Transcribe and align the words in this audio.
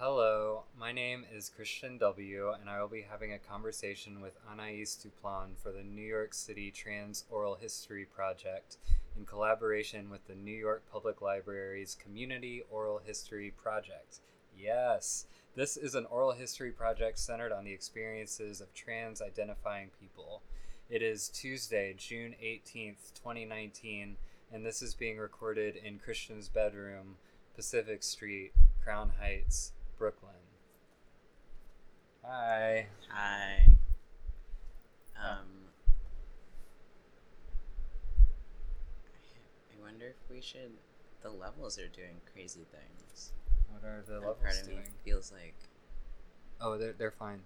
Hello, 0.00 0.62
my 0.78 0.92
name 0.92 1.24
is 1.34 1.48
Christian 1.48 1.98
W., 1.98 2.52
and 2.52 2.70
I 2.70 2.80
will 2.80 2.86
be 2.86 3.04
having 3.10 3.32
a 3.32 3.38
conversation 3.40 4.20
with 4.20 4.38
Anaïs 4.48 4.96
Duplan 4.96 5.56
for 5.60 5.72
the 5.72 5.82
New 5.82 6.06
York 6.06 6.34
City 6.34 6.70
Trans 6.70 7.24
Oral 7.28 7.56
History 7.56 8.04
Project 8.04 8.76
in 9.16 9.26
collaboration 9.26 10.08
with 10.08 10.24
the 10.28 10.36
New 10.36 10.54
York 10.54 10.84
Public 10.92 11.20
Library's 11.20 11.96
Community 12.00 12.62
Oral 12.70 13.00
History 13.04 13.52
Project. 13.60 14.20
Yes, 14.56 15.26
this 15.56 15.76
is 15.76 15.96
an 15.96 16.06
oral 16.06 16.30
history 16.30 16.70
project 16.70 17.18
centered 17.18 17.50
on 17.50 17.64
the 17.64 17.72
experiences 17.72 18.60
of 18.60 18.72
trans 18.74 19.20
identifying 19.20 19.90
people. 20.00 20.42
It 20.88 21.02
is 21.02 21.28
Tuesday, 21.28 21.92
June 21.98 22.36
18th, 22.40 23.14
2019, 23.16 24.16
and 24.52 24.64
this 24.64 24.80
is 24.80 24.94
being 24.94 25.18
recorded 25.18 25.74
in 25.74 25.98
Christian's 25.98 26.48
bedroom, 26.48 27.16
Pacific 27.56 28.04
Street, 28.04 28.52
Crown 28.84 29.10
Heights, 29.20 29.72
Brooklyn. 29.98 30.32
Hi. 32.24 32.86
Hi. 33.10 33.68
Um, 35.16 35.46
I 39.76 39.82
wonder 39.82 40.06
if 40.06 40.30
we 40.30 40.40
should. 40.40 40.70
The 41.22 41.30
levels 41.30 41.78
are 41.78 41.88
doing 41.88 42.20
crazy 42.32 42.64
things. 42.70 43.32
What 43.70 43.82
are 43.84 44.02
the 44.06 44.14
That 44.14 44.20
levels 44.20 44.38
part 44.42 44.60
of 44.60 44.64
doing? 44.66 44.78
me 44.78 44.84
feels 45.04 45.32
like. 45.32 45.54
Oh, 46.60 46.78
they're, 46.78 46.92
they're 46.92 47.10
fine. 47.10 47.40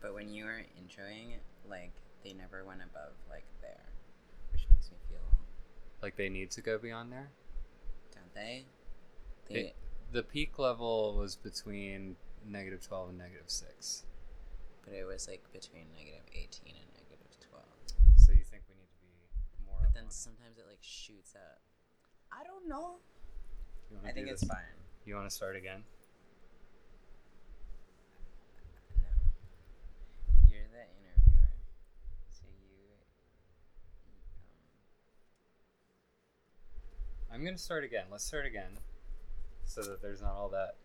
But 0.00 0.14
when 0.14 0.28
you 0.30 0.44
were 0.44 0.62
introing 0.78 1.34
it, 1.34 1.42
like 1.68 1.92
they 2.22 2.34
never 2.34 2.64
went 2.64 2.80
above 2.82 3.12
like 3.30 3.44
there, 3.62 3.86
which 4.52 4.66
makes 4.72 4.90
me 4.90 4.96
feel. 5.08 5.20
Like 6.02 6.16
they 6.16 6.28
need 6.28 6.50
to 6.52 6.60
go 6.60 6.76
beyond 6.76 7.12
there? 7.12 7.28
Don't 8.14 8.34
they? 8.34 8.64
They. 9.48 9.54
It- 9.60 9.76
The 10.14 10.22
peak 10.22 10.58
level 10.60 11.16
was 11.18 11.34
between 11.34 12.14
negative 12.46 12.86
12 12.86 13.08
and 13.10 13.18
negative 13.18 13.50
6. 13.50 14.04
but 14.84 14.92
it 14.94 15.04
was 15.04 15.26
like 15.26 15.42
between 15.52 15.86
negative 15.96 16.22
eighteen 16.32 16.74
and 16.78 16.86
negative 16.94 17.34
twelve. 17.40 17.66
So 18.16 18.30
you 18.30 18.44
think 18.44 18.62
we 18.68 18.76
need 18.76 18.86
to 18.94 19.00
be 19.02 19.10
more 19.66 19.80
But 19.82 19.94
then 19.94 20.04
on 20.04 20.10
sometimes 20.10 20.56
it 20.58 20.66
like 20.68 20.78
shoots 20.82 21.34
up. 21.34 21.58
I 22.30 22.44
don't 22.44 22.68
know. 22.68 23.00
You 23.90 23.96
wanna 23.96 24.08
I 24.08 24.12
think 24.12 24.26
do 24.28 24.32
it's 24.32 24.42
this? 24.42 24.50
fine. 24.50 24.78
You 25.04 25.16
want 25.16 25.28
to 25.28 25.34
start 25.34 25.56
again? 25.56 25.82
No. 29.02 29.10
You're 30.48 30.68
the 30.70 30.84
interviewer. 30.94 31.50
So 32.30 32.44
you. 32.62 32.78
Um, 37.30 37.34
I'm 37.34 37.42
going 37.42 37.56
to 37.56 37.60
start 37.62 37.82
again. 37.84 38.04
Let's 38.12 38.24
start 38.24 38.46
again 38.46 38.78
so 39.66 39.82
that 39.82 40.02
there's 40.02 40.22
not 40.22 40.32
all 40.32 40.48
that. 40.50 40.76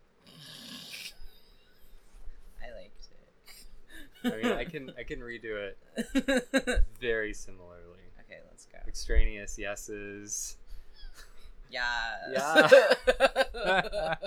I 2.62 2.70
liked 2.76 3.08
it. 3.10 4.32
I 4.32 4.42
mean, 4.42 4.52
I 4.52 4.64
can 4.64 4.92
I 4.98 5.02
can 5.02 5.20
redo 5.20 5.56
it 5.56 6.84
very 7.00 7.32
similarly. 7.32 8.00
Okay, 8.20 8.40
let's 8.48 8.66
go. 8.66 8.78
Extraneous 8.86 9.58
yeses. 9.58 10.56
Yeah. 11.70 11.88
Yeah. 12.32 14.14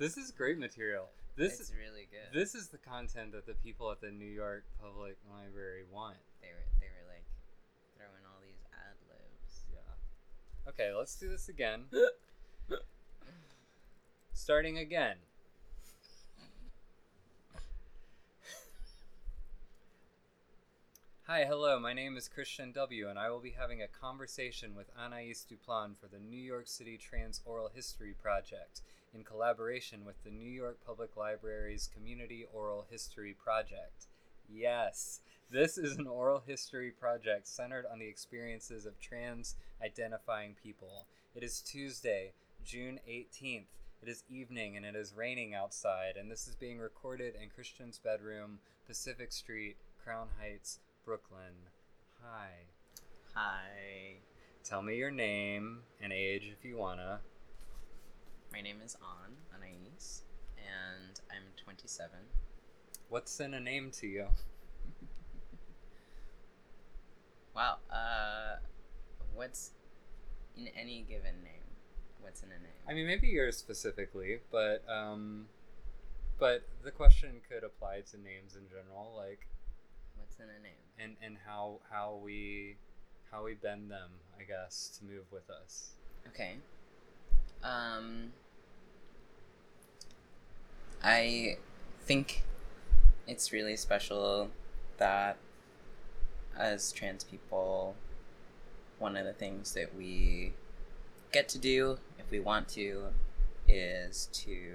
This 0.00 0.16
is 0.16 0.30
great 0.30 0.58
material. 0.58 1.10
This 1.36 1.60
it's 1.60 1.72
really 1.76 2.08
good. 2.10 2.32
this 2.32 2.54
is 2.54 2.68
the 2.68 2.78
content 2.78 3.32
that 3.32 3.44
the 3.44 3.52
people 3.52 3.90
at 3.90 4.00
the 4.00 4.10
New 4.10 4.24
York 4.24 4.64
Public 4.80 5.18
Library 5.30 5.84
want. 5.92 6.16
they 6.40 6.48
were 6.48 6.64
they 6.80 6.86
were 6.88 7.04
like 7.12 7.26
throwing 7.98 8.24
all 8.24 8.40
these 8.40 8.64
ad 8.72 8.96
libs. 9.06 9.64
Yeah. 9.70 10.70
Okay, 10.70 10.90
let's 10.96 11.16
do 11.16 11.28
this 11.28 11.50
again. 11.50 11.84
Starting 14.42 14.78
again. 14.78 15.16
Hi, 21.26 21.44
hello. 21.44 21.78
My 21.78 21.92
name 21.92 22.16
is 22.16 22.26
Christian 22.26 22.72
W., 22.72 23.10
and 23.10 23.18
I 23.18 23.28
will 23.28 23.40
be 23.40 23.54
having 23.60 23.82
a 23.82 23.86
conversation 23.86 24.74
with 24.74 24.96
Anaïs 24.96 25.44
Duplan 25.46 25.94
for 26.00 26.06
the 26.06 26.18
New 26.18 26.40
York 26.40 26.68
City 26.68 26.96
Trans 26.96 27.42
Oral 27.44 27.70
History 27.74 28.14
Project 28.22 28.80
in 29.12 29.24
collaboration 29.24 30.06
with 30.06 30.16
the 30.24 30.30
New 30.30 30.50
York 30.50 30.78
Public 30.86 31.18
Library's 31.18 31.90
Community 31.94 32.46
Oral 32.50 32.86
History 32.90 33.36
Project. 33.44 34.06
Yes, 34.50 35.20
this 35.50 35.76
is 35.76 35.98
an 35.98 36.06
oral 36.06 36.42
history 36.46 36.90
project 36.90 37.46
centered 37.46 37.84
on 37.92 37.98
the 37.98 38.08
experiences 38.08 38.86
of 38.86 38.98
trans 39.00 39.56
identifying 39.84 40.56
people. 40.60 41.04
It 41.34 41.42
is 41.42 41.60
Tuesday, 41.60 42.32
June 42.64 43.00
18th. 43.06 43.79
It 44.02 44.08
is 44.08 44.24
evening 44.30 44.78
and 44.78 44.86
it 44.86 44.96
is 44.96 45.12
raining 45.14 45.54
outside, 45.54 46.16
and 46.18 46.30
this 46.30 46.48
is 46.48 46.54
being 46.54 46.78
recorded 46.78 47.34
in 47.40 47.50
Christian's 47.50 47.98
bedroom, 47.98 48.58
Pacific 48.86 49.30
Street, 49.30 49.76
Crown 50.02 50.28
Heights, 50.40 50.78
Brooklyn. 51.04 51.68
Hi. 52.22 52.48
Hi. 53.34 54.16
Tell 54.64 54.80
me 54.80 54.96
your 54.96 55.10
name 55.10 55.80
and 56.02 56.14
age 56.14 56.50
if 56.50 56.64
you 56.64 56.78
wanna. 56.78 57.20
My 58.50 58.62
name 58.62 58.78
is 58.82 58.96
An 58.96 59.36
Anaïs, 59.54 60.22
and 60.56 61.20
I'm 61.30 61.42
27. 61.62 62.10
What's 63.10 63.38
in 63.38 63.52
a 63.52 63.60
name 63.60 63.90
to 64.00 64.06
you? 64.06 64.28
Wow. 67.54 67.76
Uh, 67.92 68.56
what's 69.34 69.72
in 70.56 70.68
any 70.68 71.04
given 71.06 71.42
name? 71.42 71.69
What's 72.22 72.42
in 72.42 72.48
a 72.48 72.52
name? 72.52 72.72
I 72.88 72.94
mean, 72.94 73.06
maybe 73.06 73.28
yours 73.28 73.56
specifically, 73.56 74.38
but 74.50 74.84
um, 74.88 75.46
but 76.38 76.62
the 76.84 76.90
question 76.90 77.40
could 77.48 77.64
apply 77.64 78.02
to 78.10 78.16
names 78.16 78.56
in 78.56 78.68
general, 78.68 79.12
like 79.16 79.46
What's 80.16 80.36
in 80.38 80.44
a 80.44 80.62
name? 80.62 80.72
and 80.98 81.16
and 81.22 81.36
how 81.46 81.78
how 81.90 82.18
we 82.22 82.76
how 83.30 83.44
we 83.44 83.54
bend 83.54 83.90
them, 83.90 84.10
I 84.38 84.42
guess, 84.42 84.98
to 84.98 85.04
move 85.04 85.24
with 85.30 85.48
us. 85.50 85.90
Okay. 86.28 86.54
Um, 87.62 88.32
I 91.02 91.56
think 92.00 92.42
it's 93.26 93.52
really 93.52 93.76
special 93.76 94.50
that 94.98 95.36
as 96.58 96.92
trans 96.92 97.24
people, 97.24 97.94
one 98.98 99.16
of 99.16 99.24
the 99.24 99.32
things 99.32 99.74
that 99.74 99.94
we 99.94 100.52
get 101.32 101.48
to 101.50 101.58
do 101.58 101.98
we 102.30 102.40
want 102.40 102.68
to 102.68 103.06
is 103.68 104.28
to 104.32 104.72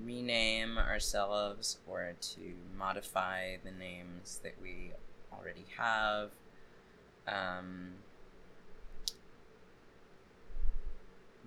rename 0.00 0.78
ourselves 0.78 1.78
or 1.86 2.12
to 2.20 2.40
modify 2.76 3.56
the 3.64 3.70
names 3.70 4.40
that 4.42 4.54
we 4.62 4.90
already 5.32 5.64
have. 5.76 6.30
Um, 7.26 7.92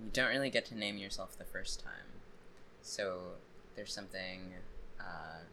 you 0.01 0.09
don't 0.11 0.29
really 0.29 0.49
get 0.49 0.65
to 0.65 0.75
name 0.75 0.97
yourself 0.97 1.37
the 1.37 1.45
first 1.45 1.83
time. 1.83 2.21
So 2.81 3.19
there's 3.75 3.93
something 3.93 4.53
uh, 4.99 5.43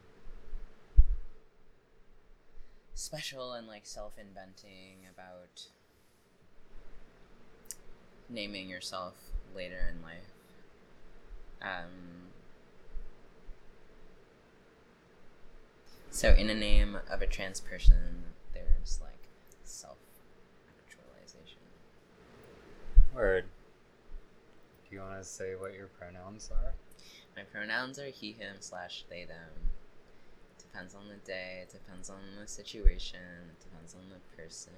special 2.94 3.52
and 3.52 3.66
like 3.66 3.84
self 3.84 4.12
inventing 4.18 5.06
about 5.14 5.66
naming 8.28 8.68
yourself 8.68 9.14
later 9.54 9.92
in 9.94 10.02
life. 10.02 10.32
Um, 11.62 12.30
so, 16.10 16.30
in 16.30 16.50
a 16.50 16.54
name 16.54 16.98
of 17.10 17.22
a 17.22 17.26
trans 17.26 17.60
person, 17.60 18.24
there's 18.52 19.00
like 19.00 19.28
self 19.64 19.98
actualization. 20.86 21.58
Word. 23.14 23.44
Do 24.88 24.96
you 24.96 25.02
want 25.02 25.22
to 25.22 25.24
say 25.24 25.54
what 25.54 25.74
your 25.74 25.86
pronouns 25.86 26.50
are? 26.52 26.74
My 27.36 27.42
pronouns 27.44 27.98
are 27.98 28.08
he, 28.08 28.32
him, 28.32 28.56
slash 28.60 29.04
they, 29.08 29.24
them. 29.24 29.70
Depends 30.58 30.94
on 30.94 31.08
the 31.08 31.16
day, 31.26 31.64
depends 31.70 32.10
on 32.10 32.20
the 32.40 32.46
situation, 32.46 33.20
depends 33.60 33.94
on 33.94 34.02
the 34.10 34.42
person. 34.42 34.72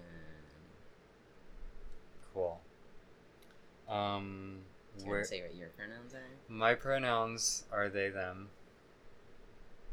Cool. 2.32 2.60
Um, 3.88 4.58
Do 4.98 5.04
you 5.04 5.10
where 5.10 5.24
say 5.24 5.42
what 5.42 5.54
your 5.54 5.68
pronouns 5.70 6.14
are? 6.14 6.22
my 6.48 6.74
pronouns 6.74 7.64
are 7.72 7.88
they 7.88 8.08
them. 8.10 8.48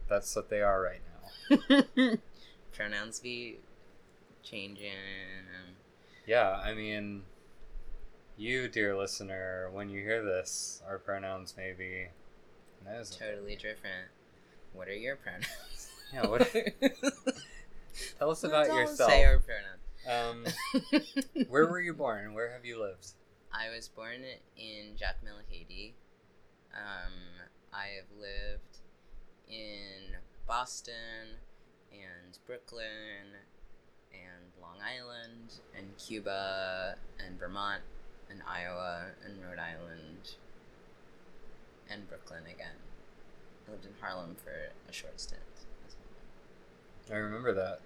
That's 0.07 0.35
what 0.35 0.49
they 0.49 0.61
are 0.61 0.81
right 0.81 1.01
now. 1.79 2.17
pronouns 2.73 3.19
be 3.19 3.57
changing. 4.43 4.91
Yeah, 6.25 6.61
I 6.63 6.73
mean, 6.73 7.23
you, 8.37 8.67
dear 8.67 8.95
listener, 8.97 9.69
when 9.71 9.89
you 9.89 10.01
hear 10.01 10.23
this, 10.23 10.81
our 10.87 10.97
pronouns 10.97 11.55
may 11.57 11.73
be. 11.73 12.07
Totally 13.17 13.55
different. 13.55 14.07
What 14.73 14.87
are 14.87 14.95
your 14.95 15.15
pronouns? 15.15 15.45
Yeah, 16.13 16.27
what? 16.27 16.41
Tell 18.19 18.31
us 18.31 18.43
about 18.43 18.67
Don't 18.67 18.75
yourself. 18.77 19.11
Say 19.11 19.23
our 19.23 19.39
pronouns. 19.39 20.55
Um, 20.85 21.43
where 21.49 21.67
were 21.67 21.79
you 21.79 21.93
born? 21.93 22.33
Where 22.33 22.51
have 22.51 22.65
you 22.65 22.81
lived? 22.81 23.11
I 23.53 23.69
was 23.69 23.87
born 23.89 24.23
in 24.57 24.95
Jacmel, 24.97 25.41
Haiti. 25.49 25.93
I 26.73 27.85
have 27.97 28.05
lived 28.19 28.77
in 29.49 30.15
Boston 30.47 31.37
and 31.91 32.37
Brooklyn 32.45 33.35
and 34.13 34.51
Long 34.61 34.77
Island 34.83 35.53
and 35.77 35.97
Cuba 35.97 36.95
and 37.25 37.39
Vermont 37.39 37.81
and 38.29 38.41
Iowa 38.47 39.07
and 39.25 39.41
Rhode 39.43 39.59
Island 39.59 40.35
and 41.89 42.07
Brooklyn 42.09 42.43
again. 42.45 42.75
I 43.67 43.71
lived 43.71 43.85
in 43.85 43.91
Harlem 44.01 44.35
for 44.43 44.51
a 44.89 44.93
short 44.93 45.19
stint. 45.19 45.41
as 45.87 45.95
well. 47.09 47.17
I 47.17 47.19
remember 47.21 47.53
that. 47.53 47.79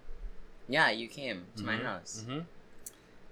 Yeah, 0.68 0.90
you 0.90 1.08
came 1.08 1.46
to 1.58 1.64
my 1.64 1.76
Mhm, 1.78 1.84
house. 1.84 2.24
mhm. 2.28 2.46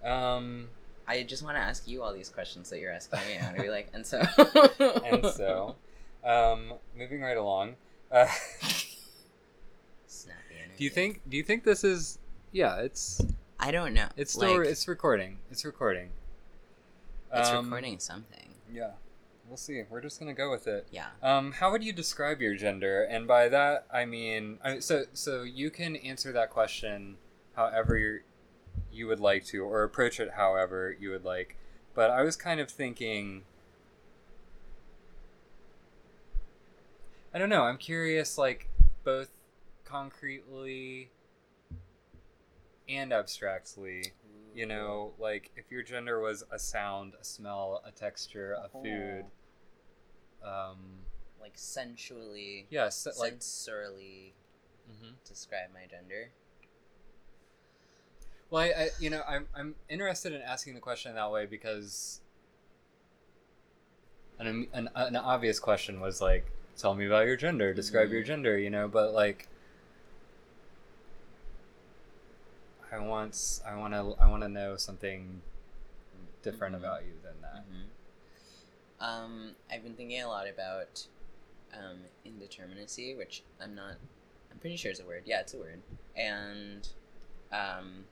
Um, 0.07 0.69
I 1.07 1.23
just 1.23 1.43
want 1.43 1.55
to 1.57 1.61
ask 1.61 1.87
you 1.87 2.01
all 2.03 2.13
these 2.13 2.29
questions 2.29 2.69
that 2.69 2.79
you're 2.79 2.91
asking 2.91 3.19
me. 3.27 3.37
To 3.55 3.61
be 3.61 3.69
like, 3.69 3.89
and 3.93 4.05
so. 4.05 4.19
and 4.79 5.25
so, 5.27 5.75
um, 6.23 6.73
moving 6.97 7.21
right 7.21 7.37
along. 7.37 7.75
Uh, 8.11 8.27
Snappy 10.07 10.55
energy. 10.57 10.73
do 10.77 10.83
you 10.83 10.89
think? 10.89 11.21
Do 11.29 11.37
you 11.37 11.43
think 11.43 11.63
this 11.63 11.83
is? 11.83 12.19
Yeah, 12.51 12.77
it's 12.77 13.21
I 13.59 13.71
don't 13.71 13.93
know. 13.93 14.07
it's 14.17 14.33
still 14.33 14.59
Like, 14.59 14.67
it's 14.67 14.87
recording. 14.87 15.39
It's 15.51 15.65
recording. 15.65 16.09
it's 17.33 17.49
Um, 17.49 17.65
recording 17.65 17.99
something. 17.99 18.49
Yeah, 18.71 18.91
we'll 19.47 19.57
see. 19.57 19.81
We're 19.89 20.01
just 20.01 20.19
gonna 20.19 20.33
go 20.33 20.51
with 20.51 20.67
it. 20.67 20.87
Yeah. 20.91 21.07
Um, 21.21 21.53
how 21.53 21.71
would 21.71 21.83
you 21.83 21.93
describe 21.93 22.41
your 22.41 22.55
gender? 22.55 23.03
And 23.03 23.27
by 23.27 23.49
that, 23.49 23.85
I 23.91 24.05
mean, 24.05 24.59
I, 24.63 24.79
so 24.79 25.05
so 25.13 25.43
you 25.43 25.69
can 25.71 25.95
answer 25.97 26.31
that 26.31 26.49
question 26.49 27.17
however 27.55 28.21
you 28.91 29.07
would 29.07 29.19
like 29.19 29.45
to, 29.45 29.63
or 29.63 29.83
approach 29.83 30.19
it 30.19 30.31
however 30.35 30.95
you 30.99 31.09
would 31.09 31.23
like. 31.25 31.55
But 31.93 32.09
I 32.09 32.21
was 32.23 32.35
kind 32.35 32.59
of 32.59 32.69
thinking. 32.69 33.43
I 37.33 37.39
don't 37.39 37.49
know. 37.49 37.63
I'm 37.63 37.77
curious, 37.77 38.37
like 38.37 38.69
both 39.03 39.29
concretely 39.85 41.09
and 42.87 43.11
abstractly. 43.11 44.13
You 44.55 44.67
know, 44.67 45.13
like 45.17 45.49
if 45.55 45.71
your 45.71 45.81
gender 45.81 46.19
was 46.19 46.43
a 46.51 46.59
sound, 46.59 47.13
a 47.19 47.23
smell, 47.23 47.81
a 47.85 47.91
texture, 47.91 48.53
a 48.53 48.69
food. 48.69 49.25
Um, 50.43 50.99
Like 51.41 51.53
sensually, 51.55 52.67
yeah, 52.69 52.89
se- 52.89 53.11
like 53.17 53.39
sensorily 53.39 54.31
Mhm. 54.89 55.15
describe 55.25 55.71
my 55.73 55.85
gender. 55.87 56.31
Well, 58.49 58.61
I, 58.63 58.67
I, 58.83 58.89
you 58.99 59.09
know, 59.09 59.23
I'm 59.27 59.47
I'm 59.55 59.75
interested 59.89 60.33
in 60.33 60.41
asking 60.41 60.75
the 60.75 60.79
question 60.79 61.15
that 61.15 61.31
way 61.31 61.45
because 61.45 62.21
an 64.39 64.67
an, 64.73 64.89
an 64.95 65.15
obvious 65.15 65.59
question 65.59 65.99
was 65.99 66.21
like, 66.21 66.45
tell 66.77 66.93
me 66.93 67.05
about 67.07 67.25
your 67.25 67.35
gender, 67.35 67.73
describe 67.73 68.11
your 68.11 68.21
Mhm. 68.21 68.27
gender, 68.27 68.57
you 68.57 68.69
know, 68.69 68.87
but 68.87 69.13
like. 69.13 69.47
I 72.91 72.99
want 72.99 73.61
I 73.65 73.75
want 73.75 73.95
to 73.95 74.15
I 74.23 74.29
want 74.29 74.43
to 74.43 74.49
know 74.49 74.77
something 74.77 75.41
different 76.43 76.75
Mhm. 76.75 76.79
about 76.79 77.03
you 77.03 77.13
than 77.23 77.41
that. 77.41 77.63
Mhm. 77.67 77.85
Um, 78.99 79.55
I've 79.71 79.81
been 79.83 79.95
thinking 79.95 80.21
a 80.21 80.27
lot 80.27 80.47
about 80.47 81.07
um, 81.73 82.03
indeterminacy, 82.23 83.17
which 83.17 83.43
I'm 83.59 83.73
not. 83.73 83.95
I'm 84.51 84.59
pretty 84.59 84.77
sure 84.77 84.91
is 84.91 84.99
a 84.99 85.05
word. 85.05 85.23
Yeah, 85.25 85.39
it's 85.41 85.55
a 85.55 85.57
word. 85.57 85.81
And 86.15 86.87
um, 87.51 88.05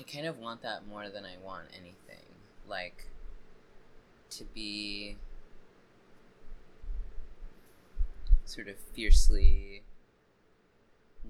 I 0.00 0.02
kind 0.02 0.26
of 0.26 0.38
want 0.38 0.62
that 0.62 0.86
more 0.88 1.10
than 1.10 1.26
I 1.26 1.36
want 1.44 1.66
anything. 1.78 2.24
Like 2.66 3.04
to 4.30 4.44
be 4.44 5.18
sort 8.46 8.68
of 8.68 8.76
fiercely 8.94 9.82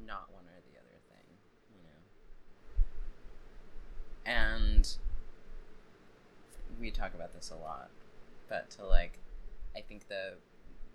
not 0.06 0.28
one 0.32 0.44
or 0.44 0.61
the 0.70 0.78
other 0.78 1.00
thing, 1.08 1.26
you 1.75 1.82
know. 1.82 2.00
And 4.32 4.88
we 6.81 6.93
talk 6.93 7.14
about 7.14 7.34
this 7.34 7.50
a 7.50 7.56
lot, 7.56 7.90
but 8.49 8.70
to 8.70 8.87
like, 8.87 9.19
I 9.76 9.81
think 9.81 10.06
the 10.06 10.34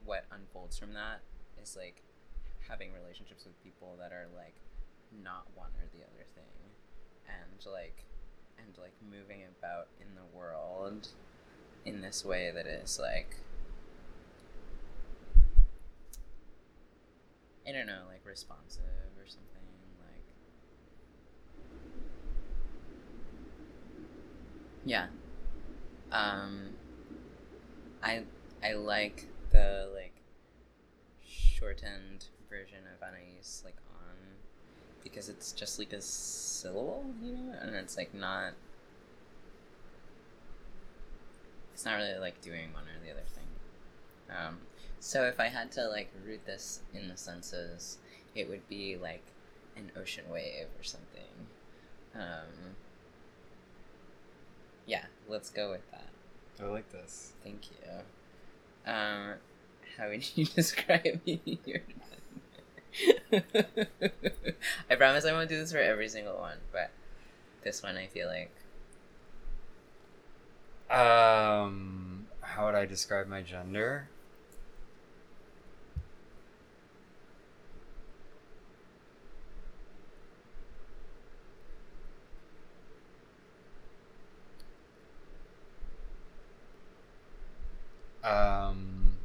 what 0.05 0.23
unfolds 0.31 0.77
from 0.77 0.93
that 0.93 1.19
is 1.61 1.75
like 1.75 2.03
having 2.69 2.93
relationships 2.93 3.43
with 3.43 3.61
people 3.61 3.97
that 3.99 4.13
are 4.13 4.27
like 4.33 4.55
not 5.21 5.45
one 5.55 5.71
or 5.81 5.89
the 5.91 6.05
other 6.05 6.25
thing, 6.35 6.45
and 7.27 7.65
like, 7.71 8.03
and 8.57 8.77
like 8.77 8.93
moving 9.11 9.41
about 9.59 9.87
in 9.99 10.07
the 10.15 10.37
world 10.37 11.09
in 11.85 12.01
this 12.01 12.25
way 12.25 12.51
that 12.53 12.65
is 12.65 12.99
like 12.99 13.37
I 17.67 17.71
don't 17.71 17.87
know, 17.87 18.03
like 18.07 18.21
responsive 18.25 18.83
or 19.17 19.25
something, 19.25 19.63
like 19.99 20.23
Yeah. 24.85 25.07
Um 26.11 26.75
I 28.03 28.23
I 28.63 28.73
like 28.73 29.25
the 29.51 29.89
like 29.95 30.13
shortened 31.27 32.27
version 32.49 32.79
of 32.93 33.07
Anaïs 33.07 33.63
like 33.63 33.77
on 33.99 34.15
because 35.05 35.29
it's 35.29 35.53
just 35.53 35.79
like 35.79 35.93
a 35.93 36.01
syllable, 36.01 37.05
you 37.23 37.31
know, 37.31 37.53
and 37.61 37.73
it's 37.75 37.95
like 37.95 38.13
not 38.13 38.51
it's 41.73 41.85
not 41.85 41.95
really 41.95 42.17
like 42.17 42.41
doing 42.41 42.73
one 42.73 42.83
or 42.83 43.05
the 43.05 43.11
other 43.11 43.21
thing. 43.33 43.45
Um, 44.29 44.57
so 44.99 45.23
if 45.23 45.39
I 45.39 45.47
had 45.47 45.71
to 45.73 45.87
like 45.87 46.11
root 46.25 46.45
this 46.45 46.81
in 46.93 47.07
the 47.07 47.15
senses, 47.15 47.99
it 48.33 48.49
would 48.49 48.67
be 48.67 48.97
like 48.97 49.23
an 49.77 49.91
ocean 49.95 50.25
wave 50.29 50.67
or 50.79 50.83
something. 50.83 51.21
Um, 52.15 52.75
yeah, 54.85 55.05
let's 55.27 55.49
go 55.49 55.71
with 55.71 55.89
that. 55.91 56.09
I 56.59 56.67
like 56.67 56.89
this. 56.91 57.33
Thank 57.43 57.61
you. 57.69 58.91
Um, 58.91 59.33
how 59.97 60.09
would 60.09 60.25
you 60.37 60.45
describe 60.45 61.21
me 61.25 61.41
your 61.65 61.81
I 64.89 64.95
promise 64.95 65.25
I 65.25 65.33
won't 65.33 65.49
do 65.49 65.57
this 65.57 65.71
for 65.71 65.79
every 65.79 66.07
single 66.09 66.37
one, 66.37 66.57
but 66.71 66.91
this 67.63 67.83
one 67.83 67.97
I 67.97 68.07
feel 68.07 68.27
like 68.27 68.51
Um, 70.89 72.27
how 72.41 72.65
would 72.65 72.75
I 72.75 72.85
describe 72.85 73.27
my 73.27 73.41
gender? 73.41 74.07
Um, 88.23 89.17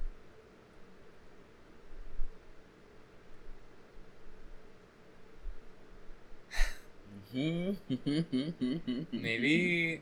maybe 9.13 10.01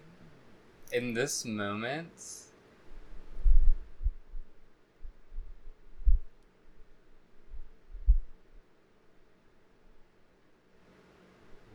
in 0.90 1.12
this 1.12 1.44
moment 1.44 2.08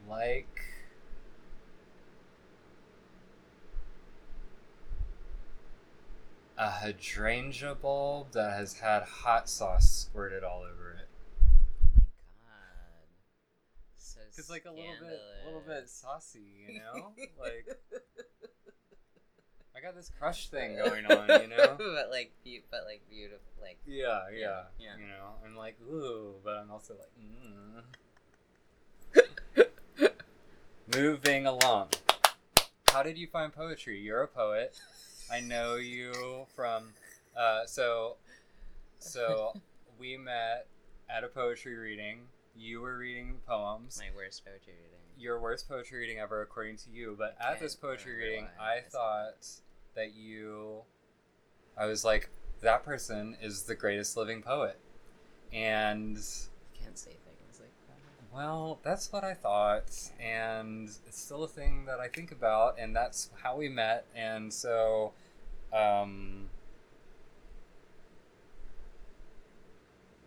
like 0.09 0.61
a 6.57 6.69
hydrangea 6.69 7.75
bulb 7.75 8.31
that 8.31 8.53
has 8.53 8.79
had 8.79 9.03
hot 9.03 9.47
sauce 9.47 10.07
squirted 10.07 10.43
all 10.43 10.61
over 10.61 10.93
it 10.93 11.07
Oh 11.95 12.01
my 12.41 12.49
god. 12.49 13.05
So 13.97 14.19
because 14.33 14.49
like 14.49 14.65
a 14.65 14.71
little 14.71 14.95
bit 14.99 15.19
a 15.43 15.45
little 15.45 15.61
bit 15.65 15.87
saucy 15.89 16.41
you 16.67 16.79
know 16.79 17.11
like 17.39 17.67
i 19.75 19.79
got 19.81 19.95
this 19.95 20.11
crush 20.19 20.49
thing 20.49 20.75
going 20.75 21.05
on 21.05 21.27
you 21.41 21.47
know 21.47 21.75
but 21.77 22.09
like, 22.09 22.31
be- 22.43 22.63
but 22.71 22.81
like 22.85 23.01
beautiful, 23.09 23.51
like 23.61 23.77
Yeah, 23.85 24.21
yeah, 24.31 24.39
Yeah, 24.39 24.61
yeah. 24.79 24.95
You 24.99 25.07
know, 25.07 25.35
I'm 25.45 25.55
like, 25.55 25.77
ooh, 25.81 26.35
but 26.43 26.55
I'm 26.55 26.71
also 26.71 26.95
like, 26.95 27.11
mm. 27.19 27.83
Moving 30.95 31.45
along. 31.47 31.89
How 32.87 33.03
did 33.03 33.17
you 33.17 33.27
find 33.27 33.51
poetry? 33.53 33.99
You're 33.99 34.23
a 34.23 34.27
poet. 34.27 34.79
I 35.31 35.39
know 35.39 35.75
you 35.75 36.45
from. 36.55 36.89
Uh, 37.35 37.65
so, 37.65 38.17
so 38.99 39.53
we 39.99 40.17
met 40.17 40.67
at 41.09 41.23
a 41.23 41.27
poetry 41.27 41.75
reading. 41.75 42.19
You 42.55 42.81
were 42.81 42.97
reading 42.97 43.37
poems. 43.47 43.97
my 43.99 44.09
worst 44.15 44.45
poetry 44.45 44.73
reading. 44.73 44.99
Your 45.17 45.39
worst 45.39 45.67
poetry 45.67 45.99
reading 45.99 46.19
ever, 46.19 46.41
according 46.41 46.77
to 46.77 46.89
you. 46.91 47.15
But 47.17 47.35
at 47.39 47.59
this 47.59 47.75
poetry 47.75 48.15
reading, 48.15 48.47
I 48.59 48.77
I 48.77 48.81
thought 48.81 49.47
that 49.95 50.13
you 50.13 50.81
I 51.77 51.85
was 51.85 52.03
like 52.05 52.29
that 52.61 52.83
person 52.83 53.35
is 53.41 53.63
the 53.63 53.75
greatest 53.75 54.15
living 54.17 54.41
poet. 54.41 54.79
And 55.51 56.17
I 56.17 56.83
Can't 56.83 56.97
say 56.97 57.11
things 57.11 57.59
like 57.59 57.71
that. 57.87 58.35
well, 58.35 58.79
that's 58.83 59.11
what 59.11 59.23
I 59.23 59.33
thought 59.33 59.91
and 60.19 60.89
it's 61.07 61.19
still 61.21 61.43
a 61.43 61.47
thing 61.47 61.85
that 61.85 61.99
I 61.99 62.07
think 62.07 62.31
about 62.31 62.77
and 62.79 62.95
that's 62.95 63.29
how 63.41 63.55
we 63.57 63.69
met 63.69 64.05
and 64.15 64.51
so 64.51 65.13
um 65.71 66.49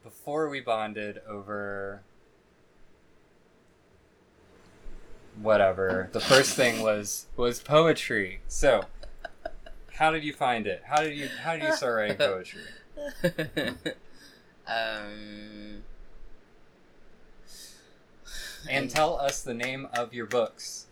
before 0.02 0.48
we 0.48 0.60
bonded 0.60 1.20
over 1.28 2.02
whatever 5.40 6.08
the 6.12 6.20
first 6.20 6.54
thing 6.56 6.80
was 6.82 7.26
was 7.36 7.60
poetry 7.60 8.40
so 8.48 8.84
how 9.94 10.10
did 10.10 10.24
you 10.24 10.32
find 10.32 10.66
it 10.66 10.82
how 10.86 11.02
did 11.02 11.16
you 11.16 11.28
how 11.42 11.52
did 11.52 11.62
you 11.62 11.72
start 11.72 11.96
writing 11.96 12.16
poetry 12.16 12.62
um. 14.66 15.82
and 18.68 18.90
tell 18.90 19.18
us 19.18 19.42
the 19.42 19.54
name 19.54 19.86
of 19.92 20.14
your 20.14 20.26
books 20.26 20.86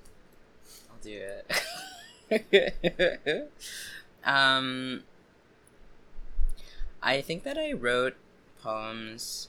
I'll 0.90 1.02
do 1.02 1.22
it. 2.30 3.50
um, 4.24 5.02
I 7.02 7.20
think 7.20 7.42
that 7.44 7.58
I 7.58 7.72
wrote 7.72 8.16
poems 8.62 9.48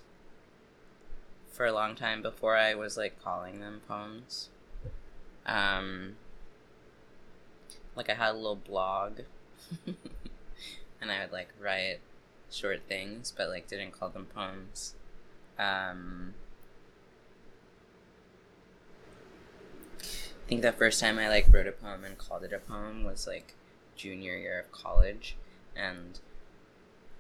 for 1.51 1.65
a 1.65 1.71
long 1.71 1.95
time 1.95 2.21
before 2.21 2.57
I 2.57 2.75
was 2.75 2.97
like 2.97 3.21
calling 3.23 3.59
them 3.59 3.81
poems. 3.87 4.49
Um, 5.45 6.15
like 7.95 8.09
I 8.09 8.13
had 8.13 8.31
a 8.31 8.37
little 8.37 8.55
blog, 8.55 9.19
and 9.85 11.11
I 11.11 11.21
would 11.21 11.31
like 11.31 11.49
write 11.59 11.99
short 12.51 12.81
things, 12.87 13.33
but 13.35 13.49
like 13.49 13.67
didn't 13.67 13.91
call 13.91 14.09
them 14.09 14.27
poems. 14.33 14.95
Um, 15.57 16.33
I 19.99 20.47
think 20.47 20.61
the 20.61 20.71
first 20.71 20.99
time 20.99 21.17
I 21.17 21.27
like 21.29 21.51
wrote 21.51 21.67
a 21.67 21.71
poem 21.71 22.03
and 22.03 22.17
called 22.17 22.43
it 22.43 22.53
a 22.53 22.59
poem 22.59 23.03
was 23.03 23.25
like 23.25 23.55
junior 23.95 24.35
year 24.35 24.59
of 24.59 24.71
college, 24.71 25.35
and 25.75 26.19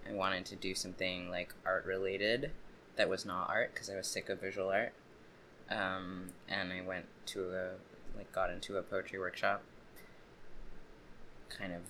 I 0.07 0.13
wanted 0.13 0.45
to 0.45 0.55
do 0.55 0.75
something 0.75 1.29
like 1.29 1.53
art 1.65 1.85
related 1.85 2.51
that 2.95 3.09
was 3.09 3.25
not 3.25 3.49
art 3.49 3.73
because 3.73 3.89
I 3.89 3.95
was 3.95 4.07
sick 4.07 4.29
of 4.29 4.41
visual 4.41 4.69
art. 4.69 4.93
Um, 5.69 6.27
and 6.47 6.71
I 6.71 6.81
went 6.81 7.05
to 7.27 7.51
a 7.51 7.69
like 8.17 8.31
got 8.31 8.49
into 8.49 8.77
a 8.77 8.81
poetry 8.81 9.19
workshop. 9.19 9.63
Kind 11.49 11.73
of 11.73 11.81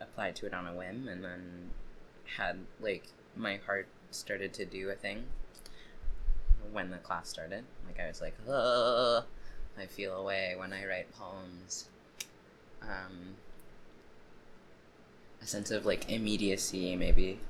applied 0.00 0.36
to 0.36 0.46
it 0.46 0.54
on 0.54 0.66
a 0.66 0.74
whim, 0.74 1.08
and 1.08 1.22
then 1.22 1.70
had 2.36 2.58
like 2.80 3.08
my 3.36 3.58
heart 3.66 3.88
started 4.10 4.52
to 4.54 4.64
do 4.64 4.90
a 4.90 4.94
thing 4.94 5.24
when 6.72 6.90
the 6.90 6.98
class 6.98 7.28
started. 7.28 7.64
Like 7.86 8.00
I 8.00 8.08
was 8.08 8.20
like, 8.20 8.34
Ugh. 8.48 9.24
I 9.78 9.86
feel 9.86 10.14
away 10.16 10.54
when 10.56 10.72
I 10.72 10.86
write 10.86 11.12
poems. 11.12 11.88
Um, 12.82 13.36
a 15.42 15.46
sense 15.46 15.70
of 15.70 15.84
like 15.84 16.10
immediacy, 16.10 16.96
maybe, 16.96 17.40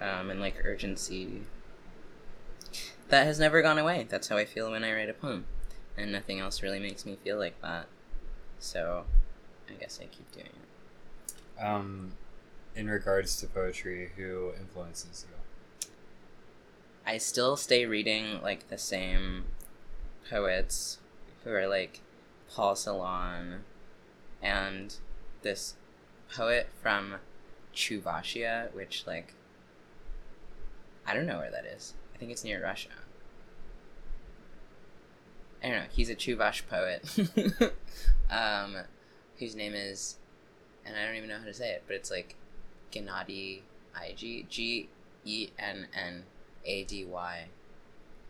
um, 0.00 0.30
and 0.30 0.40
like 0.40 0.56
urgency. 0.64 1.42
That 3.08 3.26
has 3.26 3.38
never 3.38 3.62
gone 3.62 3.78
away. 3.78 4.06
That's 4.08 4.28
how 4.28 4.36
I 4.36 4.44
feel 4.44 4.70
when 4.70 4.84
I 4.84 4.92
write 4.94 5.08
a 5.08 5.14
poem, 5.14 5.46
and 6.00 6.12
nothing 6.12 6.40
else 6.40 6.62
really 6.62 6.80
makes 6.80 7.04
me 7.06 7.16
feel 7.22 7.38
like 7.38 7.60
that. 7.62 7.86
So, 8.58 9.04
I 9.68 9.74
guess 9.74 9.98
I 10.02 10.06
keep 10.06 10.30
doing 10.32 10.46
it. 10.46 10.68
um 11.58 12.12
in 12.74 12.88
regards 12.88 13.36
to 13.40 13.46
poetry 13.46 14.12
who 14.16 14.52
influences 14.58 15.26
you 15.28 15.36
I 17.06 17.18
still 17.18 17.56
stay 17.56 17.86
reading 17.86 18.40
like 18.42 18.68
the 18.68 18.78
same 18.78 19.44
poets 20.28 20.98
who 21.44 21.50
are 21.52 21.66
like 21.66 22.00
Paul 22.48 22.74
Celan 22.74 23.60
and 24.42 24.96
this 25.42 25.74
poet 26.34 26.68
from 26.82 27.16
Chuvashia, 27.74 28.72
which 28.74 29.06
like 29.06 29.34
I 31.06 31.14
don't 31.14 31.26
know 31.26 31.38
where 31.38 31.50
that 31.50 31.64
is. 31.66 31.94
I 32.14 32.18
think 32.18 32.30
it's 32.32 32.44
near 32.44 32.62
Russia. 32.62 32.90
I 35.62 35.68
don't 35.68 35.76
know. 35.76 35.88
He's 35.90 36.08
a 36.08 36.14
Chuvash 36.14 36.62
poet, 36.68 37.72
um, 38.30 38.76
whose 39.38 39.54
name 39.54 39.74
is, 39.74 40.16
and 40.86 40.96
I 40.96 41.04
don't 41.04 41.16
even 41.16 41.28
know 41.28 41.38
how 41.38 41.44
to 41.44 41.54
say 41.54 41.70
it, 41.72 41.84
but 41.86 41.96
it's 41.96 42.10
like 42.10 42.36
Gennady 42.90 43.60
I 43.94 44.12
G 44.16 44.46
G 44.48 44.88
E 45.24 45.48
N 45.58 45.88
N 45.94 46.24
A 46.64 46.84
D 46.84 47.04
Y 47.04 47.46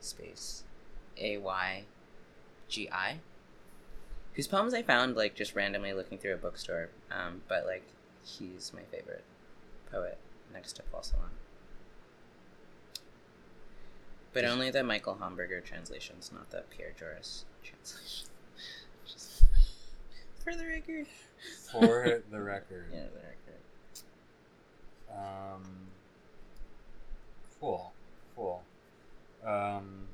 space 0.01 0.65
A 1.19 1.39
Y 1.39 1.85
G 2.69 2.89
I. 2.91 3.21
Whose 4.35 4.47
poems 4.47 4.75
I 4.75 4.83
found 4.83 5.17
like 5.17 5.35
just 5.35 5.55
randomly 5.55 5.93
looking 5.93 6.19
through 6.19 6.35
a 6.35 6.39
bookstore, 6.39 6.91
um, 7.11 7.43
but 7.49 7.67
like 7.67 7.85
he's 8.25 8.73
my 8.75 8.83
favorite 8.91 9.25
poet 9.91 10.19
next 10.53 10.75
to 10.75 10.83
Paul 10.83 11.03
Celan. 11.03 11.40
But 14.33 14.45
only 14.45 14.71
the 14.71 14.85
Michael 14.85 15.17
Hamburger 15.17 15.61
translations, 15.61 16.31
not 16.33 16.51
the 16.51 16.63
Pierre 16.71 16.93
Joris 16.99 17.45
translation. 17.65 18.29
Just 19.07 19.45
for 20.45 20.55
the 20.55 20.67
record. 20.67 21.07
for 21.73 22.23
the 22.31 22.41
record 22.41 22.87
Yeah, 22.93 23.07
the 23.13 23.21
record. 23.21 23.37
Um, 25.13 25.63
cool, 27.61 27.93
cool. 28.37 28.63
Um, 29.45 30.07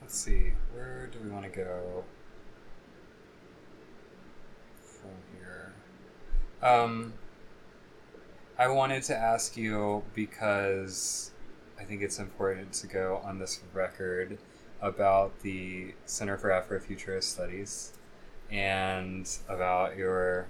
let's 0.00 0.16
see, 0.16 0.52
where 0.72 1.08
do 1.12 1.18
we 1.24 1.30
want 1.30 1.44
to 1.44 1.50
go 1.50 2.04
from 4.80 5.10
here? 5.36 5.72
Um, 6.62 7.14
I 8.58 8.68
wanted 8.68 9.02
to 9.04 9.16
ask 9.16 9.56
you 9.56 10.04
because 10.14 11.32
I 11.78 11.84
think 11.84 12.02
it's 12.02 12.18
important 12.18 12.72
to 12.74 12.86
go 12.86 13.20
on 13.24 13.38
this 13.38 13.60
record 13.72 14.38
about 14.80 15.40
the 15.40 15.94
Center 16.06 16.36
for 16.36 16.50
Afrofuturist 16.50 17.24
Studies 17.24 17.92
and 18.50 19.28
about 19.48 19.96
your 19.96 20.48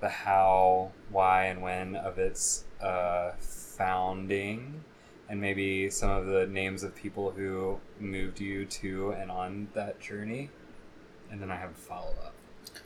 the 0.00 0.08
how, 0.08 0.92
why, 1.10 1.46
and 1.46 1.60
when 1.60 1.96
of 1.96 2.18
its 2.18 2.64
uh, 2.80 3.32
founding, 3.40 4.84
and 5.28 5.40
maybe 5.40 5.90
some 5.90 6.10
of 6.10 6.26
the 6.26 6.46
names 6.46 6.82
of 6.84 6.94
people 6.94 7.32
who 7.32 7.80
moved 7.98 8.40
you 8.40 8.64
to 8.64 9.10
and 9.10 9.30
on 9.30 9.68
that 9.74 10.00
journey. 10.00 10.50
And 11.30 11.42
then 11.42 11.50
I 11.50 11.56
have 11.56 11.70
a 11.70 11.74
follow 11.74 12.14
up. 12.24 12.34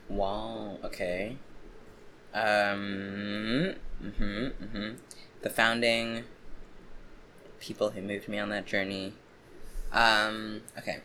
Wow. 0.08 0.78
Okay. 0.84 1.36
Um. 2.34 3.74
Mhm. 4.02 4.52
Mhm. 4.54 4.96
The 5.42 5.50
founding 5.50 6.24
people 7.62 7.90
who 7.90 8.02
moved 8.02 8.28
me 8.28 8.38
on 8.38 8.50
that 8.50 8.66
journey. 8.66 9.14
Um. 9.92 10.62
Okay. 10.76 10.98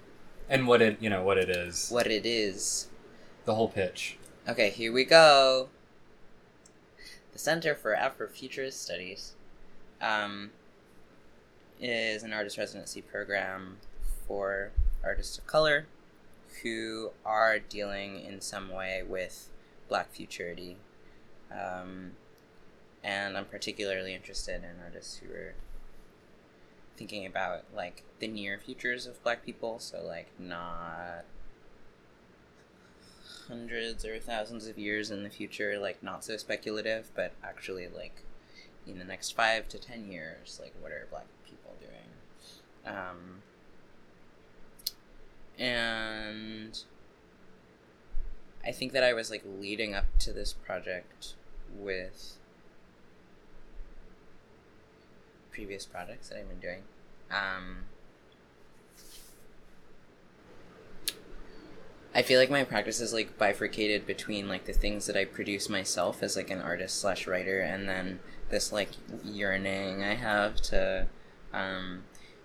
And 0.49 0.67
what 0.67 0.81
it 0.81 0.97
you 0.99 1.09
know 1.09 1.23
what 1.23 1.37
it 1.37 1.49
is. 1.49 1.89
What 1.89 2.07
it 2.07 2.25
is. 2.25 2.87
the 3.45 3.55
whole 3.55 3.69
pitch. 3.69 4.17
Okay. 4.49 4.69
Here 4.69 4.91
we 4.91 5.05
go. 5.05 5.69
The 7.31 7.39
Center 7.39 7.75
for 7.75 7.95
Afrofuturist 7.95 8.73
Studies, 8.73 9.35
um, 10.01 10.49
is 11.79 12.23
an 12.23 12.33
artist 12.33 12.57
residency 12.57 13.01
program 13.01 13.77
for 14.27 14.71
artists 15.03 15.37
of 15.37 15.45
color 15.45 15.85
who 16.63 17.11
are 17.23 17.59
dealing 17.59 18.21
in 18.21 18.41
some 18.41 18.71
way 18.71 19.03
with 19.07 19.49
Black 19.87 20.11
futurity. 20.11 20.77
Um, 21.51 22.13
and 23.03 23.37
I'm 23.37 23.45
particularly 23.45 24.13
interested 24.13 24.63
in 24.63 24.83
artists 24.83 25.17
who 25.17 25.31
are 25.31 25.53
thinking 26.97 27.25
about 27.25 27.63
like 27.73 28.03
the 28.19 28.27
near 28.27 28.57
futures 28.57 29.05
of 29.05 29.21
Black 29.23 29.45
people. 29.45 29.79
So 29.79 30.01
like 30.03 30.27
not 30.39 31.25
hundreds 33.47 34.03
or 34.03 34.19
thousands 34.19 34.67
of 34.67 34.77
years 34.77 35.11
in 35.11 35.23
the 35.23 35.29
future, 35.29 35.79
like 35.79 36.03
not 36.03 36.23
so 36.23 36.35
speculative, 36.37 37.11
but 37.15 37.31
actually 37.43 37.87
like 37.87 38.23
in 38.85 38.99
the 38.99 39.05
next 39.05 39.31
five 39.35 39.67
to 39.69 39.79
ten 39.79 40.11
years, 40.11 40.59
like 40.61 40.73
what 40.81 40.91
are 40.91 41.07
Black 41.09 41.27
people 41.45 41.75
doing? 41.79 42.95
Um, 42.95 43.41
and 45.57 46.83
I 48.65 48.71
think 48.71 48.93
that 48.93 49.03
I 49.03 49.13
was 49.13 49.29
like 49.29 49.43
leading 49.45 49.93
up 49.93 50.05
to 50.19 50.33
this 50.33 50.53
project 50.53 51.35
with 51.73 52.37
previous 55.57 55.87
projects 55.87 56.29
that 56.29 56.37
I've 56.37 56.47
been 56.47 56.59
doing. 56.59 56.83
Um, 57.31 57.85
I 62.13 62.21
feel 62.21 62.39
like 62.39 62.51
my 62.51 62.63
practice 62.63 63.01
is 63.01 63.11
like 63.11 63.39
bifurcated 63.39 64.05
between 64.05 64.47
like 64.47 64.65
the 64.65 64.73
things 64.73 65.07
that 65.07 65.17
I 65.17 65.25
produce 65.25 65.67
myself 65.67 66.21
as 66.21 66.35
like 66.35 66.51
an 66.51 66.61
artist 66.61 67.01
slash 67.01 67.25
writer, 67.25 67.59
and 67.59 67.89
then 67.89 68.19
this 68.49 68.71
like 68.71 68.89
yearning 69.23 70.03
I 70.03 70.13
have 70.13 70.57
to 70.73 71.07
um, 71.51 72.03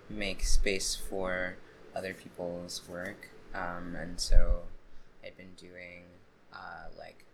make 0.09 0.43
space 0.43 0.95
for 0.95 1.57
other 1.95 2.15
people's 2.15 2.81
work, 2.89 3.29
um, 3.53 3.95
and 3.95 4.19
so 4.19 4.63
I've 5.23 5.37
been 5.37 5.53
doing 5.55 6.05
uh, 6.51 6.89
like 6.97 7.25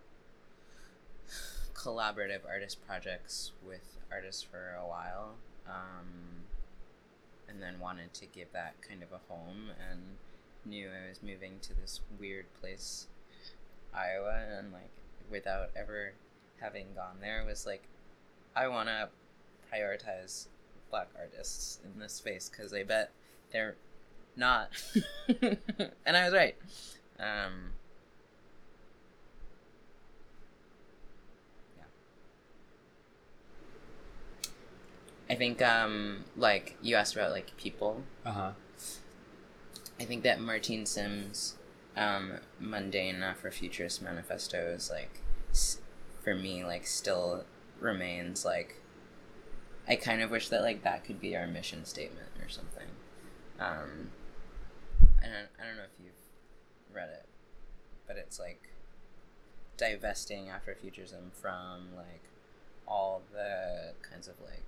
collaborative 1.73 2.41
artist 2.45 2.85
projects 2.85 3.53
with 3.65 3.97
artists 4.11 4.43
for 4.43 4.75
a 4.77 4.85
while, 4.85 5.35
um, 5.69 6.07
and 7.47 7.61
then 7.61 7.79
wanted 7.79 8.13
to 8.15 8.25
give 8.25 8.51
that 8.53 8.75
kind 8.87 9.03
of 9.03 9.11
a 9.11 9.19
home 9.31 9.69
and 9.89 10.01
knew 10.65 10.87
I 10.87 11.09
was 11.09 11.21
moving 11.23 11.59
to 11.61 11.73
this 11.73 12.01
weird 12.19 12.45
place, 12.59 13.07
Iowa, 13.93 14.43
and 14.57 14.71
like 14.71 14.89
without 15.31 15.69
ever 15.75 16.13
having 16.59 16.87
gone 16.95 17.17
there 17.21 17.43
was 17.45 17.65
like, 17.65 17.83
I 18.55 18.67
want 18.67 18.89
to 18.89 19.09
prioritize 19.73 20.47
black 20.89 21.09
artists 21.17 21.79
in 21.83 21.99
this 21.99 22.13
space 22.13 22.49
because 22.49 22.73
I 22.73 22.83
bet 22.83 23.11
they're 23.51 23.75
not, 24.35 24.69
and 25.27 26.17
I 26.17 26.25
was 26.25 26.33
right. 26.33 26.55
Um, 27.19 27.73
yeah. 31.77 31.83
I 35.29 35.35
think 35.35 35.61
um 35.61 36.25
like 36.35 36.75
you 36.81 36.95
asked 36.95 37.15
about 37.15 37.31
like 37.31 37.55
people 37.57 38.03
Uh 38.25 38.31
huh. 38.31 38.51
I 39.99 40.05
think 40.05 40.23
that 40.23 40.39
Martine 40.39 40.85
Syms' 40.85 41.55
um, 41.97 42.39
mundane 42.57 43.21
futurist 43.51 44.01
manifesto 44.01 44.71
is 44.73 44.89
like, 44.89 45.19
s- 45.51 45.79
for 46.23 46.33
me, 46.33 46.63
like 46.63 46.87
still 46.87 47.43
remains 47.81 48.45
like. 48.45 48.75
I 49.89 49.95
kind 49.97 50.21
of 50.21 50.31
wish 50.31 50.47
that 50.49 50.61
like 50.61 50.83
that 50.83 51.03
could 51.03 51.19
be 51.19 51.35
our 51.35 51.47
mission 51.47 51.83
statement 51.83 52.29
or 52.41 52.47
something. 52.47 52.87
Um, 53.59 54.11
I 55.21 55.25
don't, 55.25 55.49
I 55.61 55.65
don't 55.67 55.75
know 55.75 55.83
if 55.83 55.99
you've 56.01 56.95
read 56.95 57.09
it, 57.09 57.25
but 58.07 58.15
it's 58.15 58.39
like 58.39 58.69
divesting 59.77 60.45
Afrofuturism 60.47 61.33
from 61.33 61.87
like 61.95 62.23
all 62.87 63.21
the 63.33 63.93
kinds 64.09 64.27
of 64.29 64.35
like 64.41 64.63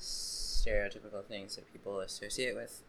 stereotypical 0.00 1.24
things 1.24 1.56
that 1.56 1.70
people 1.72 2.00
associate 2.00 2.54
with 2.54 2.82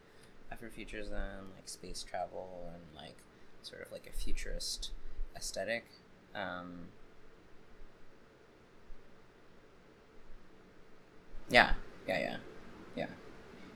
Afrofuturism, 0.52 1.54
like 1.56 1.68
space 1.68 2.04
travel, 2.04 2.72
and 2.74 2.84
like 2.96 3.18
sort 3.62 3.82
of 3.86 3.92
like 3.92 4.08
a 4.08 4.18
futurist 4.18 4.92
aesthetic. 5.36 5.86
Um, 6.36 6.88
yeah, 11.50 11.74
yeah, 12.08 12.20
yeah, 12.20 12.38
yeah. 12.96 13.08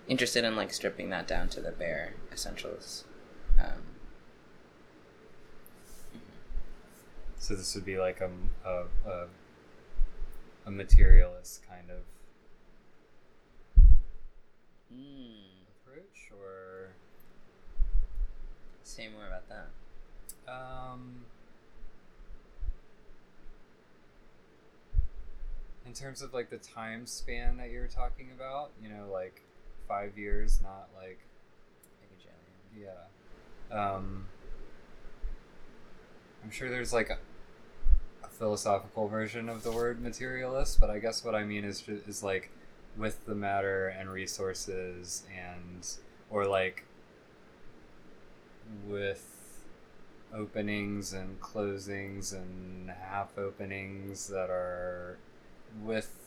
Interested 0.08 0.44
in 0.44 0.56
like 0.56 0.74
stripping 0.74 1.10
that 1.10 1.28
down 1.28 1.50
to 1.50 1.62
the 1.62 1.72
bare 1.72 2.14
essentials. 2.32 3.06
Um, 3.60 3.82
So 7.46 7.54
this 7.54 7.76
would 7.76 7.86
be 7.86 8.00
like 8.00 8.22
a, 8.22 8.32
a, 8.68 8.86
a, 9.08 9.28
a 10.66 10.72
materialist 10.72 11.62
kind 11.70 11.92
of 11.92 12.00
mm, 14.96 15.66
approach, 15.82 16.32
or 16.40 16.90
say 18.84 19.08
more 19.10 19.28
about 19.28 19.44
that. 19.50 19.68
um, 20.52 21.26
in 25.86 25.94
terms 25.94 26.22
of 26.22 26.34
like 26.34 26.50
the 26.50 26.58
time 26.58 27.06
span 27.06 27.58
that 27.58 27.70
you're 27.70 27.88
talking 27.88 28.30
about, 28.36 28.72
you 28.82 28.90
know, 28.90 29.08
like 29.12 29.42
five 29.88 30.18
years, 30.18 30.60
not 30.62 30.90
like 30.98 31.20
Yeah. 32.76 33.06
Um, 33.72 34.26
I'm 36.44 36.52
sure 36.52 36.70
there's 36.70 36.94
like 36.94 37.10
a, 37.10 37.18
a 38.24 38.28
philosophical 38.28 39.08
version 39.08 39.50
of 39.50 39.64
the 39.64 39.72
word 39.72 40.02
materialist, 40.02 40.80
but 40.80 40.90
I 40.90 41.00
guess 41.00 41.24
what 41.24 41.36
I 41.36 41.44
mean 41.44 41.64
is 41.64 41.84
is 41.88 42.24
like 42.24 42.50
with 42.98 43.26
the 43.26 43.36
matter 43.36 43.88
and 43.88 44.10
resources 44.10 45.24
and 45.36 45.88
or 46.30 46.46
like 46.46 46.86
with 48.88 49.64
openings 50.34 51.14
and 51.14 51.40
closings 51.40 52.34
and 52.34 52.90
half 52.90 53.38
openings 53.38 54.28
that 54.28 54.50
are 54.50 55.18
with 55.84 56.22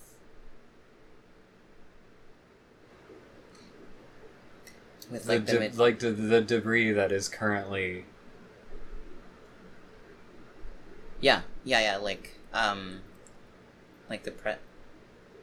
With 5.11 5.26
like 5.26 5.46
the 5.46 5.70
de- 5.70 5.70
like 5.70 5.98
the, 6.00 6.11
the 6.11 6.42
debris 6.42 6.92
that 6.92 7.12
is 7.12 7.31
currently 7.31 8.04
yeah, 11.20 11.42
yeah, 11.64 11.81
yeah, 11.81 11.96
like 11.96 12.38
um, 12.52 13.00
like 14.09 14.22
the 14.22 14.31
pre, 14.31 14.52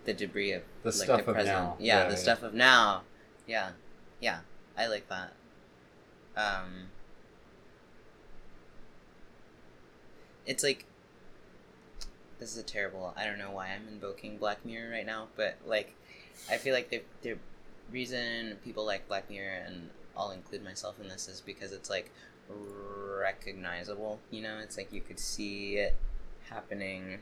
the 0.05 0.13
debris 0.13 0.51
of 0.53 0.63
The 0.83 0.89
like 0.89 0.95
stuff 0.95 1.23
the 1.25 1.29
of 1.31 1.35
present. 1.35 1.55
now. 1.57 1.75
Yeah, 1.79 1.97
Yeah, 1.99 2.03
the 2.05 2.13
yeah. 2.13 2.19
stuff 2.19 2.43
of 2.43 2.53
now. 2.53 3.01
Yeah, 3.47 3.69
yeah, 4.19 4.39
I 4.77 4.87
like 4.87 5.07
that. 5.09 5.33
Um, 6.37 6.87
it's 10.45 10.63
like 10.63 10.85
this 12.39 12.51
is 12.51 12.57
a 12.57 12.63
terrible. 12.63 13.13
I 13.15 13.25
don't 13.25 13.37
know 13.37 13.51
why 13.51 13.67
I'm 13.69 13.87
invoking 13.87 14.37
Black 14.37 14.65
Mirror 14.65 14.91
right 14.91 15.05
now, 15.05 15.27
but 15.35 15.57
like, 15.65 15.95
I 16.49 16.57
feel 16.57 16.73
like 16.73 16.89
the 16.89 17.01
the 17.21 17.37
reason 17.91 18.57
people 18.63 18.85
like 18.85 19.07
Black 19.07 19.29
Mirror 19.29 19.63
and 19.67 19.89
I'll 20.17 20.31
include 20.31 20.63
myself 20.63 20.99
in 20.99 21.07
this 21.07 21.27
is 21.27 21.41
because 21.41 21.71
it's 21.71 21.89
like 21.89 22.11
recognizable. 22.49 24.19
You 24.31 24.41
know, 24.43 24.57
it's 24.59 24.77
like 24.77 24.91
you 24.91 25.01
could 25.01 25.19
see 25.19 25.75
it 25.77 25.95
happening. 26.49 27.19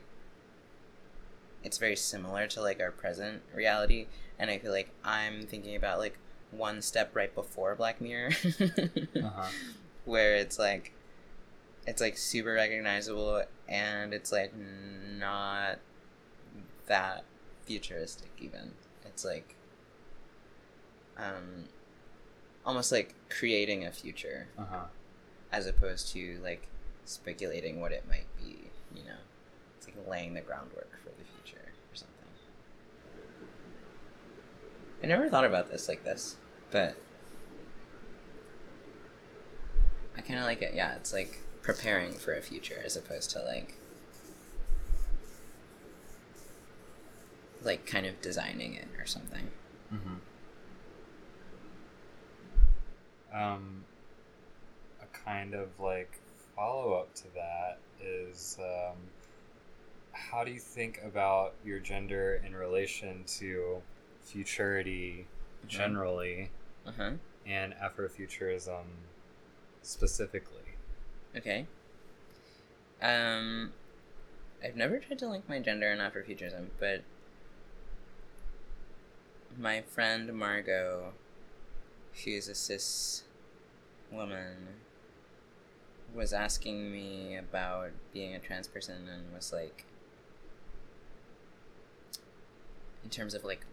It's 1.64 1.78
very 1.78 1.96
similar 1.96 2.46
to 2.48 2.60
like 2.60 2.80
our 2.80 2.90
present 2.92 3.42
reality, 3.54 4.06
and 4.38 4.50
I 4.50 4.58
feel 4.58 4.70
like 4.72 4.90
I'm 5.02 5.46
thinking 5.46 5.74
about 5.74 5.98
like 5.98 6.18
one 6.50 6.82
step 6.82 7.16
right 7.16 7.34
before 7.34 7.74
Black 7.74 8.00
Mirror, 8.00 8.30
uh-huh. 8.60 9.48
where 10.04 10.36
it's 10.36 10.58
like 10.58 10.92
it's 11.86 12.00
like 12.00 12.16
super 12.16 12.52
recognizable 12.54 13.42
and 13.68 14.14
it's 14.14 14.30
like 14.32 14.52
not 14.56 15.78
that 16.86 17.24
futuristic 17.66 18.30
even 18.38 18.70
it's 19.04 19.24
like 19.24 19.54
um 21.18 21.64
almost 22.64 22.90
like 22.92 23.14
creating 23.28 23.84
a 23.84 23.90
future 23.92 24.46
Uh-huh. 24.58 24.84
as 25.52 25.66
opposed 25.66 26.08
to 26.12 26.38
like 26.42 26.68
speculating 27.04 27.80
what 27.82 27.92
it 27.92 28.04
might 28.08 28.26
be 28.38 28.70
you 28.94 29.02
know 29.04 29.18
it's 29.76 29.86
like 29.86 29.96
laying 30.08 30.32
the 30.34 30.40
groundwork 30.40 30.90
for 31.02 31.10
the 31.10 31.24
future 31.24 31.64
or 31.66 31.94
something 31.94 32.28
i 35.04 35.06
never 35.06 35.28
thought 35.28 35.44
about 35.44 35.70
this 35.70 35.88
like 35.88 36.02
this 36.02 36.36
but 36.70 36.96
i 40.16 40.20
kind 40.22 40.38
of 40.38 40.46
like 40.46 40.62
it 40.62 40.72
yeah 40.74 40.94
it's 40.96 41.12
like 41.12 41.38
preparing 41.62 42.12
for 42.12 42.34
a 42.34 42.40
future 42.40 42.80
as 42.84 42.96
opposed 42.96 43.30
to 43.30 43.42
like 43.42 43.76
like 47.62 47.86
kind 47.86 48.06
of 48.06 48.20
designing 48.20 48.74
it 48.74 48.88
or 48.98 49.06
something 49.06 49.50
Mm-hmm. 49.94 50.14
Um, 53.36 53.84
a 55.02 55.06
kind 55.24 55.54
of 55.54 55.68
like 55.80 56.18
follow 56.56 56.94
up 56.94 57.14
to 57.16 57.24
that 57.34 57.78
is 58.02 58.58
um, 58.60 58.96
how 60.12 60.44
do 60.44 60.50
you 60.50 60.60
think 60.60 61.00
about 61.04 61.54
your 61.64 61.78
gender 61.80 62.40
in 62.46 62.54
relation 62.54 63.24
to 63.38 63.82
futurity 64.24 65.26
generally 65.68 66.50
uh-huh 66.86 67.12
and 67.46 67.74
Afrofuturism 67.74 68.84
specifically? 69.82 70.76
Okay. 71.36 71.66
Um, 73.02 73.72
I've 74.64 74.76
never 74.76 74.98
tried 74.98 75.18
to 75.18 75.28
link 75.28 75.48
my 75.48 75.58
gender 75.58 75.90
and 75.90 76.00
Afrofuturism, 76.00 76.66
but 76.78 77.02
my 79.58 79.82
friend 79.82 80.32
Margot, 80.34 81.12
she's 82.14 82.48
a 82.48 82.54
cis 82.54 83.24
woman, 84.10 84.56
was 86.14 86.32
asking 86.32 86.92
me 86.92 87.36
about 87.36 87.90
being 88.12 88.34
a 88.34 88.38
trans 88.38 88.68
person 88.68 89.08
and 89.08 89.34
was 89.34 89.52
like, 89.52 89.84
in 93.02 93.10
terms 93.10 93.34
of 93.34 93.44
like 93.44 93.66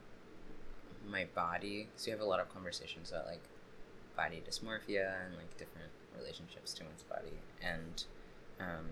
my 1.09 1.25
body, 1.35 1.89
so 1.95 2.07
you 2.07 2.17
have 2.17 2.25
a 2.25 2.29
lot 2.29 2.39
of 2.39 2.51
conversations 2.53 3.11
about 3.11 3.25
like 3.25 3.43
body 4.15 4.41
dysmorphia 4.47 5.25
and 5.25 5.35
like 5.35 5.57
different 5.57 5.91
relationships 6.17 6.73
to 6.73 6.83
one's 6.83 7.03
body. 7.03 7.39
And 7.61 8.03
um 8.59 8.85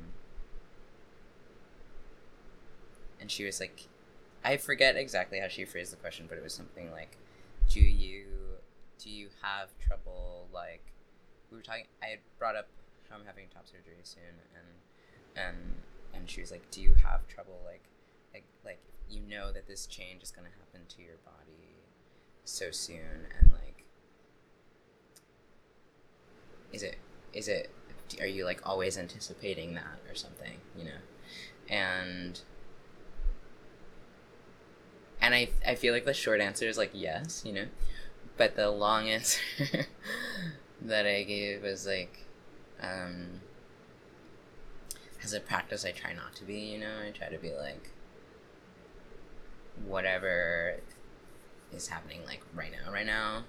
and 3.20 3.30
she 3.30 3.46
was 3.46 3.60
like 3.60 3.88
i 4.44 4.58
forget 4.58 4.96
exactly 4.96 5.40
how 5.40 5.48
she 5.48 5.66
phrased 5.66 5.92
the 5.92 5.98
question 5.98 6.26
but 6.28 6.38
it 6.38 6.44
was 6.44 6.54
something 6.54 6.92
like 6.92 7.18
do 7.70 7.80
you 7.80 8.26
do 8.98 9.10
you 9.10 9.28
have 9.42 9.70
trouble 9.80 10.48
like 10.54 10.82
we 11.52 11.58
were 11.58 11.64
talking 11.64 11.86
i 12.02 12.08
had 12.08 12.20
brought 12.38 12.56
up 12.56 12.68
how 13.10 13.16
i'm 13.18 13.26
having 13.26 13.46
top 13.54 13.68
surgery 13.68 13.94
soon 14.04 14.24
and 14.56 15.46
and 15.48 15.58
and 16.14 16.30
she 16.30 16.42
was 16.42 16.52
like 16.52 16.70
do 16.72 16.82
you 16.82 16.94
have 17.04 17.28
trouble 17.28 17.60
like 17.66 17.84
like 18.34 18.46
like 18.66 18.80
you 19.10 19.22
know 19.30 19.52
that 19.52 19.68
this 19.68 19.86
change 19.86 20.24
is 20.24 20.32
going 20.32 20.46
to 20.46 20.54
happen 20.58 20.82
to 20.88 21.02
your 21.02 21.18
body 21.26 21.76
so 22.50 22.72
soon 22.72 23.28
and 23.40 23.52
like 23.52 23.84
is 26.74 26.84
it 26.84 26.98
is 27.34 27.48
it 27.48 27.70
are 28.20 28.28
you 28.28 28.44
like 28.44 28.60
always 28.68 28.98
anticipating 28.98 29.76
that 29.76 30.00
or 30.10 30.16
something 30.16 30.58
you 30.78 30.84
know? 30.86 31.00
And 31.70 32.42
and 35.22 35.36
I, 35.36 35.50
I 35.68 35.76
feel 35.76 35.94
like 35.94 36.06
the 36.06 36.14
short 36.14 36.42
answer 36.42 36.68
is 36.68 36.78
like 36.78 36.92
yes 36.94 37.44
you 37.46 37.54
know? 37.54 37.66
But 38.38 38.56
the 38.56 38.70
long 38.72 39.10
answer 39.10 39.42
that 40.82 41.06
i 41.06 41.24
gave 41.24 41.62
was 41.62 41.86
like 41.86 42.26
um 42.82 43.42
as 45.24 45.34
a 45.34 45.40
practice 45.40 45.86
i 45.86 45.92
try 45.92 46.14
not 46.14 46.36
to 46.36 46.46
be 46.46 46.60
you 46.60 46.80
know? 46.80 47.00
I 47.08 47.12
try 47.12 47.28
to 47.28 47.38
be 47.38 47.54
like 47.54 47.92
whatever 49.86 50.78
is 51.74 51.88
happening 51.88 52.22
like 52.26 52.42
right 52.54 52.72
now. 52.72 52.92
Right 52.92 53.06
now 53.06 53.44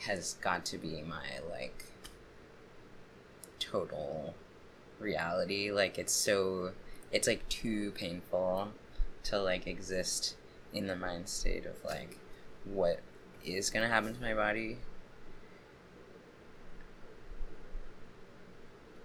has 0.00 0.34
got 0.40 0.64
to 0.66 0.78
be 0.78 1.02
my 1.02 1.40
like 1.50 1.84
total 3.58 4.34
reality. 4.98 5.70
Like 5.70 5.98
it's 5.98 6.12
so 6.12 6.72
it's 7.10 7.28
like 7.28 7.48
too 7.48 7.92
painful 7.92 8.68
to 9.24 9.40
like 9.40 9.66
exist 9.66 10.36
in 10.72 10.86
the 10.86 10.96
mind 10.96 11.28
state 11.28 11.66
of 11.66 11.76
like 11.84 12.18
what 12.64 13.00
is 13.44 13.70
gonna 13.70 13.88
happen 13.88 14.14
to 14.14 14.20
my 14.20 14.34
body. 14.34 14.78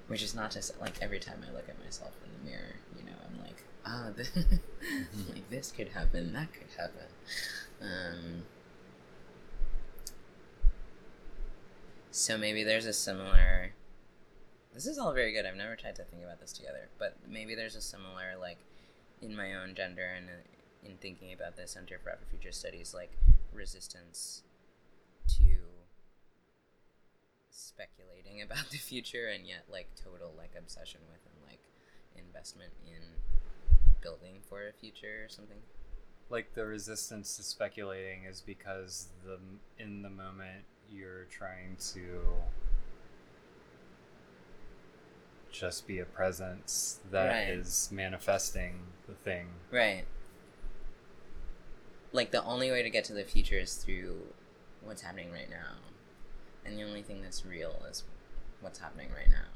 Which 0.08 0.24
is 0.24 0.34
not 0.34 0.52
just 0.52 0.80
like 0.80 0.94
every 1.02 1.20
time 1.20 1.44
i 1.48 1.54
look 1.54 1.68
at 1.68 1.78
myself 1.84 2.12
in 2.24 2.32
the 2.32 2.50
mirror 2.50 2.76
you 2.98 3.04
know 3.04 3.18
i'm 3.28 3.42
like 3.44 3.62
ah 3.86 4.08
this, 4.16 4.32
like 4.36 5.50
this 5.50 5.72
could 5.72 5.90
happen 5.90 6.32
that 6.32 6.48
could 6.54 6.70
happen 6.78 7.08
um 7.82 8.44
so 12.12 12.38
maybe 12.38 12.64
there's 12.64 12.86
a 12.86 12.94
similar 12.94 13.74
this 14.74 14.86
is 14.86 15.00
all 15.00 15.12
very 15.12 15.34
good. 15.34 15.44
I've 15.48 15.56
never 15.56 15.76
tried 15.76 15.96
to 15.96 16.04
think 16.04 16.24
about 16.24 16.40
this 16.40 16.54
together 16.54 16.90
but 17.00 17.18
maybe 17.28 17.56
there's 17.56 17.76
a 17.76 17.82
similar 17.82 18.36
like 18.40 18.58
in 19.22 19.36
my 19.36 19.54
own 19.56 19.74
gender 19.76 20.06
and 20.16 20.28
uh, 20.30 20.88
in 20.88 20.98
thinking 20.98 21.34
about 21.34 21.56
the 21.56 21.68
center 21.68 22.00
for 22.04 22.10
afrofuture 22.12 22.54
studies 22.54 22.94
like 22.94 23.12
resistance 23.54 24.44
to 25.28 25.58
speculating 27.50 28.42
about 28.46 28.70
the 28.70 28.78
future 28.78 29.28
and 29.28 29.46
yet 29.46 29.66
like 29.72 29.88
total 29.96 30.34
like 30.38 30.52
obsession 30.58 31.02
with 31.10 31.22
and 31.26 31.50
like 31.50 31.60
investment 32.16 32.72
in 32.86 33.02
building 34.02 34.38
for 34.48 34.68
a 34.68 34.74
future 34.74 35.26
or 35.26 35.30
something 35.30 35.58
like 36.30 36.54
the 36.54 36.66
resistance 36.66 37.38
to 37.38 37.44
speculating 37.44 38.24
is 38.26 38.42
because 38.42 39.08
the 39.26 39.38
in 39.82 40.02
the 40.02 40.10
moment 40.10 40.66
you're 40.90 41.26
trying 41.26 41.76
to 41.94 42.22
just 45.52 45.88
be 45.88 46.00
a 46.00 46.06
presence 46.06 47.00
that 47.12 47.50
is 47.50 47.88
Right. 47.92 47.96
manifesting 47.96 48.80
the 49.08 49.14
thing 49.16 49.48
Right. 49.72 50.06
Like 52.14 52.32
the 52.32 52.44
only 52.44 52.72
way 52.72 52.84
to 52.84 52.90
get 52.90 53.04
to 53.06 53.14
the 53.14 53.24
future 53.24 53.58
is 53.58 53.76
through 53.76 54.34
what's 54.82 55.02
happening 55.02 55.32
right 55.32 55.50
now. 55.50 55.76
And 56.66 56.78
the 56.78 56.84
only 56.84 57.02
thing 57.02 57.22
that's 57.22 57.46
real 57.46 57.82
is 57.90 58.04
what's 58.62 58.80
happening 58.80 59.10
right 59.16 59.30
now. 59.30 59.48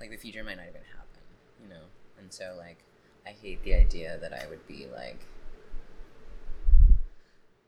Like 0.00 0.10
the 0.10 0.16
future 0.16 0.42
might 0.44 0.56
not 0.56 0.66
even 0.68 0.82
happen, 0.96 1.22
you 1.62 1.68
know? 1.68 1.84
And 2.18 2.32
so 2.32 2.54
like 2.58 2.78
I 3.28 3.32
hate 3.42 3.62
the 3.62 3.74
idea 3.74 4.16
that 4.22 4.32
I 4.32 4.48
would 4.48 4.66
be 4.66 4.86
like 4.90 5.20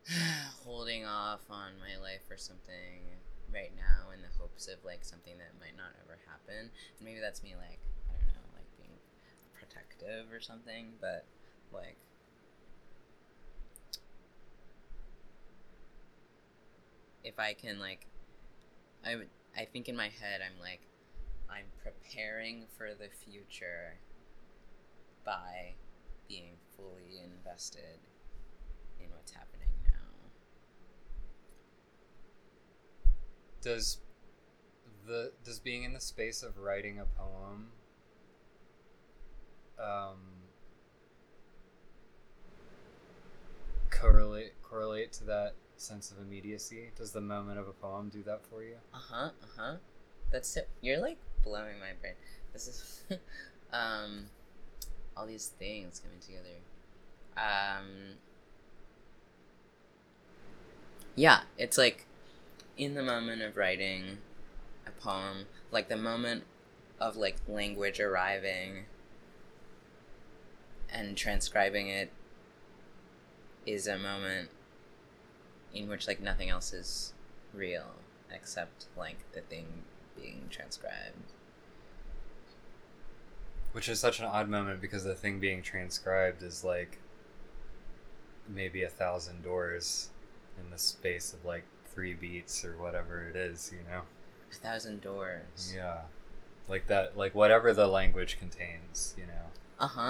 holding 0.65 1.05
off 1.05 1.41
on 1.51 1.73
my 1.79 2.01
life 2.01 2.23
or 2.31 2.39
something 2.39 3.05
right 3.53 3.73
now 3.77 4.11
in 4.15 4.23
the 4.23 4.29
hopes 4.41 4.69
of 4.69 4.83
like 4.87 5.05
something 5.05 5.35
that 5.37 5.53
might 5.61 5.77
not 5.77 5.93
ever 6.03 6.19
happen. 6.27 6.71
And 6.71 7.05
maybe 7.05 7.21
that's 7.21 7.43
me 7.43 7.53
like 7.59 7.79
I 8.09 8.17
don't 8.17 8.33
know, 8.33 8.49
like 8.55 8.65
being 8.79 8.97
protective 9.53 10.33
or 10.33 10.41
something, 10.41 10.95
but 10.99 11.27
like 11.75 11.99
if 17.23 17.39
I 17.39 17.53
can 17.53 17.79
like 17.79 18.07
I 19.05 19.17
would 19.17 19.29
I 19.55 19.67
think 19.67 19.91
in 19.91 19.97
my 19.97 20.09
head 20.09 20.41
I'm 20.41 20.59
like 20.59 20.81
I'm 21.51 21.67
preparing 21.85 22.65
for 22.79 22.95
the 22.95 23.11
future 23.11 23.99
by 25.25 25.75
being 26.29 26.57
fully 26.77 27.21
invested 27.25 27.99
in 29.01 29.07
what's 29.11 29.33
happening 29.33 29.69
now. 29.85 30.31
does 33.63 33.99
the 35.07 35.33
does 35.45 35.59
being 35.59 35.85
in 35.85 35.93
the 35.93 36.01
space 36.01 36.43
of 36.43 36.57
writing 36.59 36.99
a 37.01 37.05
poem 37.21 37.69
um 39.79 40.17
correlate 43.91 44.53
correlate 44.63 45.13
to 45.13 45.25
that 45.25 45.55
sense 45.77 46.11
of 46.11 46.19
immediacy 46.19 46.91
does 46.97 47.13
the 47.13 47.21
moment 47.21 47.59
of 47.59 47.67
a 47.69 47.73
poem 47.73 48.09
do 48.09 48.23
that 48.23 48.41
for 48.47 48.63
you 48.63 48.77
Uh-huh, 48.95 49.31
uh-huh. 49.43 49.77
That's 50.31 50.49
so 50.49 50.61
you're 50.81 51.01
like 51.01 51.19
blowing 51.43 51.81
my 51.81 51.93
brain. 52.01 52.15
This 52.53 52.69
is 52.69 53.03
um 53.73 54.27
all 55.21 55.27
these 55.27 55.49
things 55.59 56.01
coming 56.01 56.19
together. 56.19 56.57
Um 57.37 58.17
Yeah, 61.15 61.43
it's 61.59 61.77
like 61.77 62.07
in 62.79 62.95
the 62.95 63.03
moment 63.03 63.43
of 63.43 63.57
writing 63.57 64.19
a 64.87 64.91
poem, 64.91 65.47
like 65.71 65.89
the 65.89 65.97
moment 65.97 66.45
of 66.99 67.17
like 67.17 67.37
language 67.47 68.01
arriving 68.01 68.87
and 70.89 71.17
transcribing 71.17 71.89
it 71.89 72.11
is 73.67 73.87
a 73.87 73.99
moment 73.99 74.49
in 75.75 75.89
which 75.89 76.09
like 76.09 76.21
nothing 76.21 76.49
else 76.49 76.73
is 76.73 77.13
real 77.53 77.97
except 78.33 78.87
like 78.97 79.19
the 79.33 79.41
thing 79.43 79.67
being 80.17 80.47
transcribed. 80.49 81.33
Which 83.73 83.89
is 83.89 84.01
such 84.01 84.19
an 84.21 84.27
odd 84.27 84.49
moment 84.49 84.81
because 84.81 85.05
the 85.05 85.15
thing 85.15 85.39
being 85.41 85.63
transcribed 85.63 86.43
is 86.43 86.65
like 86.65 86.99
maybe 88.49 88.83
a 88.83 88.89
thousand 88.89 89.43
doors 89.43 90.11
in 90.59 90.71
the 90.71 90.79
space 90.79 91.33
of 91.33 91.45
like 91.45 91.65
three 91.87 92.15
beats 92.15 92.65
or 92.65 92.77
whatever 92.77 93.29
it 93.29 93.37
is 93.37 93.73
you 93.73 93.79
know 93.91 94.03
A 94.51 94.55
thousand 94.55 95.01
doors. 95.01 95.73
yeah 95.75 95.99
like 96.69 96.87
that 96.89 97.17
like 97.17 97.35
whatever 97.35 97.73
the 97.73 97.87
language 97.87 98.39
contains 98.39 99.15
you 99.17 99.25
know 99.27 99.47
Uh 99.79 99.87
huh. 99.87 100.01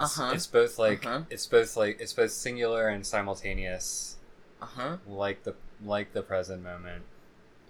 Uh 0.00 0.04
It's- 0.04 0.16
huh. 0.16 0.30
It's 0.34 0.46
both 0.46 0.78
like 0.78 1.04
Uh-huh. 1.06 1.22
it's 1.30 1.46
both 1.46 1.76
like 1.76 2.00
it's 2.00 2.12
both 2.12 2.30
singular 2.32 2.88
and 2.88 3.04
simultaneous, 3.06 4.16
Uh 4.62 4.66
huh. 4.66 4.96
like 5.08 5.42
the 5.44 5.54
like 5.84 6.12
the 6.12 6.22
present 6.22 6.62
moment. 6.62 7.02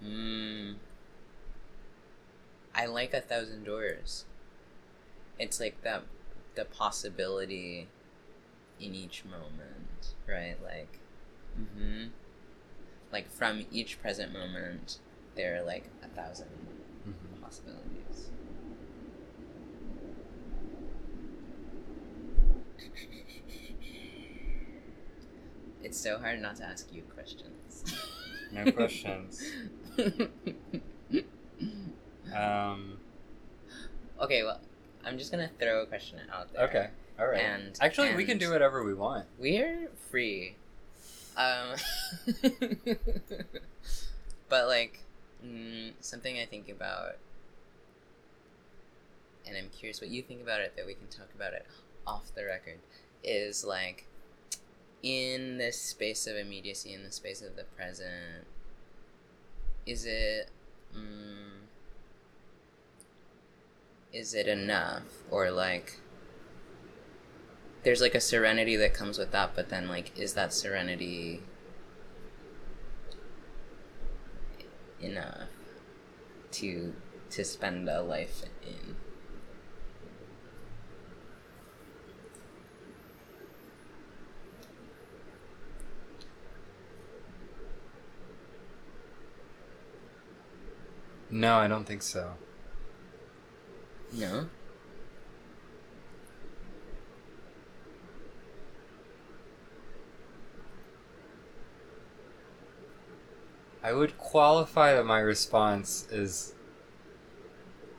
Mm. 0.03 0.75
I 2.73 2.85
like 2.85 3.13
a 3.13 3.21
thousand 3.21 3.63
doors. 3.63 4.25
It's 5.37 5.59
like 5.59 5.81
that 5.83 6.03
the 6.55 6.65
possibility 6.65 7.87
in 8.79 8.95
each 8.95 9.23
moment, 9.25 10.15
right? 10.27 10.55
Like, 10.63 10.99
mm-hmm. 11.59 12.07
Like 13.11 13.29
from 13.31 13.65
each 13.71 13.99
present 14.01 14.33
moment, 14.33 14.99
there 15.35 15.55
are 15.57 15.63
like 15.63 15.85
a 16.03 16.07
1000 16.15 16.47
possibilities. 17.41 18.29
It's 25.81 25.97
so 25.97 26.17
hard 26.19 26.41
not 26.41 26.57
to 26.57 26.65
ask 26.65 26.93
you 26.93 27.03
questions. 27.03 27.95
No 28.51 28.69
questions. 28.71 29.41
Um. 32.35 32.97
okay, 34.21 34.43
well, 34.43 34.59
I'm 35.05 35.17
just 35.17 35.31
gonna 35.31 35.49
throw 35.59 35.81
a 35.83 35.85
question 35.85 36.19
out 36.31 36.51
there. 36.53 36.63
Okay. 36.67 36.87
All 37.19 37.27
right. 37.27 37.41
And- 37.41 37.77
Actually, 37.81 38.15
we 38.15 38.25
can 38.25 38.37
do 38.37 38.49
whatever 38.51 38.83
we 38.83 38.93
want. 38.93 39.25
We're 39.37 39.89
free. 40.09 40.55
Um, 41.37 41.75
But 44.49 44.67
like 44.67 44.99
mm, 45.45 45.93
something 45.99 46.39
I 46.39 46.45
think 46.45 46.69
about, 46.69 47.17
and 49.47 49.55
I'm 49.55 49.69
curious 49.69 50.01
what 50.01 50.09
you 50.09 50.23
think 50.23 50.41
about 50.41 50.59
it. 50.61 50.73
That 50.75 50.85
we 50.87 50.95
can 50.95 51.07
talk 51.07 51.29
about 51.35 51.53
it 51.53 51.65
off 52.07 52.33
the 52.35 52.45
record. 52.45 52.79
Is 53.23 53.63
like 53.63 54.07
in 55.03 55.57
this 55.59 55.79
space 55.79 56.25
of 56.25 56.35
immediacy, 56.35 56.93
in 56.93 57.03
the 57.03 57.11
space 57.11 57.41
of 57.43 57.55
the 57.55 57.63
present. 57.63 58.47
Is 59.85 60.05
it? 60.05 60.49
Mm, 60.97 61.67
is 64.11 64.33
it 64.33 64.47
enough 64.47 65.03
or 65.29 65.51
like 65.51 65.99
there's 67.83 68.01
like 68.01 68.15
a 68.15 68.19
serenity 68.19 68.75
that 68.75 68.93
comes 68.93 69.17
with 69.17 69.31
that 69.31 69.51
but 69.55 69.69
then 69.69 69.87
like 69.87 70.17
is 70.17 70.33
that 70.33 70.53
serenity 70.53 71.41
enough 74.99 75.49
to 76.51 76.93
to 77.29 77.43
spend 77.43 77.87
a 77.87 78.01
life 78.01 78.43
in 78.63 78.95
No, 91.31 91.57
I 91.57 91.67
don't 91.67 91.85
think 91.85 92.01
so. 92.01 92.33
No 94.13 94.47
I 103.81 103.93
would 103.93 104.17
qualify 104.17 104.93
that 104.93 105.05
my 105.05 105.19
response 105.19 106.07
is 106.11 106.53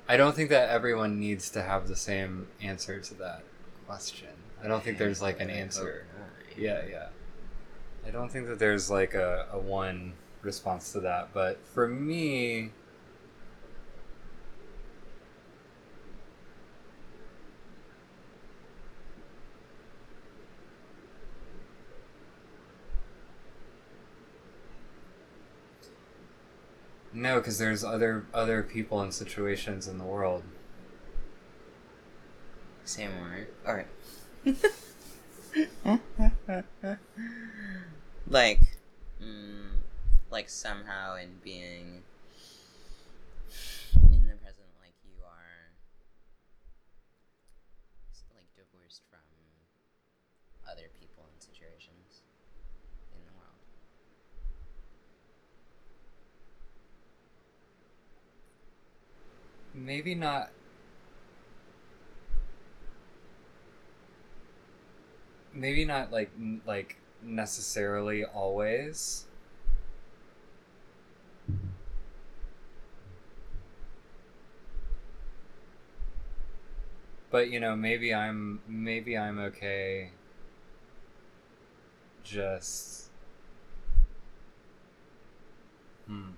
I 0.08 0.16
don't 0.16 0.34
think 0.34 0.50
that 0.50 0.70
everyone 0.70 1.18
needs 1.18 1.50
to 1.50 1.62
have 1.62 1.88
the 1.88 1.96
same 1.96 2.48
answer 2.60 3.00
to 3.00 3.14
that 3.14 3.44
question. 3.86 4.28
I 4.62 4.68
don't 4.68 4.82
think 4.82 4.98
there's 4.98 5.22
like 5.22 5.40
an 5.40 5.50
answer. 5.50 6.04
Yeah, 6.56 6.82
yeah. 6.88 7.08
I 8.06 8.10
don't 8.10 8.30
think 8.30 8.48
that 8.48 8.58
there's 8.58 8.90
like 8.90 9.14
a, 9.14 9.46
a 9.52 9.58
one 9.58 10.14
response 10.42 10.92
to 10.92 11.00
that, 11.00 11.30
but 11.32 11.58
for 11.64 11.86
me, 11.86 12.72
no, 27.12 27.36
because 27.38 27.58
there's 27.58 27.82
other 27.84 28.24
other 28.32 28.62
people 28.62 29.00
and 29.00 29.12
situations 29.12 29.86
in 29.88 29.98
the 29.98 30.04
world. 30.04 30.42
Same 32.84 33.10
word. 33.20 33.48
Alright. 33.66 33.86
like, 38.28 38.60
mm, 39.22 39.70
like 40.30 40.48
somehow 40.48 41.16
in 41.16 41.38
being 41.42 42.02
in 43.94 44.26
the 44.26 44.34
present, 44.42 44.68
like 44.80 44.94
you 45.04 45.22
are 45.24 45.70
s- 48.12 48.24
like 48.34 48.46
divorced 48.56 49.02
from 49.10 49.20
other 50.70 50.88
people 50.98 51.24
and 51.32 51.40
situations 51.42 52.22
in 53.14 53.20
the 53.26 53.32
world. 53.38 53.58
Maybe 59.74 60.14
not. 60.14 60.50
Maybe 65.52 65.84
not 65.84 66.10
like 66.10 66.30
like 66.66 66.96
necessarily 67.22 68.24
always. 68.24 69.26
But 77.30 77.50
you 77.50 77.60
know, 77.60 77.76
maybe 77.76 78.12
I'm 78.12 78.60
maybe 78.66 79.16
I'm 79.16 79.38
okay. 79.38 80.10
Just. 82.24 83.10
Hmm. 86.06 86.30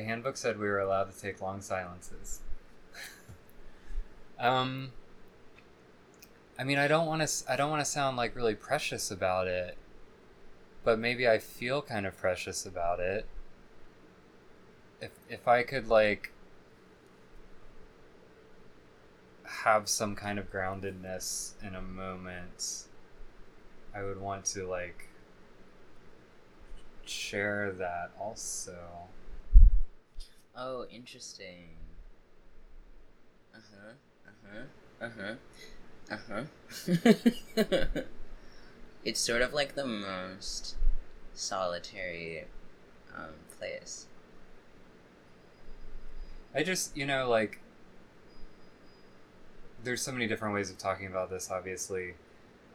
The 0.00 0.06
handbook 0.06 0.38
said 0.38 0.58
we 0.58 0.66
were 0.66 0.78
allowed 0.78 1.12
to 1.12 1.20
take 1.20 1.42
long 1.42 1.60
silences. 1.60 2.40
um, 4.38 4.92
I 6.58 6.64
mean, 6.64 6.78
I 6.78 6.88
don't 6.88 7.06
want 7.06 7.20
to. 7.20 7.52
I 7.52 7.54
don't 7.54 7.68
want 7.68 7.84
to 7.84 7.90
sound 7.90 8.16
like 8.16 8.34
really 8.34 8.54
precious 8.54 9.10
about 9.10 9.46
it, 9.46 9.76
but 10.84 10.98
maybe 10.98 11.28
I 11.28 11.36
feel 11.36 11.82
kind 11.82 12.06
of 12.06 12.16
precious 12.16 12.64
about 12.64 12.98
it. 12.98 13.26
If 15.02 15.10
if 15.28 15.46
I 15.46 15.64
could 15.64 15.88
like 15.88 16.32
have 19.44 19.86
some 19.86 20.16
kind 20.16 20.38
of 20.38 20.50
groundedness 20.50 21.62
in 21.62 21.74
a 21.74 21.82
moment, 21.82 22.84
I 23.94 24.02
would 24.02 24.18
want 24.18 24.46
to 24.46 24.66
like 24.66 25.10
share 27.04 27.70
that 27.72 28.12
also. 28.18 28.78
Oh, 30.54 30.84
interesting. 30.90 31.76
Uh 33.54 33.58
huh. 33.70 33.92
Uh 34.26 35.08
huh. 35.10 35.36
Uh 36.10 36.16
huh. 36.28 36.44
Uh 36.44 36.44
huh. 37.94 38.02
it's 39.04 39.20
sort 39.20 39.42
of 39.42 39.52
like 39.52 39.74
the 39.74 39.86
most 39.86 40.76
solitary 41.34 42.44
um, 43.16 43.34
place. 43.58 44.06
I 46.54 46.62
just, 46.62 46.96
you 46.96 47.06
know, 47.06 47.28
like, 47.28 47.60
there's 49.82 50.02
so 50.02 50.12
many 50.12 50.26
different 50.26 50.54
ways 50.54 50.70
of 50.70 50.78
talking 50.78 51.06
about 51.06 51.30
this, 51.30 51.50
obviously. 51.50 52.14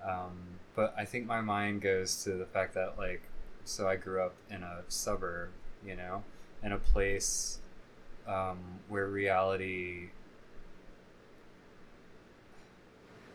Um, 0.07 0.59
but 0.75 0.93
I 0.97 1.05
think 1.05 1.25
my 1.25 1.41
mind 1.41 1.81
goes 1.81 2.23
to 2.23 2.33
the 2.33 2.45
fact 2.45 2.73
that, 2.75 2.97
like, 2.97 3.21
so 3.65 3.87
I 3.87 3.95
grew 3.95 4.21
up 4.21 4.35
in 4.49 4.63
a 4.63 4.83
suburb, 4.87 5.49
you 5.85 5.95
know, 5.95 6.23
in 6.63 6.71
a 6.71 6.77
place 6.77 7.59
um, 8.27 8.59
where 8.89 9.07
reality, 9.07 10.09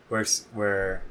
where, 0.09 0.25
where, 0.53 1.03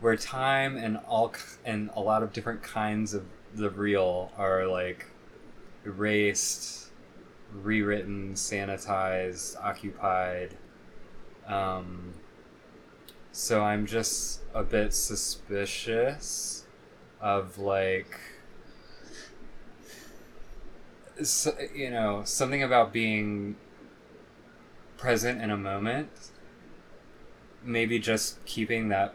where 0.00 0.16
time 0.16 0.76
and 0.76 0.96
all 1.08 1.32
and 1.64 1.90
a 1.96 2.00
lot 2.00 2.22
of 2.22 2.32
different 2.32 2.62
kinds 2.62 3.14
of 3.14 3.24
the 3.54 3.70
real 3.70 4.30
are 4.36 4.66
like 4.66 5.06
erased, 5.84 6.90
rewritten, 7.52 8.34
sanitized, 8.34 9.56
occupied. 9.62 10.56
Um, 11.46 12.14
so 13.32 13.62
I'm 13.62 13.86
just 13.86 14.42
a 14.54 14.62
bit 14.62 14.92
suspicious 14.92 16.66
of 17.20 17.58
like, 17.58 18.18
so, 21.22 21.56
you 21.74 21.90
know, 21.90 22.22
something 22.24 22.62
about 22.62 22.92
being 22.92 23.56
present 24.96 25.40
in 25.40 25.50
a 25.50 25.56
moment. 25.56 26.10
Maybe 27.62 27.98
just 27.98 28.44
keeping 28.44 28.88
that 28.88 29.14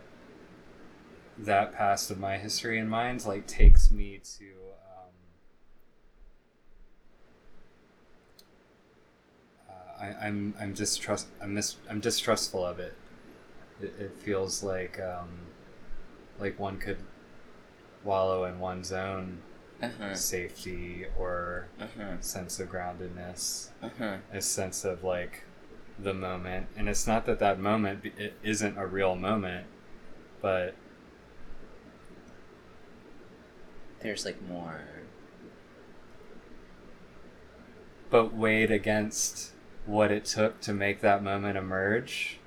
that 1.38 1.74
past 1.74 2.12
of 2.12 2.20
my 2.20 2.38
history 2.38 2.78
in 2.78 2.88
mind 2.88 3.26
like 3.26 3.48
takes 3.48 3.90
me 3.90 4.20
to 4.38 4.46
um, 4.96 5.10
uh, 9.70 10.04
I, 10.04 10.28
I'm 10.28 10.54
I'm 10.60 10.74
distrust 10.74 11.28
I'm 11.42 11.56
mis- 11.56 11.78
I'm 11.90 12.00
distrustful 12.00 12.66
of 12.66 12.80
it. 12.80 12.94
It, 13.82 13.94
it 14.00 14.12
feels 14.20 14.62
like 14.64 15.00
um, 15.00 15.30
like 16.40 16.60
one 16.60 16.78
could 16.78 16.98
wallow 18.04 18.44
in 18.46 18.60
one's 18.60 18.92
own 18.92 19.40
Uh 19.82 19.90
huh. 20.00 20.14
safety 20.16 21.06
or 21.18 21.68
Uh 21.80 21.88
huh. 21.98 22.18
sense 22.22 22.60
of 22.60 22.70
groundedness, 22.70 23.70
Uh 23.82 23.90
huh. 23.98 24.18
a 24.32 24.42
sense 24.42 24.86
of 24.86 25.04
like 25.04 25.44
the 26.00 26.14
moment. 26.14 26.68
And 26.78 26.88
it's 26.90 27.06
not 27.08 27.26
that 27.26 27.40
that 27.40 27.60
moment 27.60 28.06
it 28.18 28.34
isn't 28.44 28.78
a 28.78 28.86
real 28.88 29.16
moment, 29.16 29.68
but 30.42 30.76
There's 34.02 34.26
like 34.26 34.42
more. 34.42 34.82
but 38.10 38.34
weighed 38.34 38.70
against 38.72 39.52
what 39.86 40.12
it 40.12 40.24
took 40.26 40.62
to 40.62 40.74
make 40.74 41.02
that 41.02 41.24
moment 41.24 41.58
emerge, 41.58 42.38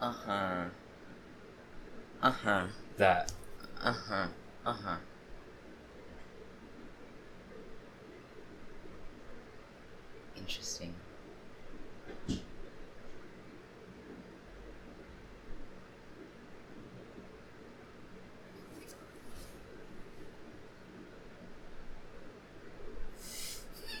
Uh 0.00 0.12
huh. 0.12 0.64
Uh 2.22 2.30
huh. 2.30 2.66
that 2.96 3.32
Uh 3.80 3.92
huh. 3.92 4.26
Uh 4.66 4.72
huh. 4.72 4.96
Interesting. 10.38 10.94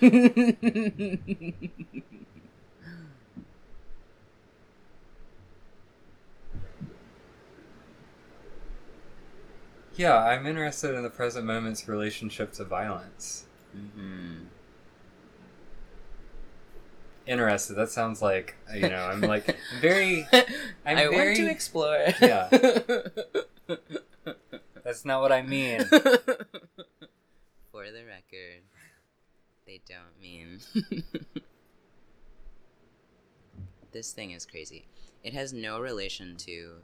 yeah, 9.96 10.16
I'm 10.18 10.46
interested 10.46 10.94
in 10.94 11.02
the 11.02 11.10
present 11.10 11.46
moment's 11.46 11.88
relationship 11.88 12.52
to 12.54 12.64
violence. 12.64 13.44
hmm 13.72 14.44
Interested. 17.28 17.74
That 17.74 17.90
sounds 17.90 18.22
like 18.22 18.56
you 18.74 18.88
know. 18.88 19.04
I'm 19.04 19.20
like 19.20 19.54
very. 19.80 20.26
I'm 20.32 20.96
I 20.96 21.06
very- 21.08 21.16
want 21.16 21.36
to 21.36 21.50
explore. 21.50 22.06
Yeah. 22.22 22.48
That's 24.82 25.04
not 25.04 25.20
what 25.20 25.30
I 25.30 25.42
mean. 25.42 25.84
For 27.70 27.84
the 27.90 28.04
record, 28.06 28.62
they 29.66 29.80
don't 29.86 30.18
mean. 30.20 30.60
this 33.92 34.12
thing 34.12 34.30
is 34.30 34.46
crazy. 34.46 34.86
It 35.22 35.34
has 35.34 35.52
no 35.52 35.78
relation 35.80 36.36
to. 36.38 36.76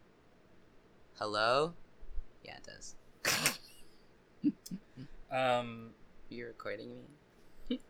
Hello? 1.18 1.72
Yeah, 2.44 2.56
it 2.56 2.64
does. 2.66 2.94
Um, 5.32 5.90
You're 6.28 6.48
recording 6.48 6.90
me? 7.70 7.80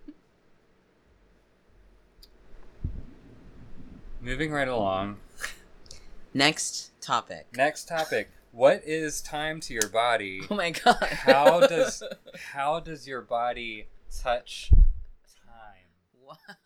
Moving 4.25 4.51
right 4.51 4.69
along. 4.69 5.19
Next 6.33 6.91
topic. 7.01 7.47
Next 7.55 7.85
topic. 7.87 8.31
What 8.53 8.83
is 8.85 9.21
time 9.21 9.61
to 9.61 9.75
your 9.75 9.89
body? 9.89 10.41
Oh 10.51 10.55
my 10.57 10.71
god. 10.71 10.97
How 11.03 11.61
does 11.67 12.03
how 12.53 12.81
does 12.81 13.07
your 13.07 13.21
body 13.21 13.87
touch 14.23 14.71
time? 14.71 15.89
Wow. 16.25 16.35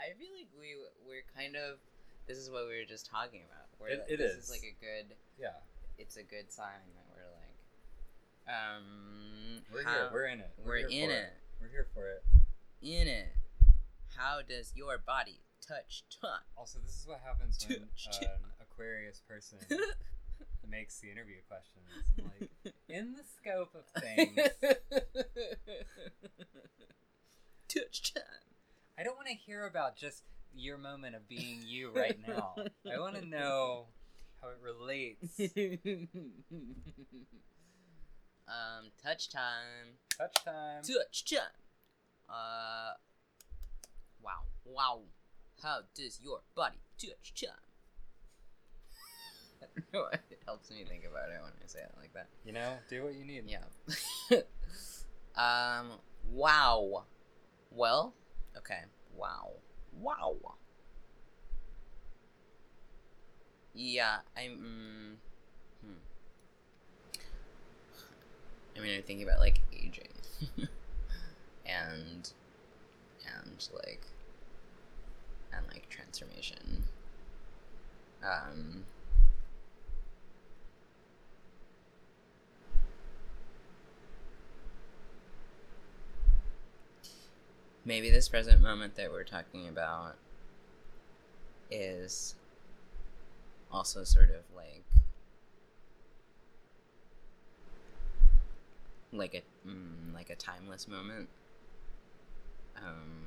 I 0.00 0.14
feel 0.18 0.32
like 0.36 0.48
we 0.58 0.74
we're 1.06 1.22
kind 1.36 1.56
of 1.56 1.78
this 2.26 2.38
is 2.38 2.50
what 2.50 2.66
we 2.68 2.76
were 2.78 2.84
just 2.88 3.06
talking 3.06 3.42
about. 3.48 3.66
We're 3.80 3.88
It- 3.88 4.06
it 4.08 4.16
this 4.18 4.32
is. 4.32 4.44
is 4.44 4.50
like 4.50 4.62
a 4.62 4.74
good 4.84 5.14
Yeah, 5.40 5.48
it's 5.98 6.16
a 6.16 6.22
good 6.22 6.50
sign 6.50 6.80
that 6.96 7.04
we're 7.14 7.30
like 7.30 8.54
um 8.56 9.62
we're 9.72 9.84
how, 9.84 9.92
here. 9.92 10.08
We're 10.12 10.26
in 10.26 10.40
it. 10.40 10.50
we're 10.64 10.76
here 10.78 10.88
in 10.88 11.08
for 11.10 11.14
it. 11.16 11.32
We're 11.60 11.68
here 11.68 11.86
for 11.94 12.08
it. 12.08 12.24
in 12.82 13.08
it. 13.08 13.26
How 14.18 14.40
does 14.42 14.72
your 14.74 14.98
body 14.98 15.42
touch 15.64 16.02
time? 16.20 16.40
Also, 16.56 16.80
this 16.84 16.96
is 16.96 17.06
what 17.06 17.20
happens 17.24 17.64
when 17.68 17.78
Touch. 17.78 18.18
uh, 18.20 18.24
an 18.34 18.50
Aquarius 18.60 19.22
person 19.28 19.58
makes 20.68 20.98
the 20.98 21.08
interview 21.08 21.36
questions. 21.46 21.84
I'm 22.18 22.24
like, 22.40 22.74
in 22.88 23.12
the 23.12 23.22
scope 23.22 23.76
of 23.76 23.84
things, 24.02 24.36
touch 27.68 28.12
time. 28.12 28.24
I 28.98 29.04
don't 29.04 29.14
want 29.14 29.28
to 29.28 29.34
hear 29.34 29.64
about 29.66 29.94
just 29.96 30.24
your 30.52 30.78
moment 30.78 31.14
of 31.14 31.28
being 31.28 31.62
you 31.64 31.92
right 31.94 32.18
now. 32.26 32.56
I 32.92 32.98
want 32.98 33.14
to 33.14 33.24
know 33.24 33.86
how 34.42 34.48
it 34.48 34.58
relates. 34.60 35.38
um, 38.48 38.90
touch 39.00 39.30
time. 39.30 39.94
Touch 40.18 40.44
time. 40.44 40.82
Touch 40.82 41.24
time. 41.24 41.40
Uh, 42.28 42.94
wow, 44.22 44.42
wow. 44.64 45.00
How 45.62 45.80
does 45.94 46.20
your 46.22 46.40
body 46.54 46.78
touch 46.98 47.34
time? 47.34 47.56
I 49.62 49.66
don't 49.92 49.92
know. 49.92 50.08
It 50.30 50.38
helps 50.46 50.70
me 50.70 50.84
think 50.88 51.04
about 51.04 51.30
it 51.30 51.40
when 51.42 51.52
I 51.52 51.66
say 51.66 51.80
it 51.80 51.92
like 51.98 52.12
that. 52.14 52.28
You 52.44 52.52
know, 52.52 52.74
do 52.88 53.04
what 53.04 53.14
you 53.14 53.24
need. 53.24 53.44
Yeah. 53.46 54.40
um. 55.80 55.92
Wow. 56.30 57.04
Well. 57.70 58.14
Okay. 58.56 58.80
Wow. 59.16 59.52
Wow. 60.00 60.36
Yeah. 63.74 64.18
I'm. 64.36 64.50
Mm, 64.52 65.86
hmm. 65.86 65.92
I 68.76 68.80
mean, 68.80 68.96
I'm 68.96 69.02
thinking 69.02 69.26
about 69.26 69.40
like 69.40 69.60
aging, 69.72 70.08
and 71.66 72.30
and 73.42 73.68
like 73.84 74.02
and 75.52 75.64
like 75.72 75.88
transformation. 75.88 76.84
Um. 78.22 78.84
maybe 87.88 88.10
this 88.10 88.28
present 88.28 88.60
moment 88.60 88.96
that 88.96 89.10
we're 89.10 89.24
talking 89.24 89.66
about 89.66 90.14
is 91.70 92.34
also 93.72 94.04
sort 94.04 94.28
of 94.28 94.42
like 94.54 94.84
like 99.10 99.34
a 99.34 99.42
mm, 99.68 100.14
like 100.14 100.28
a 100.28 100.34
timeless 100.36 100.86
moment 100.86 101.30
um 102.76 103.24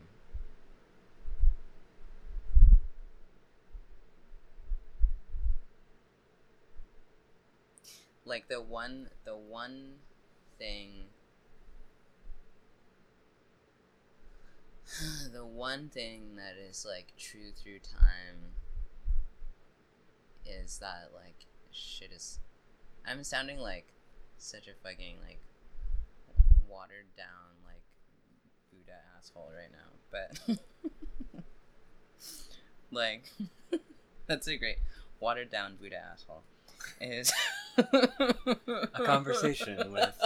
like 8.32 8.48
the 8.48 8.62
one 8.62 9.10
the 9.26 9.36
one 9.36 9.96
thing 10.58 11.08
the 15.34 15.46
one 15.46 15.89
thing 15.89 16.38
that 16.38 16.56
is 16.58 16.86
like 16.88 17.12
true 17.17 17.52
through 17.62 17.80
time 17.80 18.54
is 20.46 20.80
that 20.80 21.10
like 21.13 21.46
shit 21.72 22.13
is 22.13 22.39
I'm 23.06 23.22
sounding 23.26 23.60
like 23.60 23.88
such 24.38 24.70
a 24.70 24.76
fucking 24.82 25.17
like 25.28 25.41
watered 26.70 27.13
down 27.17 27.26
like 27.65 27.84
Buddha 28.72 28.98
asshole 29.17 29.52
right 29.54 29.72
now, 29.74 29.89
but 30.10 30.58
like 32.91 33.30
that's 34.28 34.48
a 34.48 34.56
great 34.56 34.78
watered 35.20 35.50
down 35.50 35.76
Buddha 35.76 36.02
asshole 36.13 36.44
is 37.02 37.34
A 38.94 39.04
conversation 39.06 39.91
with 39.91 40.22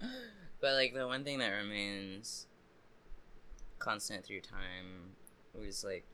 but 0.60 0.74
like 0.74 0.94
the 0.94 1.06
one 1.06 1.24
thing 1.24 1.38
that 1.38 1.50
remains 1.50 2.46
constant 3.78 4.24
through 4.24 4.40
time 4.40 5.14
was 5.54 5.84
like 5.84 6.04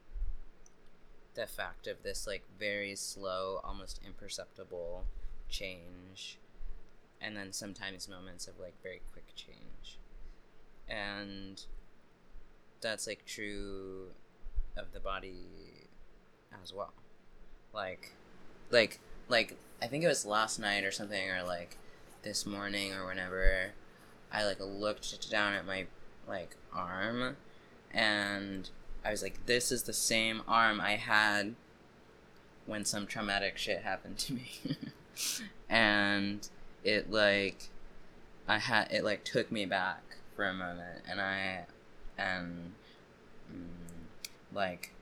the 1.34 1.46
fact 1.46 1.86
of 1.86 2.02
this 2.02 2.26
like 2.26 2.42
very 2.58 2.96
slow 2.96 3.60
almost 3.64 4.00
imperceptible 4.04 5.04
change 5.48 6.38
and 7.20 7.36
then 7.36 7.52
sometimes 7.52 8.08
moments 8.08 8.48
of 8.48 8.58
like 8.58 8.74
very 8.82 9.02
quick 9.12 9.34
change. 9.34 9.98
And 10.88 11.62
that's 12.80 13.06
like 13.06 13.26
true 13.26 14.08
of 14.76 14.92
the 14.92 15.00
body 15.00 15.88
as 16.62 16.72
well. 16.72 16.94
Like 17.74 18.12
like 18.70 18.98
like 19.28 19.56
i 19.82 19.86
think 19.86 20.04
it 20.04 20.08
was 20.08 20.24
last 20.24 20.58
night 20.58 20.84
or 20.84 20.90
something 20.90 21.30
or 21.30 21.42
like 21.42 21.76
this 22.22 22.44
morning 22.46 22.92
or 22.92 23.06
whenever 23.06 23.72
i 24.32 24.44
like 24.44 24.58
looked 24.60 25.30
down 25.30 25.54
at 25.54 25.66
my 25.66 25.86
like 26.28 26.56
arm 26.72 27.36
and 27.92 28.70
i 29.04 29.10
was 29.10 29.22
like 29.22 29.46
this 29.46 29.72
is 29.72 29.84
the 29.84 29.92
same 29.92 30.42
arm 30.46 30.80
i 30.80 30.92
had 30.92 31.54
when 32.66 32.84
some 32.84 33.06
traumatic 33.06 33.58
shit 33.58 33.82
happened 33.82 34.16
to 34.16 34.34
me. 34.34 34.50
And 35.68 36.48
it 36.82 37.10
like 37.10 37.68
i 38.48 38.58
had 38.58 38.90
it 38.90 39.04
like 39.04 39.22
took 39.22 39.52
me 39.52 39.66
back 39.66 40.02
for 40.34 40.46
a 40.46 40.54
moment 40.54 41.02
and 41.08 41.20
i 41.20 41.66
and 42.18 42.72
mm, 43.52 43.66
like 44.52 44.92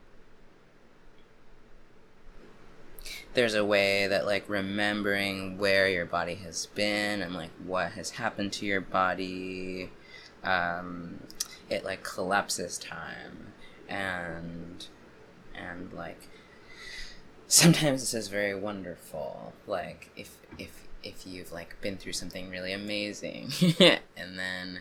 there's 3.35 3.55
a 3.55 3.65
way 3.65 4.07
that 4.07 4.27
like 4.27 4.49
remembering 4.49 5.59
where 5.59 5.89
your 5.89 6.07
body 6.07 6.35
has 6.37 6.67
been 6.67 7.23
and 7.23 7.35
like 7.35 7.51
what 7.65 7.93
has 7.93 8.11
happened 8.11 8.53
to 8.53 8.67
your 8.67 8.81
body 8.81 9.91
um, 10.45 11.21
it 11.69 11.85
like 11.85 12.03
collapses 12.03 12.79
time 12.79 13.53
and 13.89 14.87
and 15.55 15.93
like 15.93 16.29
sometimes 17.49 18.01
this 18.01 18.15
is 18.15 18.29
very 18.29 18.55
wonderful. 18.55 19.53
Like 19.67 20.11
if 20.17 20.37
if 20.59 20.87
if 21.03 21.27
you've 21.27 21.53
like 21.53 21.81
been 21.81 21.97
through 21.97 22.13
something 22.13 22.51
really 22.51 22.73
amazing 22.73 23.51
and 24.17 24.39
then 24.39 24.81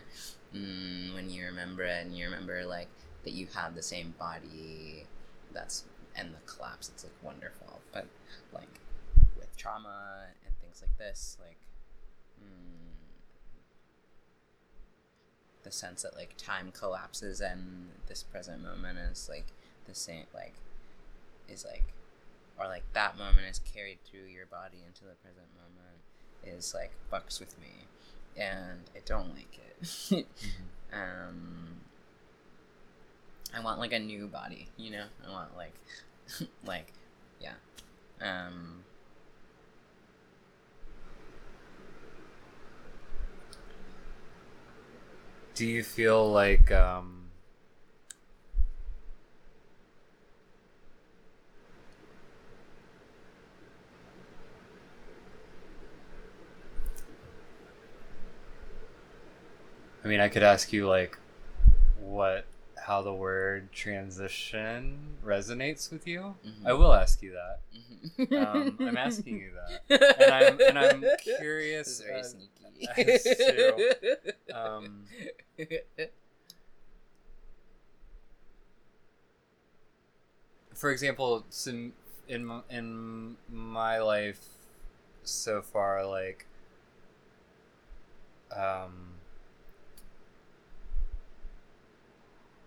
mm, 0.54 1.14
when 1.14 1.30
you 1.30 1.44
remember 1.44 1.84
it 1.84 2.04
and 2.04 2.16
you 2.16 2.24
remember 2.24 2.64
like 2.64 2.88
that 3.24 3.32
you 3.32 3.46
have 3.54 3.74
the 3.74 3.82
same 3.82 4.14
body 4.18 5.04
that's 5.52 5.84
and 6.18 6.34
the 6.34 6.52
collapse 6.52 6.88
it's 6.88 7.04
like 7.04 7.12
wonderful 7.22 7.80
but 7.92 8.06
like 8.52 8.80
with 9.38 9.56
trauma 9.56 10.24
and 10.44 10.54
things 10.60 10.82
like 10.82 10.96
this 10.98 11.36
like 11.40 11.58
mm, 12.42 12.88
the 15.62 15.70
sense 15.70 16.02
that 16.02 16.16
like 16.16 16.34
time 16.36 16.72
collapses 16.72 17.40
and 17.40 17.88
this 18.06 18.22
present 18.22 18.62
moment 18.62 18.98
is 18.98 19.28
like 19.30 19.46
the 19.86 19.94
same 19.94 20.24
like 20.34 20.54
is 21.48 21.64
like 21.64 21.84
or 22.58 22.66
like 22.66 22.84
that 22.92 23.16
moment 23.16 23.46
is 23.48 23.60
carried 23.60 23.98
through 24.04 24.26
your 24.26 24.46
body 24.46 24.78
into 24.86 25.04
the 25.04 25.14
present 25.22 25.46
moment 25.56 25.78
is 26.44 26.74
like 26.74 26.90
fucks 27.12 27.40
with 27.40 27.58
me 27.60 27.86
and 28.36 28.80
I 28.94 29.00
don't 29.04 29.34
like 29.34 29.58
it. 29.58 29.82
mm-hmm. 29.82 30.20
um 30.92 31.68
I 33.54 33.60
want 33.60 33.78
like 33.78 33.92
a 33.92 33.98
new 33.98 34.26
body, 34.26 34.68
you 34.76 34.90
know? 34.90 35.04
I 35.26 35.30
want 35.30 35.56
like 35.56 35.74
like 36.64 36.92
yeah. 37.40 37.54
Um 38.20 38.84
Do 45.54 45.66
you 45.66 45.82
feel 45.82 46.30
like 46.30 46.70
um 46.70 47.18
I 60.04 60.08
mean, 60.08 60.20
I 60.20 60.28
could 60.28 60.42
ask 60.42 60.72
you 60.72 60.88
like 60.88 61.18
what 62.00 62.46
how 62.88 63.02
the 63.02 63.12
word 63.12 63.70
transition 63.70 64.98
resonates 65.22 65.92
with 65.92 66.06
you. 66.06 66.34
Mm-hmm. 66.46 66.66
I 66.66 66.72
will 66.72 66.94
ask 66.94 67.22
you 67.22 67.32
that. 67.32 67.60
Mm-hmm. 68.18 68.34
Um, 68.34 68.78
I'm 68.80 68.96
asking 68.96 69.40
you 69.40 69.50
that, 69.88 70.16
and 70.20 70.32
I'm 70.32 70.58
and 70.68 70.78
I'm 70.78 71.04
curious. 71.20 72.00
very 72.00 72.20
as, 72.20 72.30
sneaky. 72.30 72.48
As 72.96 73.22
to, 73.24 73.94
um, 74.54 75.02
for 80.74 80.90
example, 80.90 81.44
some 81.50 81.92
in 82.26 82.62
in 82.70 83.36
my 83.50 83.98
life 83.98 84.40
so 85.24 85.60
far, 85.60 86.06
like 86.06 86.46
um 88.56 89.17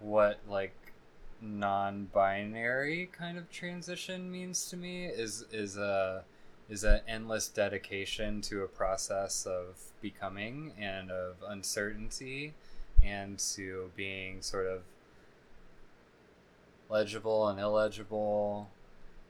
what 0.02 0.40
like 0.50 0.76
non-binary 1.42 3.10
kind 3.12 3.38
of 3.38 3.50
transition 3.52 4.32
means 4.32 4.70
to 4.70 4.78
me 4.78 5.06
is 5.06 5.46
is 5.52 5.78
a 5.78 6.24
is 6.70 6.84
an 6.84 7.02
endless 7.08 7.48
dedication 7.48 8.42
to 8.42 8.64
a 8.64 8.68
process 8.68 9.46
of 9.46 9.92
becoming 10.02 10.72
and 10.80 11.12
of 11.12 11.36
uncertainty 11.48 12.54
and 13.04 13.40
to 13.40 13.92
being 13.96 14.42
sort 14.42 14.68
of 14.68 14.82
legible 16.90 17.48
and 17.48 17.60
illegible. 17.60 18.70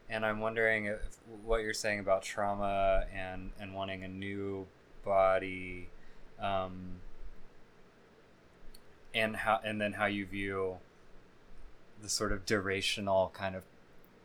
And 0.10 0.26
i'm 0.26 0.42
wondering 0.42 0.86
if 0.86 1.00
what 1.46 1.62
you're 1.62 1.74
saying 1.74 2.00
about 2.00 2.22
trauma 2.22 3.06
and 3.16 3.52
and 3.60 3.74
wanting 3.74 4.04
a 4.04 4.10
new 4.10 4.68
body 5.06 5.88
um, 6.42 7.00
and 9.14 9.36
how 9.36 9.60
and 9.64 9.80
then 9.82 9.94
how 9.94 10.06
you 10.06 10.26
view 10.26 10.78
the 12.02 12.10
sort 12.10 12.32
of 12.32 12.46
durational 12.46 13.32
kind 13.34 13.56
of 13.56 13.64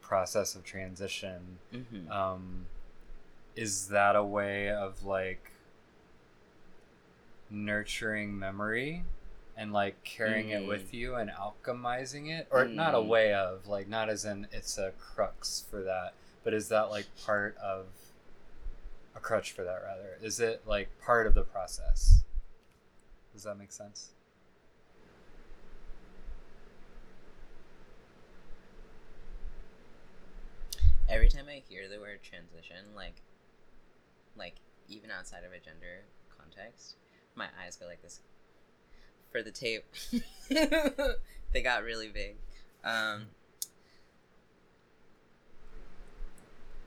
process 0.00 0.54
of 0.54 0.64
transition 0.64 1.58
mm-hmm. 1.74 2.10
um, 2.10 2.66
is 3.56 3.88
that 3.88 4.14
a 4.14 4.22
way 4.22 4.70
of 4.70 5.04
like 5.04 5.50
nurturing 7.50 8.38
memory 8.38 9.04
and 9.56 9.72
like 9.72 10.02
carrying 10.04 10.48
mm. 10.48 10.60
it 10.60 10.66
with 10.66 10.92
mm. 10.92 10.94
you 10.94 11.14
and 11.14 11.30
alchemizing 11.30 12.30
it 12.30 12.46
or 12.50 12.64
mm. 12.64 12.74
not 12.74 12.94
a 12.94 12.98
mm. 12.98 13.08
way 13.08 13.34
of 13.34 13.66
like 13.66 13.88
not 13.88 14.08
as 14.08 14.24
in 14.24 14.46
it's 14.52 14.78
a 14.78 14.92
crux 14.98 15.64
for 15.70 15.82
that 15.82 16.12
but 16.44 16.52
is 16.52 16.68
that 16.68 16.90
like 16.90 17.06
part 17.24 17.56
of 17.58 17.86
a 19.14 19.20
crutch 19.20 19.52
for 19.52 19.64
that 19.64 19.82
rather 19.84 20.18
is 20.22 20.40
it 20.40 20.62
like 20.66 20.88
part 21.00 21.26
of 21.26 21.34
the 21.34 21.42
process 21.42 22.24
does 23.32 23.44
that 23.44 23.58
make 23.58 23.72
sense 23.72 24.10
every 31.08 31.28
time 31.28 31.46
I 31.48 31.62
hear 31.68 31.88
the 31.88 32.00
word 32.00 32.20
transition, 32.22 32.94
like, 32.94 33.22
like 34.36 34.54
even 34.88 35.10
outside 35.10 35.44
of 35.44 35.52
a 35.52 35.58
gender 35.58 36.04
context, 36.36 36.96
my 37.34 37.46
eyes 37.62 37.76
go 37.76 37.86
like 37.86 38.02
this. 38.02 38.20
For 39.30 39.42
the 39.42 39.50
tape, 39.50 39.84
they 40.48 41.62
got 41.62 41.82
really 41.82 42.08
big, 42.08 42.36
um, 42.84 43.26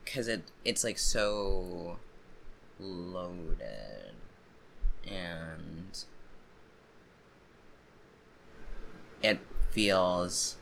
because 0.04 0.26
it 0.26 0.42
it's 0.64 0.82
like 0.82 0.98
so 0.98 1.98
loaded, 2.80 4.14
and 5.06 6.04
it 9.22 9.38
feels 9.70 10.56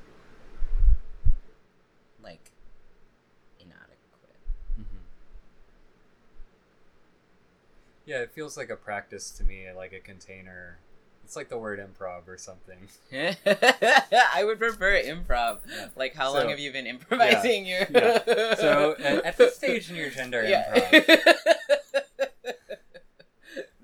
Yeah, 8.09 8.21
it 8.23 8.31
feels 8.33 8.57
like 8.57 8.71
a 8.71 8.77
practice 8.77 9.31
to 9.33 9.45
me, 9.45 9.67
like 9.77 9.93
a 9.93 10.01
container. 10.01 10.79
It's 11.25 11.37
like 11.37 11.51
the 11.51 11.59
word 11.59 11.79
improv 11.79 12.27
or 12.27 12.39
something. 12.39 12.89
I 13.13 14.45
would 14.45 14.59
prefer 14.59 15.03
improv. 15.03 15.59
Yeah. 15.69 15.89
Like, 15.95 16.15
how 16.15 16.33
so, 16.33 16.39
long 16.39 16.49
have 16.49 16.59
you 16.59 16.73
been 16.73 16.87
improvising 16.87 17.67
yeah, 17.67 17.85
your? 17.91 18.03
yeah. 18.03 18.55
So, 18.55 18.97
at, 19.05 19.25
at 19.27 19.37
this 19.37 19.57
stage 19.57 19.91
in 19.91 19.97
your 19.97 20.09
gender 20.09 20.43
yeah. 20.43 20.73
improv, 20.75 21.07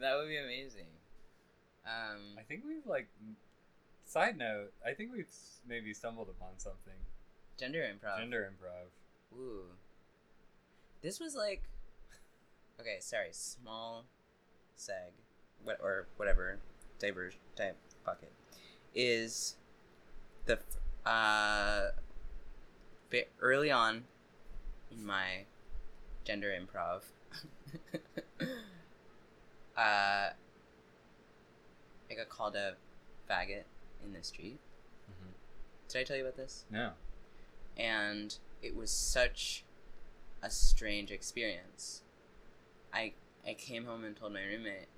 that 0.01 0.17
would 0.17 0.29
be 0.29 0.39
amazing. 0.39 0.87
Um, 1.85 2.39
I 2.39 2.43
think 2.49 2.63
we've 2.67 2.87
like. 2.87 3.09
Side 4.07 4.39
note: 4.39 4.73
I 4.87 4.93
think 4.93 5.13
we've 5.13 5.29
maybe 5.69 5.93
stumbled 5.93 6.31
upon 6.31 6.53
something. 6.57 6.95
Gender 7.59 7.81
improv. 7.81 8.21
Gender 8.21 8.51
improv. 8.51 9.39
Ooh. 9.39 9.65
This 11.03 11.21
was 11.21 11.35
like 11.35 11.65
okay, 12.81 12.97
sorry, 13.01 13.29
small 13.33 14.07
seg, 14.79 15.13
what 15.63 15.79
or 15.83 16.07
whatever, 16.17 16.59
diverge 16.99 17.39
type 17.57 17.77
bucket, 18.05 18.33
is 18.95 19.57
the 20.47 20.59
uh, 21.07 21.91
bit 23.11 23.31
early 23.41 23.71
on 23.71 24.05
in 24.91 25.05
my 25.05 25.45
gender 26.25 26.53
improv. 26.53 27.03
uh, 28.41 28.47
I 29.77 30.35
got 32.17 32.29
called 32.29 32.57
a 32.57 32.75
faggot 33.29 33.65
in 34.05 34.13
the 34.13 34.23
street. 34.23 34.59
Mm-hmm. 35.11 35.31
Did 35.89 35.99
I 35.99 36.05
tell 36.05 36.17
you 36.17 36.23
about 36.23 36.37
this? 36.37 36.65
No. 36.71 36.91
And 37.77 38.37
it 38.63 38.77
was 38.77 38.91
such 38.91 39.65
a 40.43 40.51
strange 40.51 41.11
experience 41.11 42.03
I 42.95 43.13
I 43.47 43.55
came 43.55 43.85
home 43.85 44.05
and 44.05 44.17
told 44.17 44.33
my 44.33 44.43
roommate, 44.43 44.89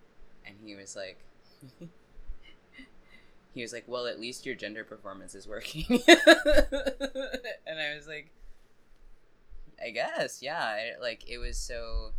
and 0.47 0.57
he 0.65 0.75
was 0.77 0.95
like, 0.97 1.19
he 3.55 3.63
was 3.63 3.73
like, 3.73 3.85
well, 3.87 4.07
at 4.07 4.21
least 4.21 4.47
your 4.47 4.55
gender 4.55 4.85
performance 4.85 5.35
is 5.35 5.47
working, 5.49 5.87
and 6.09 6.21
I 7.81 7.95
was 7.97 8.07
like, 8.07 8.31
I 9.85 9.91
guess, 9.91 10.43
yeah, 10.43 10.61
I, 10.63 10.93
like 11.01 11.29
it 11.29 11.39
was 11.39 11.59
so. 11.59 12.13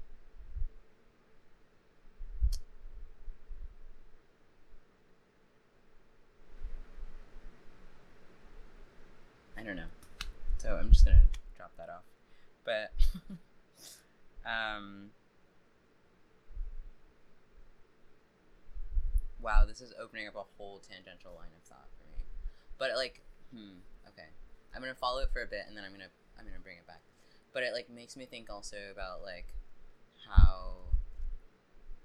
I 9.57 9.63
don't 9.63 9.75
know. 9.75 9.83
So 10.57 10.75
I'm 10.75 10.91
just 10.91 11.05
gonna 11.05 11.21
drop 11.57 11.71
that 11.77 11.89
off. 11.89 12.03
but 12.63 12.91
um 14.49 15.09
wow 19.47 19.63
this 19.65 19.79
is 19.79 19.93
opening 19.97 20.27
up 20.27 20.35
a 20.35 20.43
whole 20.57 20.79
tangential 20.83 21.31
line 21.31 21.55
of 21.55 21.63
thought 21.63 21.87
for 21.95 22.03
me. 22.11 22.19
But 22.77 22.91
like 22.97 23.21
hmm 23.55 23.79
okay. 24.09 24.27
I'm 24.75 24.81
gonna 24.81 24.93
follow 24.93 25.21
it 25.21 25.29
for 25.31 25.41
a 25.41 25.47
bit 25.47 25.63
and 25.67 25.77
then 25.77 25.85
i'm 25.85 25.93
gonna 25.93 26.11
i'm 26.37 26.43
gonna 26.43 26.59
bring 26.59 26.75
it 26.75 26.85
back. 26.85 26.99
But 27.53 27.63
it 27.63 27.71
like 27.71 27.89
makes 27.89 28.17
me 28.17 28.25
think 28.25 28.49
also 28.49 28.75
about 28.91 29.23
like 29.23 29.53
how 30.29 30.91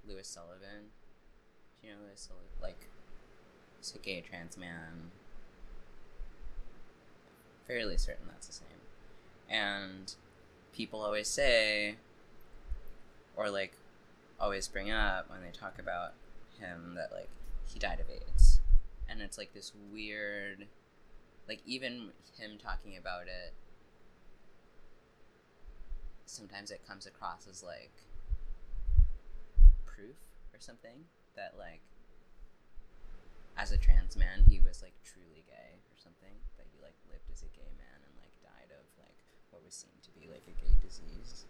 louis 0.06 0.26
sullivan 0.26 0.94
do 1.80 1.88
you 1.88 1.94
know 1.94 1.98
louis 2.06 2.14
sullivan? 2.14 2.46
Like 2.62 2.86
he's 3.78 3.92
a 3.92 3.98
gay 3.98 4.20
trans 4.20 4.56
man. 4.56 5.10
Fairly 7.66 7.96
certain 7.96 8.26
that's 8.28 8.46
the 8.46 8.52
same. 8.52 8.68
And 9.50 10.14
people 10.72 11.00
always 11.00 11.26
say 11.26 11.96
or 13.34 13.50
like 13.50 13.72
always 14.38 14.68
bring 14.68 14.92
up 14.92 15.28
when 15.28 15.42
they 15.42 15.50
talk 15.50 15.80
about 15.80 16.12
him 16.62 16.94
that 16.96 17.12
like 17.12 17.28
he 17.66 17.78
died 17.78 18.00
of 18.00 18.06
AIDS. 18.08 18.60
And 19.08 19.20
it's 19.20 19.36
like 19.36 19.52
this 19.52 19.72
weird 19.92 20.66
like 21.48 21.60
even 21.66 22.10
him 22.38 22.52
talking 22.62 22.96
about 22.96 23.22
it 23.22 23.52
sometimes 26.26 26.70
it 26.70 26.80
comes 26.86 27.06
across 27.06 27.46
as 27.50 27.62
like 27.62 27.92
proof 29.84 30.16
or 30.54 30.60
something 30.60 31.04
that 31.36 31.54
like 31.58 31.82
as 33.56 33.72
a 33.72 33.76
trans 33.76 34.16
man 34.16 34.44
he 34.48 34.60
was 34.60 34.82
like 34.82 34.94
truly 35.04 35.44
gay 35.46 35.76
or 35.90 35.96
something 35.96 36.32
that 36.56 36.66
he 36.72 36.80
like 36.80 36.96
lived 37.10 37.28
as 37.32 37.42
a 37.42 37.50
gay 37.56 37.68
man 37.76 37.98
and 38.06 38.14
like 38.16 38.32
died 38.40 38.72
of 38.72 38.86
like 38.98 39.18
what 39.50 39.62
was 39.64 39.74
seen 39.74 39.92
to 40.02 40.10
be 40.18 40.26
like 40.28 40.42
a 40.48 40.56
gay 40.64 40.72
disease 40.80 41.44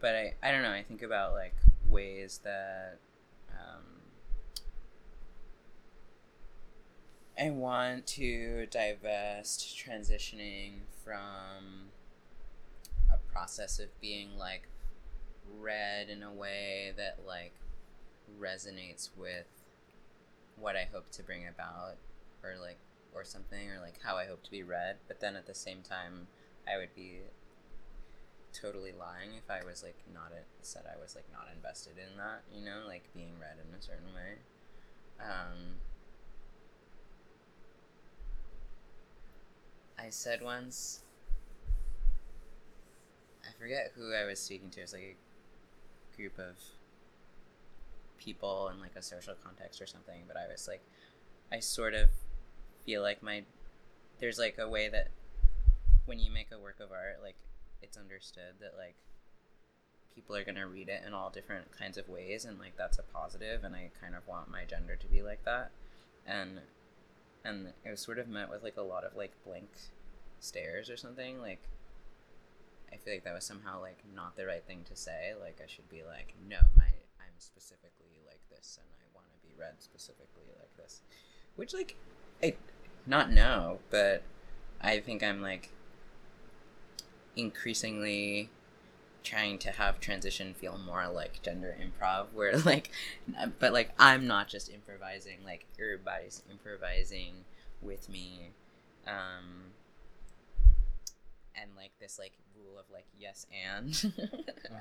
but 0.00 0.14
i 0.14 0.34
i 0.42 0.50
don't 0.50 0.62
know 0.62 0.72
i 0.72 0.82
think 0.82 1.02
about 1.02 1.32
like 1.32 1.54
ways 1.88 2.40
that 2.42 2.98
um 3.52 3.95
I 7.38 7.50
want 7.50 8.06
to 8.08 8.66
divest 8.70 9.76
transitioning 9.76 10.80
from 11.04 11.90
a 13.12 13.18
process 13.30 13.78
of 13.78 13.88
being 14.00 14.38
like 14.38 14.68
read 15.60 16.08
in 16.08 16.22
a 16.22 16.32
way 16.32 16.94
that 16.96 17.18
like 17.26 17.52
resonates 18.40 19.10
with 19.16 19.46
what 20.58 20.76
I 20.76 20.88
hope 20.90 21.10
to 21.12 21.22
bring 21.22 21.46
about 21.46 21.96
or 22.42 22.54
like 22.58 22.78
or 23.14 23.22
something 23.22 23.70
or 23.70 23.80
like 23.82 24.00
how 24.02 24.16
I 24.16 24.24
hope 24.24 24.42
to 24.44 24.50
be 24.50 24.62
read. 24.62 24.96
But 25.06 25.20
then 25.20 25.36
at 25.36 25.46
the 25.46 25.54
same 25.54 25.82
time 25.82 26.28
I 26.66 26.78
would 26.78 26.94
be 26.94 27.18
totally 28.54 28.92
lying 28.98 29.36
if 29.36 29.50
I 29.50 29.62
was 29.62 29.82
like 29.82 29.98
not 30.14 30.32
it 30.32 30.46
said 30.62 30.84
I 30.86 30.98
was 30.98 31.14
like 31.14 31.26
not 31.30 31.48
invested 31.54 31.98
in 31.98 32.16
that 32.16 32.44
you 32.50 32.64
know 32.64 32.86
like 32.86 33.12
being 33.12 33.34
read 33.38 33.58
in 33.60 33.78
a 33.78 33.82
certain 33.82 34.14
way. 34.14 34.38
Um 35.20 35.76
I 39.98 40.10
said 40.10 40.42
once 40.42 41.00
I 43.44 43.52
forget 43.58 43.92
who 43.94 44.12
I 44.12 44.24
was 44.24 44.40
speaking 44.40 44.70
to. 44.70 44.80
It 44.80 44.82
was 44.82 44.92
like 44.92 45.16
a 46.14 46.16
group 46.16 46.38
of 46.38 46.56
people 48.18 48.68
in 48.68 48.80
like 48.80 48.96
a 48.96 49.02
social 49.02 49.34
context 49.42 49.80
or 49.80 49.86
something, 49.86 50.22
but 50.26 50.36
I 50.36 50.46
was 50.50 50.68
like 50.68 50.82
I 51.52 51.60
sort 51.60 51.94
of 51.94 52.08
feel 52.84 53.02
like 53.02 53.22
my 53.22 53.44
there's 54.20 54.38
like 54.38 54.56
a 54.58 54.68
way 54.68 54.88
that 54.88 55.08
when 56.06 56.18
you 56.18 56.30
make 56.30 56.48
a 56.52 56.58
work 56.58 56.80
of 56.80 56.92
art, 56.92 57.20
like 57.22 57.36
it's 57.82 57.96
understood 57.96 58.54
that 58.60 58.74
like 58.76 58.96
people 60.14 60.34
are 60.34 60.44
going 60.44 60.56
to 60.56 60.66
read 60.66 60.88
it 60.88 61.02
in 61.06 61.12
all 61.12 61.30
different 61.30 61.66
kinds 61.78 61.98
of 61.98 62.08
ways 62.08 62.44
and 62.44 62.58
like 62.58 62.76
that's 62.76 62.98
a 62.98 63.02
positive 63.02 63.64
and 63.64 63.74
I 63.74 63.90
kind 64.00 64.14
of 64.14 64.26
want 64.26 64.50
my 64.50 64.64
gender 64.64 64.96
to 64.96 65.06
be 65.06 65.22
like 65.22 65.44
that. 65.44 65.70
And 66.26 66.60
and 67.46 67.68
it 67.84 67.90
was 67.90 68.00
sort 68.00 68.18
of 68.18 68.28
met 68.28 68.50
with 68.50 68.62
like 68.62 68.76
a 68.76 68.82
lot 68.82 69.04
of 69.04 69.14
like 69.16 69.32
blank 69.44 69.68
stares 70.40 70.90
or 70.90 70.96
something 70.96 71.40
like 71.40 71.62
i 72.92 72.96
feel 72.96 73.14
like 73.14 73.24
that 73.24 73.34
was 73.34 73.44
somehow 73.44 73.80
like 73.80 73.98
not 74.14 74.36
the 74.36 74.46
right 74.46 74.64
thing 74.66 74.80
to 74.84 74.96
say 74.96 75.32
like 75.40 75.60
i 75.62 75.66
should 75.66 75.88
be 75.88 76.02
like 76.02 76.34
no 76.48 76.58
my 76.76 76.84
i'm 77.20 77.38
specifically 77.38 78.20
like 78.26 78.40
this 78.50 78.78
and 78.80 78.88
i 79.00 79.06
want 79.14 79.26
to 79.28 79.46
be 79.46 79.54
read 79.58 79.74
specifically 79.78 80.44
like 80.58 80.76
this. 80.76 81.00
Which 81.56 81.72
like 81.72 81.96
i 82.42 82.54
not 83.06 83.30
no 83.30 83.78
but 83.90 84.22
i 84.80 85.00
think 85.00 85.22
i'm 85.22 85.40
like 85.40 85.70
increasingly 87.36 88.50
trying 89.26 89.58
to 89.58 89.72
have 89.72 89.98
transition 89.98 90.54
feel 90.54 90.78
more 90.78 91.08
like 91.08 91.42
gender 91.42 91.76
improv 91.82 92.26
where 92.32 92.56
like 92.58 92.90
but 93.58 93.72
like 93.72 93.90
i'm 93.98 94.26
not 94.26 94.46
just 94.46 94.72
improvising 94.72 95.38
like 95.44 95.66
everybody's 95.80 96.42
improvising 96.48 97.34
with 97.82 98.08
me 98.08 98.50
um 99.08 99.72
and 101.56 101.70
like 101.76 101.90
this 102.00 102.18
like 102.20 102.34
rule 102.56 102.78
of 102.78 102.84
like 102.92 103.06
yes 103.18 103.46
and 103.66 104.12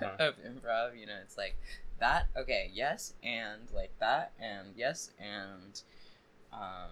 Uh-huh. 0.02 0.16
of 0.20 0.34
improv 0.44 1.00
you 1.00 1.06
know 1.06 1.14
it's 1.22 1.38
like 1.38 1.56
that 2.00 2.26
okay 2.36 2.70
yes 2.74 3.14
and 3.24 3.62
like 3.74 3.92
that 4.00 4.32
and 4.40 4.70
yes 4.76 5.12
and 5.20 5.82
um 6.52 6.90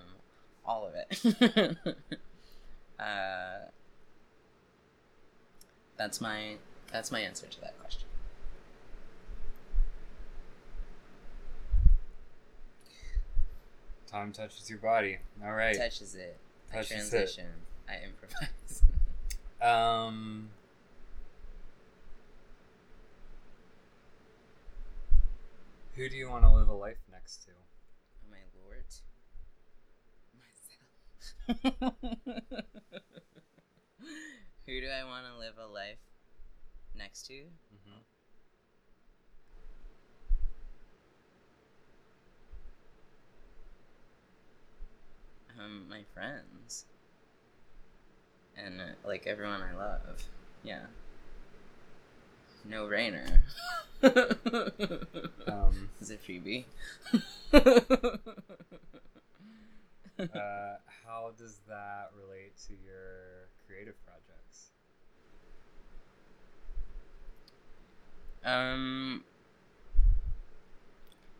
all 0.65 0.87
of 0.87 0.93
it 0.95 1.77
uh 2.99 3.65
that's 5.97 6.21
my 6.21 6.55
that's 6.93 7.11
my 7.11 7.19
answer 7.19 7.47
to 7.47 7.59
that 7.59 7.77
question 7.81 8.07
Time 14.07 14.31
touches 14.31 14.69
your 14.69 14.79
body. 14.79 15.17
All 15.43 15.53
right. 15.53 15.75
touches 15.75 16.13
it 16.15 16.37
i 16.71 16.75
Touches 16.77 16.91
it. 16.91 16.93
transition 16.95 17.47
i 17.89 17.95
improvise 18.05 18.83
Um. 19.61 20.49
Who 25.95 26.09
do 26.09 26.17
you 26.17 26.29
want 26.29 26.43
to 26.43 26.51
live 26.51 26.67
a 26.67 26.73
life 26.73 26.97
next 27.11 27.45
to? 27.45 27.51
Oh 28.19 28.27
my 28.29 28.43
lord. 28.59 28.83
Myself. 31.47 31.93
Who 34.65 34.81
do 34.81 34.87
I 34.89 35.03
want 35.05 35.25
to 35.31 35.37
live 35.39 35.53
a 35.57 35.67
life 35.71 35.99
next 37.03 37.25
to? 37.27 37.33
Mm-hmm. 37.33 37.99
Um, 45.59 45.89
my 45.89 46.03
friends. 46.13 46.85
And, 48.55 48.79
uh, 48.79 48.85
like, 49.05 49.27
everyone 49.27 49.61
I 49.61 49.75
love. 49.75 50.23
Yeah. 50.63 50.85
No 52.65 52.85
brainer. 52.87 53.41
Um, 55.47 55.89
Is 56.01 56.09
it 56.11 56.19
Phoebe? 56.19 56.65
uh, 57.53 57.59
how 61.05 61.31
does 61.37 61.59
that 61.69 62.11
relate 62.21 62.53
to 62.67 62.73
your 62.73 63.47
creative 63.65 63.95
projects? 64.05 64.32
Um, 68.45 69.23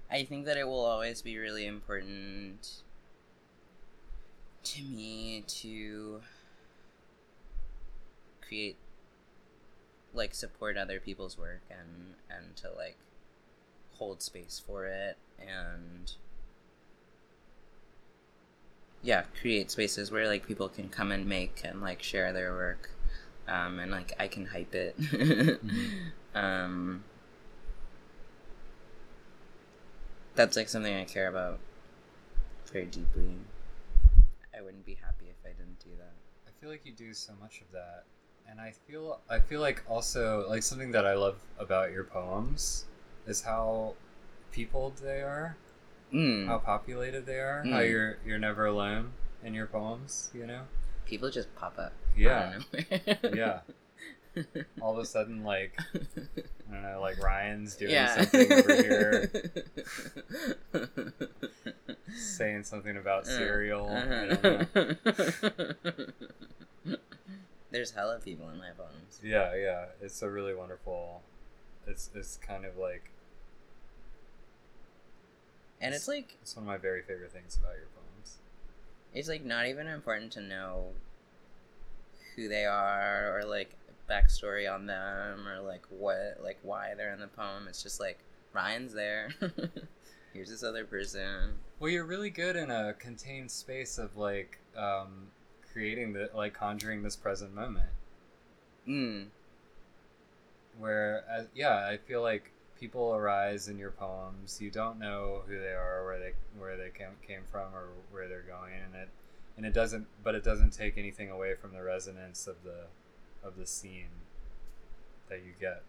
I 0.09 0.23
think 0.23 0.45
that 0.45 0.57
it 0.57 0.65
will 0.67 0.85
always 0.85 1.21
be 1.21 1.37
really 1.37 1.65
important 1.65 2.81
to 4.63 4.81
me 4.83 5.43
to 5.47 6.21
create, 8.47 8.77
like, 10.13 10.33
support 10.33 10.77
other 10.77 10.99
people's 10.99 11.37
work 11.37 11.61
and 11.69 12.15
and 12.29 12.55
to 12.57 12.71
like 12.75 12.97
hold 13.97 14.21
space 14.21 14.61
for 14.65 14.85
it 14.85 15.17
and 15.39 16.13
yeah, 19.03 19.23
create 19.41 19.69
spaces 19.69 20.11
where 20.11 20.27
like 20.27 20.47
people 20.47 20.69
can 20.69 20.89
come 20.89 21.11
and 21.11 21.27
make 21.27 21.61
and 21.63 21.81
like 21.81 22.01
share 22.01 22.31
their 22.31 22.53
work, 22.53 22.89
um, 23.47 23.77
and 23.79 23.91
like 23.91 24.13
I 24.17 24.27
can 24.29 24.45
hype 24.45 24.73
it. 24.73 24.95
um, 26.35 27.03
that's 30.35 30.55
like 30.57 30.69
something 30.69 30.93
I 30.95 31.03
care 31.05 31.27
about 31.27 31.59
very 32.71 32.85
deeply. 32.85 33.35
I 34.57 34.61
wouldn't 34.61 34.85
be 34.85 34.95
happy 34.95 35.25
if 35.29 35.35
I 35.45 35.49
didn't 35.49 35.79
do 35.79 35.89
that. 35.97 36.13
I 36.47 36.51
feel 36.59 36.69
like 36.69 36.85
you 36.85 36.91
do 36.93 37.13
so 37.13 37.33
much 37.41 37.61
of 37.61 37.71
that, 37.71 38.03
and 38.49 38.59
I 38.59 38.73
feel 38.87 39.19
I 39.29 39.39
feel 39.39 39.61
like 39.61 39.83
also 39.89 40.45
like 40.49 40.63
something 40.63 40.91
that 40.91 41.05
I 41.05 41.13
love 41.13 41.37
about 41.59 41.91
your 41.91 42.03
poems 42.03 42.85
is 43.27 43.41
how 43.41 43.93
peopled 44.51 44.97
they 44.97 45.21
are, 45.21 45.55
Mm. 46.13 46.45
how 46.47 46.59
populated 46.59 47.25
they 47.25 47.39
are, 47.39 47.63
how 47.63 47.79
Mm. 47.79 47.89
you're 47.89 48.17
you're 48.25 48.39
never 48.39 48.65
alone 48.65 49.11
in 49.43 49.53
your 49.53 49.67
poems. 49.67 50.29
You 50.33 50.45
know? 50.47 50.61
People 51.05 51.29
just 51.29 51.53
pop 51.55 51.77
up. 51.77 51.91
Yeah. 52.15 52.53
out 52.53 52.55
of 52.55 52.73
nowhere. 52.73 53.33
Yeah. 53.35 53.59
All 54.81 54.93
of 54.93 54.99
a 54.99 55.05
sudden, 55.05 55.43
like 55.43 55.77
I 55.95 56.73
don't 56.73 56.83
know, 56.83 57.01
like 57.01 57.21
Ryan's 57.23 57.75
doing 57.75 57.91
yeah. 57.91 58.15
something 58.15 58.51
over 58.51 58.75
here, 58.75 59.31
saying 62.15 62.63
something 62.63 62.97
about 62.97 63.25
cereal. 63.25 63.87
I 63.89 64.05
don't 64.05 64.43
know. 64.43 64.65
Uh-huh. 64.75 66.03
There's 67.71 67.91
hella 67.91 68.19
people 68.19 68.49
in 68.49 68.57
my 68.59 68.69
poems. 68.77 69.19
Yeah, 69.23 69.55
yeah, 69.55 69.85
it's 70.01 70.21
a 70.21 70.29
really 70.29 70.53
wonderful. 70.53 71.21
It's 71.87 72.09
it's 72.13 72.37
kind 72.37 72.65
of 72.65 72.77
like 72.77 73.09
And 75.81 75.93
it's 75.93 76.07
like 76.07 76.37
it's 76.41 76.55
one 76.55 76.63
of 76.63 76.67
my 76.67 76.77
very 76.77 77.01
favorite 77.01 77.31
things 77.31 77.57
about 77.57 77.73
your 77.73 77.87
poems. 77.95 78.37
it's 79.13 79.27
like 79.27 79.43
not 79.43 79.67
even 79.67 79.87
important 79.87 80.31
to 80.33 80.41
know 80.41 80.87
who 82.35 82.47
they 82.47 82.65
are 82.65 83.37
or 83.37 83.45
like 83.45 83.75
backstory 84.09 84.71
on 84.71 84.85
them 84.85 85.47
or 85.47 85.61
like 85.61 85.83
what 85.89 86.39
like 86.43 86.57
why 86.61 86.93
they're 86.95 87.13
in 87.13 87.19
the 87.19 87.27
poem. 87.27 87.67
It's 87.67 87.83
just 87.83 87.99
like 87.99 88.19
Ryan's 88.53 88.93
there. 88.93 89.29
Here's 90.33 90.49
this 90.49 90.63
other 90.63 90.85
person. 90.85 91.53
Well, 91.79 91.91
you're 91.91 92.05
really 92.05 92.29
good 92.31 92.55
in 92.55 92.71
a 92.71 92.93
contained 92.93 93.51
space 93.51 93.97
of 93.97 94.17
like 94.17 94.59
um, 94.75 95.27
creating 95.71 96.13
the 96.13 96.29
like 96.33 96.53
conjuring 96.53 97.03
this 97.03 97.15
present 97.15 97.53
moment. 97.53 97.89
Mm. 98.87 99.25
Where, 100.79 101.23
uh, 101.31 101.43
yeah, 101.53 101.87
I 101.87 101.97
feel 101.97 102.23
like 102.23 102.51
people 102.79 103.13
arise 103.13 103.67
in 103.67 103.77
your 103.77 103.91
poems. 103.91 104.59
You 104.59 104.71
don't 104.71 104.99
know 104.99 105.41
who 105.47 105.59
they 105.59 105.73
are, 105.73 106.03
where 106.03 106.19
they 106.19 106.33
where 106.57 106.77
they 106.77 106.89
came, 106.89 107.15
came 107.25 107.43
from, 107.51 107.73
or 107.73 107.89
where 108.11 108.27
they're 108.27 108.41
going, 108.41 108.73
and 108.73 108.95
it 108.95 109.09
and 109.55 109.65
it 109.65 109.73
doesn't. 109.73 110.07
But 110.23 110.33
it 110.33 110.43
doesn't 110.43 110.71
take 110.71 110.97
anything 110.97 111.29
away 111.29 111.53
from 111.53 111.73
the 111.73 111.83
resonance 111.83 112.47
of 112.47 112.55
the 112.63 112.85
of 113.43 113.57
the 113.57 113.65
scene 113.65 114.09
that 115.29 115.39
you 115.39 115.51
get, 115.59 115.83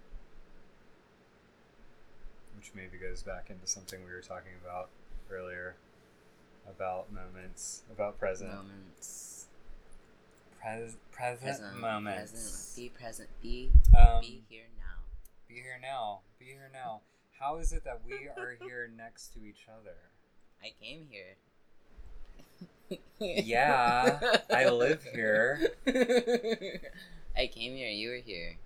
which 2.56 2.72
maybe 2.74 2.96
goes 2.98 3.22
back 3.22 3.50
into 3.50 3.66
something 3.66 4.00
we 4.04 4.12
were 4.12 4.20
talking 4.20 4.52
about 4.64 4.88
earlier 5.30 5.74
about 6.68 7.12
moments, 7.12 7.82
about 7.92 8.18
present 8.18 8.50
Moments. 8.50 9.46
pres- 10.60 10.96
present, 11.12 11.58
Present. 11.60 11.78
moments. 11.80 12.32
Present. 12.32 12.76
Be 12.76 12.88
present. 12.88 13.28
Be 13.42 13.70
Um, 13.96 14.20
be 14.22 14.42
here 14.48 14.64
now. 14.78 15.02
Be 15.48 15.54
here 15.56 15.78
now. 15.82 16.20
Be 16.38 16.46
here 16.46 16.70
now. 16.72 17.00
How 17.38 17.56
is 17.58 17.72
it 17.72 17.84
that 17.84 18.00
we 18.06 18.28
are 18.36 18.56
here 18.62 18.90
next 18.96 19.34
to 19.34 19.44
each 19.44 19.66
other? 19.68 19.96
I 20.62 20.72
came 20.82 21.06
here. 21.10 21.36
Yeah, 23.18 24.18
I 24.50 24.68
live 24.70 25.04
here. 25.14 25.70
I 27.36 27.46
came 27.48 27.74
here. 27.74 27.88
You 27.88 28.10
were 28.10 28.22
here, 28.24 28.56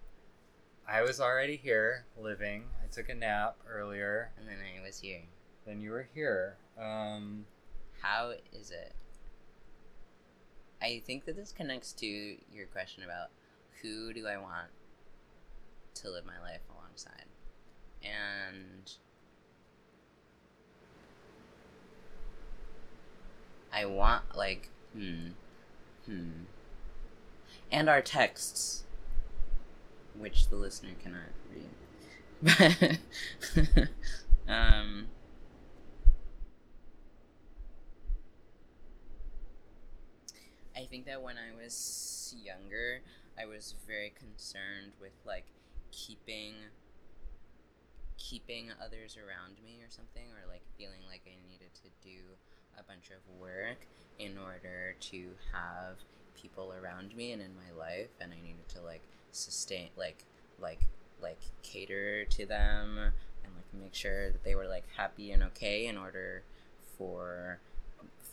I 0.90 1.02
was 1.02 1.20
already 1.20 1.56
here, 1.56 2.06
living. 2.18 2.64
I 2.82 2.86
took 2.90 3.10
a 3.10 3.14
nap 3.14 3.56
earlier. 3.68 4.30
and 4.38 4.48
then 4.48 4.56
I 4.56 4.82
was 4.82 5.00
here. 5.00 5.22
Then 5.66 5.80
you 5.82 5.90
were 5.90 6.08
here. 6.14 6.56
Um, 6.80 7.44
How 8.00 8.32
is 8.52 8.70
it? 8.70 8.94
I 10.80 11.02
think 11.04 11.26
that 11.26 11.36
this 11.36 11.52
connects 11.52 11.92
to 11.94 12.06
your 12.06 12.66
question 12.72 13.02
about 13.04 13.28
who 13.82 14.14
do 14.14 14.26
I 14.26 14.38
want 14.38 14.68
to 15.96 16.10
live 16.10 16.24
my 16.24 16.40
life 16.40 16.60
alongside. 16.74 17.26
And 18.02 18.90
I 23.72 23.84
want 23.84 24.36
like 24.36 24.70
hmm 24.94 25.28
hmm 26.06 26.30
and 27.70 27.88
our 27.88 28.00
texts 28.00 28.84
which 30.16 30.48
the 30.48 30.56
listener 30.56 30.90
cannot 31.02 31.30
read. 31.52 32.98
um 34.48 35.06
I 40.76 40.84
think 40.86 41.06
that 41.06 41.20
when 41.20 41.36
I 41.36 41.60
was 41.60 42.34
younger, 42.40 43.00
I 43.40 43.46
was 43.46 43.74
very 43.86 44.12
concerned 44.16 44.92
with 45.00 45.12
like 45.26 45.46
keeping 45.90 46.54
keeping 48.16 48.70
others 48.84 49.16
around 49.16 49.56
me 49.64 49.80
or 49.82 49.90
something 49.90 50.26
or 50.34 50.50
like 50.50 50.62
feeling 50.76 51.02
like 51.08 51.22
I 51.26 51.34
needed 51.50 51.74
to 51.82 51.88
do 52.02 52.18
a 52.78 52.82
bunch 52.82 53.10
of 53.10 53.22
work 53.40 53.86
in 54.18 54.36
order 54.38 54.94
to 55.00 55.30
have 55.52 55.98
people 56.40 56.72
around 56.82 57.14
me 57.16 57.32
and 57.32 57.42
in 57.42 57.50
my 57.54 57.78
life 57.78 58.10
and 58.20 58.32
I 58.32 58.36
needed 58.36 58.68
to 58.70 58.80
like 58.82 59.02
sustain 59.32 59.88
like 59.96 60.24
like 60.60 60.80
like 61.22 61.40
cater 61.62 62.24
to 62.24 62.46
them 62.46 62.98
and 63.44 63.52
like 63.54 63.82
make 63.82 63.94
sure 63.94 64.30
that 64.30 64.44
they 64.44 64.54
were 64.54 64.66
like 64.66 64.84
happy 64.96 65.32
and 65.32 65.42
okay 65.42 65.86
in 65.86 65.96
order 65.96 66.42
for 66.96 67.58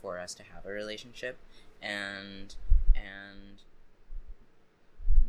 for 0.02 0.20
us 0.20 0.34
to 0.36 0.44
have 0.44 0.66
a 0.66 0.70
relationship. 0.70 1.38
And 1.82 2.56
and 2.96 3.62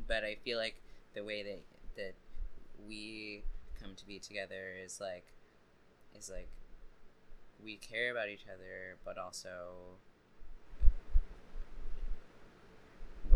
but 0.06 0.22
I 0.24 0.36
feel 0.44 0.58
like 0.58 0.76
the 1.14 1.24
way 1.24 1.42
that 1.42 1.62
that 1.96 2.14
we 2.86 3.42
come 3.80 3.94
to 3.96 4.06
be 4.06 4.18
together 4.18 4.74
is 4.84 5.00
like 5.00 5.24
is 6.16 6.30
like 6.30 6.48
we 7.64 7.76
care 7.76 8.10
about 8.10 8.28
each 8.28 8.44
other 8.52 8.96
but 9.04 9.16
also 9.18 9.96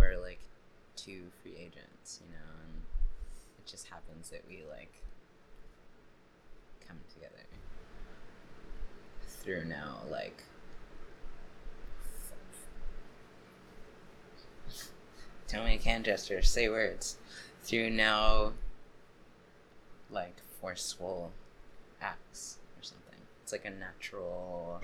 we're 0.01 0.18
like 0.18 0.40
two 0.96 1.24
free 1.42 1.55
agents, 1.59 2.20
you 2.24 2.32
know, 2.32 2.51
and 2.64 2.82
it 3.59 3.66
just 3.70 3.86
happens 3.88 4.30
that 4.30 4.42
we 4.48 4.64
like 4.68 4.94
come 6.86 6.96
together 7.14 7.36
through 9.28 9.64
now 9.64 9.98
like 10.11 10.42
Tell 15.46 15.64
me 15.64 15.78
can 15.78 16.05
gesture, 16.05 16.42
say 16.42 16.68
words. 16.68 17.16
Through 17.64 17.90
now 17.90 18.53
like 20.09 20.36
forceful 20.61 21.32
acts 22.01 22.59
or 22.78 22.84
something. 22.84 23.18
It's 23.42 23.51
like 23.51 23.64
a 23.64 23.70
natural 23.70 24.80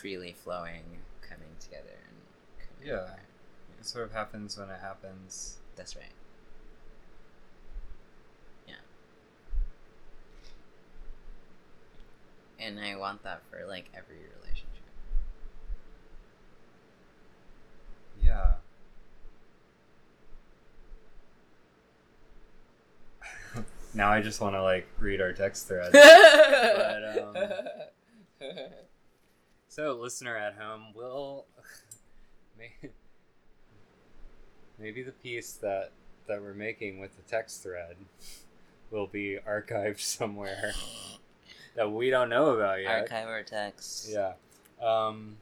freely 0.00 0.32
flowing 0.32 0.84
coming 1.28 1.56
together 1.58 1.98
Yeah. 2.84 3.06
it 3.78 3.86
sort 3.86 4.04
of 4.04 4.12
happens 4.12 4.56
when 4.58 4.68
it 4.68 4.80
happens. 4.80 5.58
That's 5.76 5.96
right. 5.96 6.04
Yeah. 8.66 8.74
And 12.58 12.80
I 12.80 12.96
want 12.96 13.22
that 13.24 13.42
for 13.50 13.64
like 13.66 13.86
every 13.94 14.16
relationship. 14.40 14.68
Yeah. 18.22 18.54
now 23.94 24.10
I 24.10 24.20
just 24.20 24.40
want 24.40 24.54
to 24.54 24.62
like 24.62 24.86
read 24.98 25.20
our 25.20 25.32
text 25.32 25.68
thread. 25.68 25.94
um, 27.18 27.36
So, 29.68 29.94
listener 29.94 30.36
at 30.36 30.52
home, 30.56 30.92
will 30.94 31.46
may- 32.58 32.90
maybe 34.78 35.02
the 35.02 35.12
piece 35.12 35.52
that 35.54 35.90
that 36.26 36.40
we're 36.40 36.54
making 36.54 37.00
with 37.00 37.16
the 37.16 37.22
text 37.22 37.62
thread 37.62 37.96
will 38.90 39.06
be 39.06 39.38
archived 39.48 40.00
somewhere 40.00 40.72
that 41.76 41.90
we 41.90 42.10
don't 42.10 42.28
know 42.28 42.50
about 42.50 42.80
yet. 42.80 43.02
Archive 43.02 43.28
our 43.28 43.42
text. 43.42 44.08
Yeah. 44.10 44.32
Um, 44.80 45.36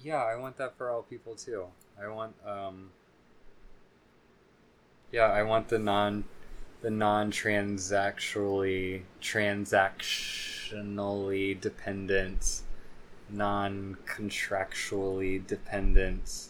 yeah, 0.00 0.22
I 0.22 0.36
want 0.36 0.56
that 0.58 0.76
for 0.76 0.90
all 0.90 1.02
people 1.02 1.34
too. 1.34 1.64
I 2.00 2.06
want 2.08 2.34
um 2.46 2.90
Yeah, 5.10 5.26
I 5.26 5.42
want 5.42 5.68
the 5.68 5.78
non 5.78 6.24
the 6.80 6.90
non-transactionally 6.90 9.02
transactionally 10.70 11.60
dependent 11.60 12.62
non-contractually 13.30 15.46
dependent 15.46 16.48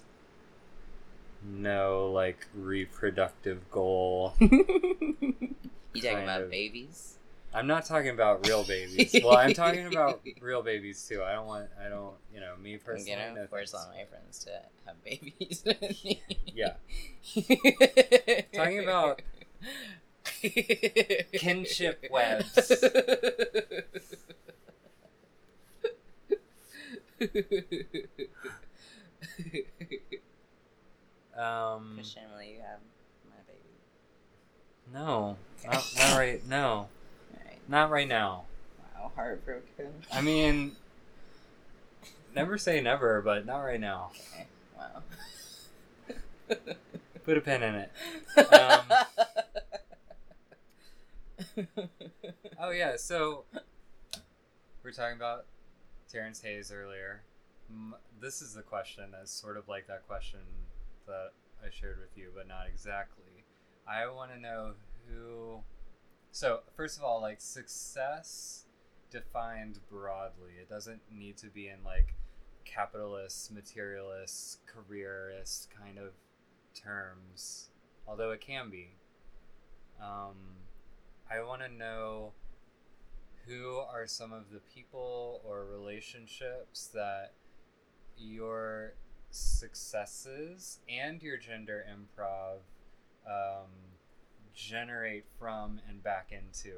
no 1.45 2.11
like 2.13 2.47
reproductive 2.55 3.69
goal 3.71 4.35
you 4.41 5.55
talking 6.03 6.23
about 6.23 6.43
of. 6.43 6.51
babies? 6.51 7.15
I'm 7.55 7.67
not 7.67 7.87
talking 7.87 8.11
about 8.11 8.47
real 8.47 8.63
babies. 8.65 9.17
well, 9.25 9.37
I'm 9.37 9.55
talking 9.55 9.87
about 9.87 10.21
real 10.41 10.63
babies 10.63 11.05
too. 11.09 11.23
I 11.23 11.33
don't 11.33 11.47
want. 11.47 11.69
I 11.83 11.89
don't. 11.89 12.15
You 12.33 12.41
know, 12.41 12.55
me 12.61 12.77
personally. 12.77 13.15
I'm 13.15 13.19
personally. 13.19 13.29
gonna 13.29 13.41
no 13.41 13.47
force 13.47 13.73
thanks. 13.73 13.87
all 13.87 13.95
my 13.95 14.05
friends 14.05 14.45
to 14.45 14.51
have 14.87 15.03
babies. 15.03 15.65
Yeah. 16.55 16.75
Talking 18.55 18.81
about 18.81 19.23
kinship 21.33 22.07
webs. 22.11 22.73
Um, 31.37 31.93
Christian, 31.95 32.25
will 32.35 32.43
you 32.43 32.59
have 32.59 32.81
my 33.25 33.37
baby? 33.47 33.61
no, 34.93 35.37
not, 35.65 35.85
not 35.97 36.19
right. 36.19 36.45
No, 36.49 36.89
Alright. 37.33 37.61
not 37.69 37.91
right 37.91 38.09
now. 38.09 38.45
Wow, 38.97 39.13
heartbroken. 39.15 39.93
I 40.13 40.21
mean, 40.21 40.73
never 42.35 42.59
say 42.59 42.81
never, 42.81 43.23
but 43.23 43.47
not 43.47 43.61
right 43.61 43.79
now. 43.81 44.11
Okay. 44.35 44.47
Wow. 44.77 45.03
Put 47.25 47.37
a 47.37 47.41
pin 47.41 47.63
in 47.63 47.75
it. 47.77 47.93
Um, 48.39 48.83
Oh 52.61 52.71
yeah, 52.71 52.97
so 52.97 53.45
we 54.83 54.91
are 54.91 54.93
talking 54.93 55.17
about 55.17 55.47
Terrance 56.11 56.41
Hayes 56.43 56.73
earlier. 56.73 57.23
This 58.21 58.43
is 58.43 58.55
the 58.55 58.63
question 58.63 59.05
that's 59.13 59.31
sort 59.31 59.57
of 59.57 59.69
like 59.69 59.87
that 59.87 60.07
question 60.07 60.41
that 61.07 61.31
I 61.65 61.69
shared 61.71 61.99
with 62.01 62.17
you, 62.17 62.31
but 62.35 62.49
not 62.49 62.67
exactly. 62.69 63.45
I 63.87 64.07
want 64.09 64.33
to 64.33 64.41
know 64.41 64.73
who. 65.09 65.61
So 66.33 66.61
first 66.77 66.99
of 66.99 67.05
all, 67.05 67.21
like 67.21 67.41
success 67.41 68.67
defined 69.11 69.81
broadly. 69.91 70.53
It 70.61 70.69
doesn't 70.69 71.01
need 71.13 71.37
to 71.39 71.47
be 71.47 71.69
in 71.69 71.83
like 71.85 72.15
capitalist, 72.65 73.53
materialist, 73.53 74.61
careerist 74.67 75.69
kind 75.77 75.99
of 75.99 76.13
terms, 76.75 77.71
although 78.07 78.31
it 78.31 78.41
can 78.41 78.71
be. 78.71 78.91
Um, 80.01 80.37
I 81.31 81.43
want 81.43 81.61
to 81.61 81.69
know 81.69 82.33
who 83.47 83.79
are 83.79 84.07
some 84.07 84.33
of 84.33 84.51
the 84.51 84.61
people 84.75 85.43
or 85.45 85.67
relationships 85.67 86.89
that 86.95 87.33
your 88.17 88.95
successes 89.31 90.79
and 90.89 91.23
your 91.23 91.37
gender 91.37 91.85
improv 91.91 92.61
um, 93.27 93.69
generate 94.55 95.25
from 95.39 95.81
and 95.89 96.03
back 96.03 96.33
into. 96.33 96.77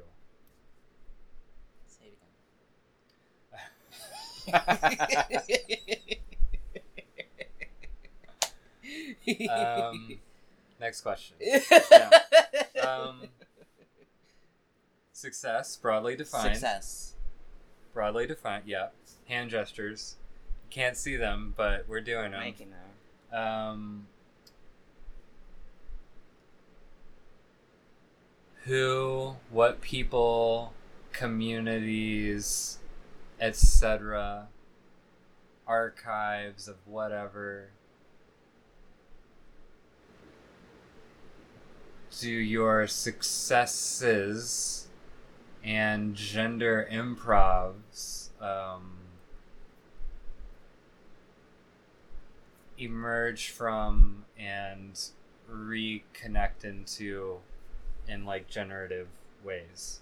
Say 1.87 2.11
it 2.11 2.19
again. 9.29 9.49
um, 9.49 10.19
next 10.79 11.01
question. 11.01 11.37
Um, 12.81 13.27
success, 15.21 15.77
broadly 15.77 16.15
defined. 16.15 16.55
Success. 16.55 17.13
Broadly 17.93 18.27
defined, 18.27 18.63
yeah. 18.65 18.87
Hand 19.27 19.51
gestures. 19.51 20.15
Can't 20.69 20.97
see 20.97 21.15
them, 21.15 21.53
but 21.55 21.85
we're 21.87 22.01
doing 22.01 22.31
them. 22.31 22.41
Making 22.41 22.71
them. 22.71 23.39
Um, 23.39 24.07
who, 28.65 29.35
what 29.49 29.81
people, 29.81 30.73
communities, 31.13 32.79
etc., 33.39 34.47
archives 35.67 36.67
of 36.67 36.75
whatever 36.85 37.69
do 42.19 42.29
your 42.29 42.87
successes 42.87 44.81
and 45.63 46.15
gender 46.15 46.87
improvs 46.91 48.29
um, 48.41 48.97
emerge 52.77 53.49
from 53.49 54.25
and 54.37 54.99
reconnect 55.51 56.63
into 56.63 57.37
in 58.07 58.25
like 58.25 58.49
generative 58.49 59.07
ways. 59.43 59.99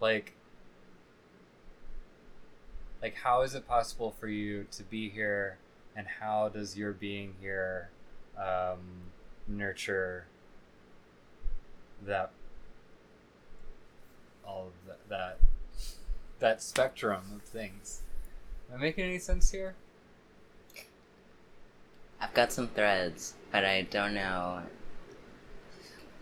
Like 0.00 0.34
like 3.02 3.14
how 3.14 3.42
is 3.42 3.54
it 3.54 3.66
possible 3.66 4.10
for 4.10 4.28
you 4.28 4.66
to 4.70 4.82
be 4.82 5.08
here 5.08 5.56
and 5.96 6.06
how 6.20 6.48
does 6.48 6.76
your 6.76 6.92
being 6.92 7.34
here 7.40 7.90
um, 8.38 8.78
nurture 9.48 10.26
that 12.06 12.30
all 14.50 14.68
of 14.68 14.86
that, 14.86 15.08
that 15.08 15.38
that 16.38 16.62
spectrum 16.62 17.22
of 17.34 17.42
things 17.42 18.00
am 18.72 18.78
i 18.78 18.80
making 18.80 19.04
any 19.04 19.18
sense 19.18 19.50
here 19.50 19.74
I've 22.20 22.34
got 22.34 22.52
some 22.52 22.68
threads, 22.68 23.34
but 23.50 23.64
I 23.64 23.82
don't 23.82 24.14
know. 24.14 24.60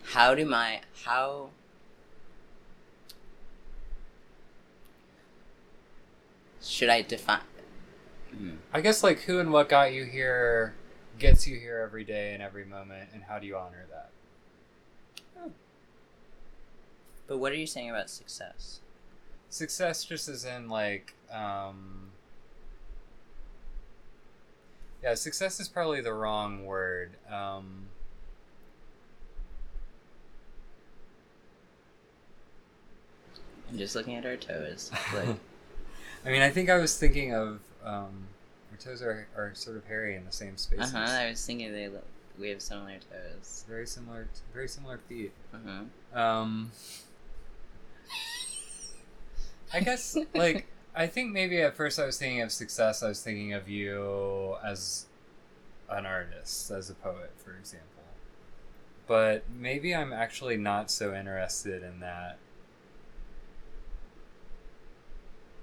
How 0.04 0.34
do 0.34 0.46
my 0.46 0.80
how 1.04 1.50
should 6.62 6.88
I 6.88 7.02
define? 7.02 7.40
Hmm. 8.30 8.56
I 8.72 8.80
guess 8.80 9.02
like 9.02 9.20
who 9.20 9.40
and 9.40 9.52
what 9.52 9.68
got 9.68 9.92
you 9.92 10.04
here 10.04 10.74
gets 11.18 11.48
you 11.48 11.58
here 11.58 11.78
every 11.78 12.04
day 12.04 12.32
and 12.32 12.42
every 12.42 12.64
moment, 12.64 13.10
and 13.12 13.24
how 13.24 13.38
do 13.38 13.46
you 13.46 13.56
honor 13.56 13.86
that? 13.90 14.10
But 17.28 17.38
what 17.38 17.52
are 17.52 17.56
you 17.56 17.66
saying 17.66 17.90
about 17.90 18.08
success? 18.08 18.80
Success 19.50 20.04
just 20.04 20.28
as 20.28 20.44
in 20.44 20.68
like, 20.68 21.14
um, 21.32 22.08
yeah, 25.02 25.14
success 25.14 25.60
is 25.60 25.68
probably 25.68 26.00
the 26.00 26.12
wrong 26.12 26.64
word. 26.64 27.12
Um, 27.30 27.86
I'm 33.70 33.76
just 33.76 33.94
looking 33.94 34.16
at 34.16 34.24
our 34.24 34.36
toes. 34.36 34.90
Like, 35.14 35.36
I 36.26 36.30
mean, 36.30 36.42
I 36.42 36.50
think 36.50 36.68
I 36.68 36.78
was 36.78 36.98
thinking 36.98 37.34
of 37.34 37.60
um, 37.84 38.26
our 38.72 38.76
toes 38.78 39.02
are, 39.02 39.28
are 39.36 39.52
sort 39.54 39.76
of 39.76 39.84
hairy 39.84 40.16
in 40.16 40.24
the 40.24 40.32
same 40.32 40.56
space. 40.56 40.80
Uh-huh, 40.80 40.98
I 40.98 41.30
was 41.30 41.44
thinking 41.44 41.72
they 41.72 41.88
look. 41.88 42.04
We 42.38 42.50
have 42.50 42.60
similar 42.60 42.98
toes. 43.10 43.64
Very 43.68 43.86
similar, 43.86 44.28
very 44.52 44.68
similar 44.68 44.98
feet. 45.08 45.32
Uh 45.54 45.58
huh. 46.14 46.20
Um, 46.20 46.72
I 49.72 49.80
guess 49.80 50.16
like 50.34 50.66
I 50.94 51.06
think 51.06 51.32
maybe 51.32 51.60
at 51.60 51.76
first 51.76 51.98
I 51.98 52.06
was 52.06 52.18
thinking 52.18 52.40
of 52.40 52.50
success. 52.50 53.02
I 53.02 53.08
was 53.08 53.22
thinking 53.22 53.52
of 53.52 53.68
you 53.68 54.56
as 54.64 55.06
an 55.88 56.06
artist, 56.06 56.70
as 56.70 56.90
a 56.90 56.94
poet, 56.94 57.32
for 57.36 57.52
example. 57.52 57.86
But 59.06 59.44
maybe 59.48 59.94
I'm 59.94 60.12
actually 60.12 60.56
not 60.56 60.90
so 60.90 61.14
interested 61.14 61.82
in 61.82 62.00
that. 62.00 62.38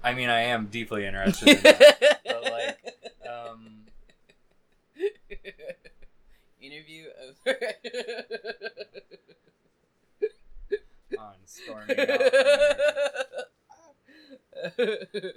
I 0.02 0.14
mean, 0.14 0.30
I 0.30 0.40
am 0.42 0.66
deeply 0.66 1.04
interested 1.06 1.48
in 1.48 1.62
that. 1.62 2.20
but, 2.24 2.42
like, 2.44 2.78
um, 3.28 3.82
Interview 6.60 7.06
over. 7.46 7.58
on 11.68 11.84
storming 11.86 12.10
off. 12.10 12.18
here. 14.76 15.32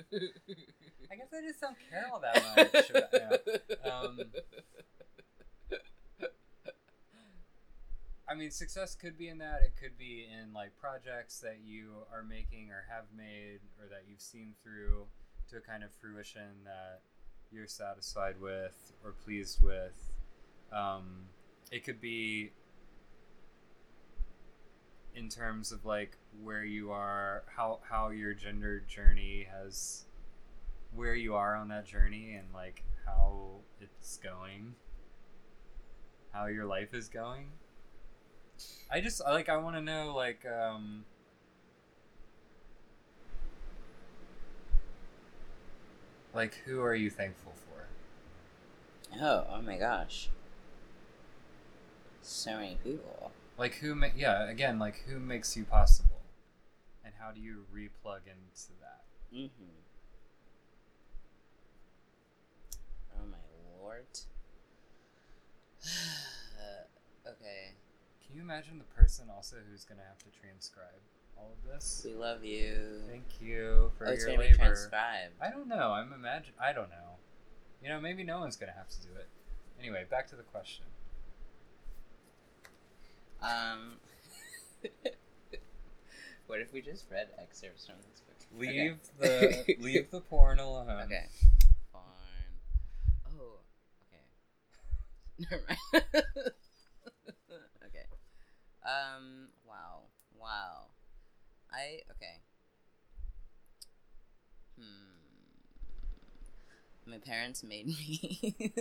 I 1.12 1.16
guess 1.16 1.28
I 1.34 1.42
just 1.46 1.62
don't 1.62 1.78
care 1.90 2.10
all 2.12 2.20
that 2.20 2.44
much. 2.56 2.92
Yeah. 3.14 3.92
Um, 3.92 4.20
I 8.30 8.36
mean, 8.36 8.52
success 8.52 8.94
could 8.96 9.18
be 9.18 9.28
in 9.28 9.40
that. 9.40 9.62
It 9.64 9.74
could 9.82 9.98
be 9.98 10.28
in 10.32 10.54
like 10.54 10.78
projects 10.78 11.40
that 11.40 11.58
you 11.66 11.90
are 12.14 12.22
making 12.22 12.70
or 12.70 12.86
have 12.94 13.06
made 13.16 13.60
or 13.80 13.88
that 13.90 14.04
you've 14.08 14.22
seen 14.22 14.54
through 14.62 15.08
to 15.50 15.58
a 15.58 15.62
kind 15.62 15.84
of 15.84 15.90
fruition 16.00 16.64
that 16.66 17.02
you're 17.52 17.68
satisfied 17.68 18.40
with 18.40 18.94
or 19.04 19.14
pleased 19.26 19.64
with. 19.64 20.14
Um, 20.72 21.26
it 21.72 21.84
could 21.84 22.00
be 22.00 22.52
in 25.16 25.30
terms 25.30 25.72
of 25.72 25.86
like 25.86 26.18
where 26.44 26.64
you 26.64 26.92
are, 26.92 27.44
how 27.56 27.80
how 27.90 28.10
your 28.10 28.34
gender 28.34 28.82
journey 28.88 29.48
has, 29.52 30.06
where 30.96 31.16
you 31.16 31.36
are 31.36 31.56
on 31.56 31.68
that 31.70 31.86
journey, 31.86 32.34
and 32.34 32.48
like 32.54 32.84
how 33.06 33.62
it's 33.82 34.18
going, 34.18 34.76
how 36.32 36.48
your 36.48 36.66
life 36.66 36.94
is 36.94 37.08
going. 37.08 37.52
I 38.92 39.02
just 39.02 39.22
like 39.24 39.50
I 39.50 39.58
want 39.58 39.76
to 39.76 39.82
know 39.82 40.14
like 40.16 40.46
um 40.46 41.06
like 46.34 46.56
who 46.66 46.82
are 46.82 46.96
you 46.96 47.10
thankful 47.10 47.54
for? 47.54 47.60
oh, 49.22 49.46
oh 49.50 49.62
my 49.62 49.78
gosh. 49.78 50.30
So 52.22 52.58
many 52.58 52.78
people. 52.84 53.32
Like 53.60 53.76
who 53.76 53.94
ma- 53.94 54.08
yeah, 54.16 54.50
again, 54.50 54.80
like 54.80 55.04
who 55.08 55.20
makes 55.20 55.56
you 55.58 55.66
possible? 55.66 56.22
And 57.04 57.14
how 57.20 57.32
do 57.32 57.42
you 57.42 57.66
replug 57.76 58.22
into 58.26 58.72
that? 58.82 59.04
Mm-hmm. 59.36 59.80
short. 63.90 64.22
okay. 67.28 67.74
Can 68.26 68.36
you 68.36 68.42
imagine 68.42 68.78
the 68.78 69.02
person 69.02 69.26
also 69.36 69.58
who's 69.70 69.86
gonna 69.86 70.04
have 70.08 70.20
to 70.20 70.40
transcribe 70.40 71.02
all 71.38 71.54
of 71.58 71.72
this? 71.72 72.04
We 72.06 72.14
love 72.14 72.44
you. 72.44 73.02
Thank 73.10 73.42
you 73.42 73.92
for 73.98 74.08
oh, 74.08 74.14
your 74.14 74.38
labor. 74.38 74.56
transcribed. 74.56 75.34
I 75.42 75.50
don't 75.50 75.68
know. 75.68 75.92
I'm 75.92 76.14
imagine. 76.14 76.54
I 76.62 76.74
don't 76.74 76.90
know. 76.90 77.18
You 77.82 77.90
know, 77.90 78.00
maybe 78.00 78.24
no 78.24 78.40
one's 78.40 78.56
gonna 78.56 78.74
have 78.74 78.90
to 78.90 79.02
do 79.02 79.10
it. 79.18 79.28
Anyway, 79.80 80.06
back 80.10 80.28
to 80.28 80.36
the 80.36 80.44
question. 80.44 80.86
Um. 83.42 83.94
what 86.48 86.60
if 86.60 86.74
we 86.74 86.82
just 86.82 87.06
read 87.12 87.28
excerpts 87.42 87.86
from 87.86 87.96
this 88.10 88.22
book? 88.22 88.36
Leave 88.60 88.98
Okay. 89.22 89.76
the 89.78 89.78
leave 89.84 90.10
the 90.12 90.22
porn 90.22 90.60
alone. 90.60 90.90
Okay. 91.06 91.26
Fine. 91.94 92.02
Oh. 93.40 93.60
Okay. 94.08 94.24
Never 95.52 95.64
mind. 95.68 95.80
okay. 97.86 98.06
Um. 98.84 99.48
Wow. 99.68 100.02
Wow. 100.40 100.88
I. 101.72 102.02
Okay. 102.12 102.42
Hmm. 104.78 105.16
My 107.06 107.18
parents 107.20 107.64
made 107.64 107.88
me. 107.88 108.74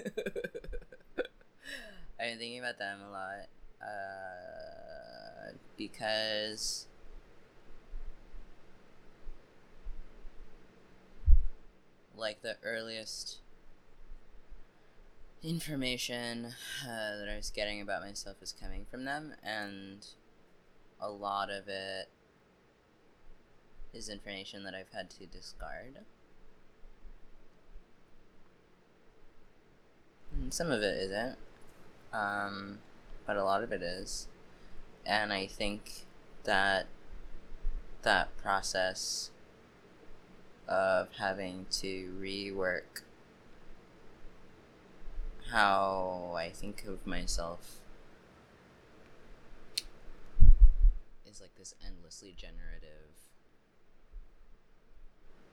I've 2.21 2.31
been 2.31 2.39
thinking 2.39 2.59
about 2.59 2.79
them 2.79 3.01
a 3.07 3.11
lot. 3.11 3.47
Uh, 3.81 5.53
because 5.76 6.87
like 12.16 12.43
the 12.43 12.57
earliest 12.64 13.39
information 15.43 16.47
uh, 16.85 17.16
that 17.18 17.29
I 17.33 17.37
was 17.37 17.51
getting 17.51 17.81
about 17.81 18.03
myself 18.03 18.37
was 18.41 18.53
coming 18.53 18.85
from 18.91 19.05
them, 19.05 19.35
and 19.43 20.07
a 21.01 21.09
lot 21.09 21.49
of 21.51 21.68
it 21.68 22.09
is 23.95 24.09
information 24.09 24.64
that 24.64 24.74
I've 24.74 24.93
had 24.93 25.11
to 25.11 25.26
discard. 25.26 25.99
And 30.33 30.53
some 30.53 30.70
of 30.70 30.83
it 30.83 31.03
isn't, 31.05 31.39
um, 32.12 32.79
but 33.29 33.37
a 33.37 33.45
lot 33.45 33.62
of 33.62 33.72
it 33.72 33.83
is, 33.83 34.26
and 35.05 35.35
I 35.35 35.47
think 35.47 36.07
that 36.45 36.87
that 38.01 38.35
process 38.39 39.31
of 40.66 41.09
having 41.18 41.66
to 41.70 42.11
rework 42.18 43.03
how 45.51 46.33
I 46.35 46.49
think 46.49 46.85
of 46.87 47.07
myself 47.07 47.81
is 51.31 51.43
like 51.43 51.55
this 51.59 51.74
endlessly 51.87 52.33
generative 52.35 53.12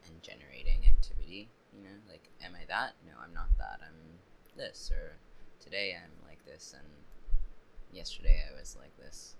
and 0.06 0.22
generating 0.22 0.86
activity. 0.88 1.50
You 1.74 1.84
know, 1.84 1.98
like, 2.08 2.30
am 2.42 2.54
I 2.56 2.64
that? 2.70 2.94
No, 3.06 3.14
I'm 3.22 3.34
not 3.34 3.50
that. 3.58 3.82
I'm 3.86 4.20
this. 4.56 4.92
Or 4.96 5.18
today 5.60 5.98
I'm 6.02 6.26
like 6.26 6.46
this, 6.46 6.74
and 6.78 6.88
yesterday 7.96 8.44
I 8.52 8.60
was 8.60 8.76
like 8.80 8.96
this. 8.98 9.36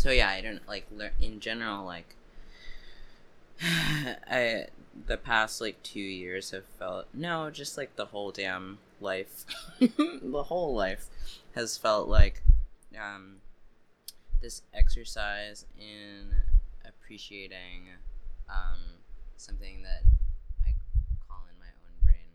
so 0.00 0.10
yeah 0.10 0.30
i 0.30 0.40
don't 0.40 0.66
like 0.66 0.86
learn 0.90 1.10
in 1.20 1.40
general 1.40 1.84
like 1.84 2.16
i 3.62 4.64
the 5.06 5.18
past 5.18 5.60
like 5.60 5.82
two 5.82 6.00
years 6.00 6.52
have 6.52 6.64
felt 6.78 7.04
no 7.12 7.50
just 7.50 7.76
like 7.76 7.94
the 7.96 8.06
whole 8.06 8.30
damn 8.30 8.78
life 8.98 9.44
the 9.78 10.44
whole 10.44 10.74
life 10.74 11.08
has 11.54 11.76
felt 11.76 12.08
like 12.08 12.42
um 12.98 13.36
this 14.40 14.62
exercise 14.72 15.66
in 15.78 16.32
appreciating 16.84 17.88
um 18.48 18.80
something 19.36 19.82
that 19.82 20.02
i 20.66 20.72
call 21.28 21.44
in 21.52 21.56
my 21.60 21.70
own 21.84 21.94
brain 22.02 22.32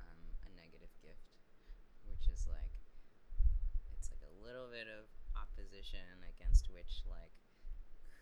um 0.00 0.20
a 0.46 0.50
negative 0.58 0.90
gift 1.02 1.22
which 2.06 2.26
is 2.28 2.46
like 2.50 2.72
it's 3.96 4.10
like 4.10 4.22
a 4.26 4.34
little 4.44 4.68
bit 4.70 4.86
of 4.90 5.06
opposition 5.38 6.04
against 6.36 6.68
which 6.70 7.02
like 7.08 7.32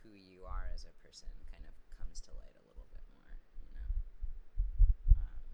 who 0.03 0.15
you 0.17 0.45
are 0.45 0.69
as 0.75 0.85
a 0.85 0.95
person 1.05 1.29
kind 1.51 1.65
of 1.65 1.75
comes 1.99 2.21
to 2.21 2.31
light 2.37 2.55
a 2.57 2.65
little 2.69 2.87
bit 2.93 3.05
more 3.17 3.33
you 3.63 3.71
know 3.75 3.89
um, 5.19 5.49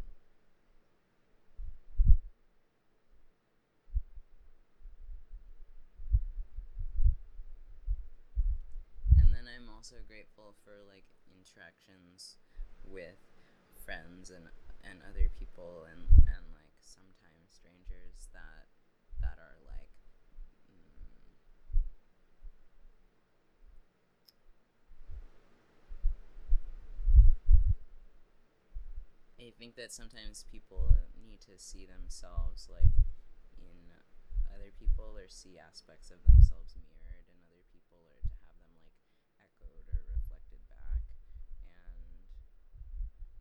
and 9.21 9.33
then 9.33 9.48
i'm 9.59 9.69
also 9.75 9.97
grateful 10.07 10.55
for 10.63 10.87
like 10.87 11.05
interactions 11.35 12.39
with 12.87 13.19
friends 13.85 14.31
and 14.31 14.47
and 14.87 15.03
other 15.03 15.27
people 15.35 15.83
and 15.91 16.07
and 16.31 16.45
like 16.55 16.71
sometimes 16.79 17.51
strangers 17.51 18.31
that 18.33 18.71
that 19.21 19.35
are 19.43 19.59
like 19.67 19.91
mm, 20.71 21.35
I 29.39 29.51
think 29.59 29.75
that 29.77 29.93
sometimes 29.93 30.45
people 30.51 30.93
need 31.23 31.41
to 31.47 31.59
see 31.59 31.87
themselves 31.87 32.69
like 32.71 32.91
in 33.59 33.79
other 34.55 34.71
people 34.79 35.15
or 35.17 35.27
see 35.29 35.59
aspects 35.59 36.11
of 36.11 36.19
themselves 36.27 36.75
mirrored 36.83 37.27
in 37.31 37.39
other 37.47 37.63
people 37.73 37.99
or 38.11 38.19
to 38.23 38.35
have 38.47 38.59
them 38.59 38.75
like 38.83 38.99
echoed 39.39 39.87
or 39.95 40.01
reflected 40.11 40.61
back 40.69 41.01
and 41.73 41.95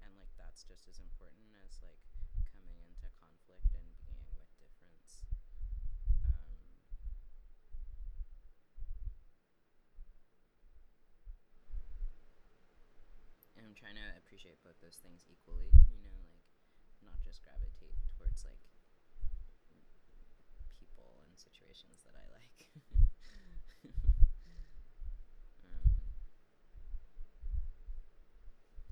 and 0.05 0.11
like 0.21 0.33
that's 0.57 0.65
just 0.73 0.89
as 0.89 0.97
important 0.97 1.53
as 1.69 1.77
like 1.85 2.01
coming 2.49 2.73
into 2.89 3.05
conflict 3.21 3.69
and 3.77 3.85
being 4.01 4.17
with 4.33 4.49
difference 4.57 5.21
um, 6.33 6.73
I'm 13.53 13.77
trying 13.77 14.01
to 14.01 14.17
appreciate 14.17 14.57
both 14.65 14.81
those 14.81 14.97
things 14.97 15.29
equally, 15.29 15.69
you 15.93 16.01
know, 16.01 16.17
like 16.25 16.49
not 17.05 17.21
just 17.21 17.45
gravitate 17.45 17.93
towards 18.17 18.41
like 18.41 18.57
people 20.73 21.21
and 21.29 21.37
situations 21.37 22.01
that 22.01 22.17
I 22.17 22.25
like. 22.41 22.65
um, 25.61 26.01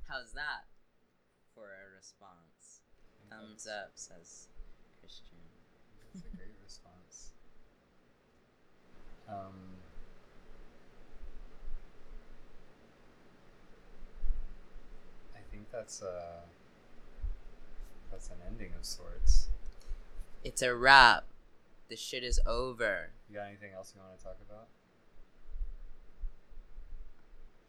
how's 0.05 0.29
that 0.37 0.69
response? 2.05 2.81
Thumbs 3.29 3.67
up, 3.67 3.91
says 3.95 4.47
Christian. 4.99 5.37
That's 6.13 6.25
a 6.25 6.37
great 6.37 6.53
response. 6.63 7.31
Um, 9.27 9.81
I 15.33 15.39
think 15.51 15.71
that's 15.71 16.03
uh 16.03 16.41
that's 18.11 18.27
an 18.27 18.35
ending 18.47 18.71
of 18.77 18.85
sorts. 18.85 19.47
It's 20.43 20.61
a 20.61 20.75
wrap. 20.75 21.23
The 21.89 21.95
shit 21.95 22.23
is 22.23 22.39
over. 22.45 23.09
You 23.29 23.37
got 23.37 23.47
anything 23.47 23.73
else 23.75 23.93
you 23.95 24.01
want 24.01 24.15
to 24.17 24.23
talk 24.23 24.37
about? 24.47 24.67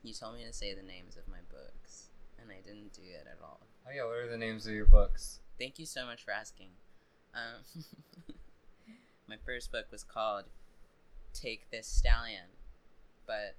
You 0.02 0.12
told 0.12 0.36
me 0.36 0.44
to 0.44 0.52
say 0.52 0.74
the 0.74 0.82
names 0.82 1.16
of 1.16 1.26
my 1.26 1.38
books, 1.50 2.10
and 2.40 2.50
I 2.50 2.60
didn't 2.66 2.92
do 2.92 3.02
it 3.02 3.26
at 3.30 3.38
all. 3.42 3.60
Oh 3.86 3.90
yeah, 3.94 4.04
what 4.04 4.16
are 4.16 4.28
the 4.28 4.36
names 4.36 4.66
of 4.66 4.72
your 4.72 4.86
books? 4.86 5.40
Thank 5.58 5.78
you 5.78 5.86
so 5.86 6.04
much 6.04 6.24
for 6.24 6.32
asking. 6.32 6.68
Um, 7.34 7.84
my 9.28 9.36
first 9.44 9.72
book 9.72 9.86
was 9.90 10.04
called 10.04 10.44
Take 11.32 11.70
This 11.70 11.86
Stallion, 11.86 12.48
but 13.26 13.56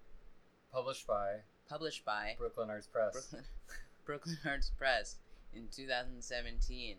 Published 0.72 1.08
by 1.08 1.38
published 1.70 2.06
by 2.06 2.36
Brooklyn 2.38 2.70
Arts 2.70 2.88
Press. 2.88 3.14
Brooklyn, 3.14 3.44
Brooklyn 4.06 4.38
Arts 4.46 4.72
Press 4.78 5.16
in 5.54 5.68
2017. 5.76 6.98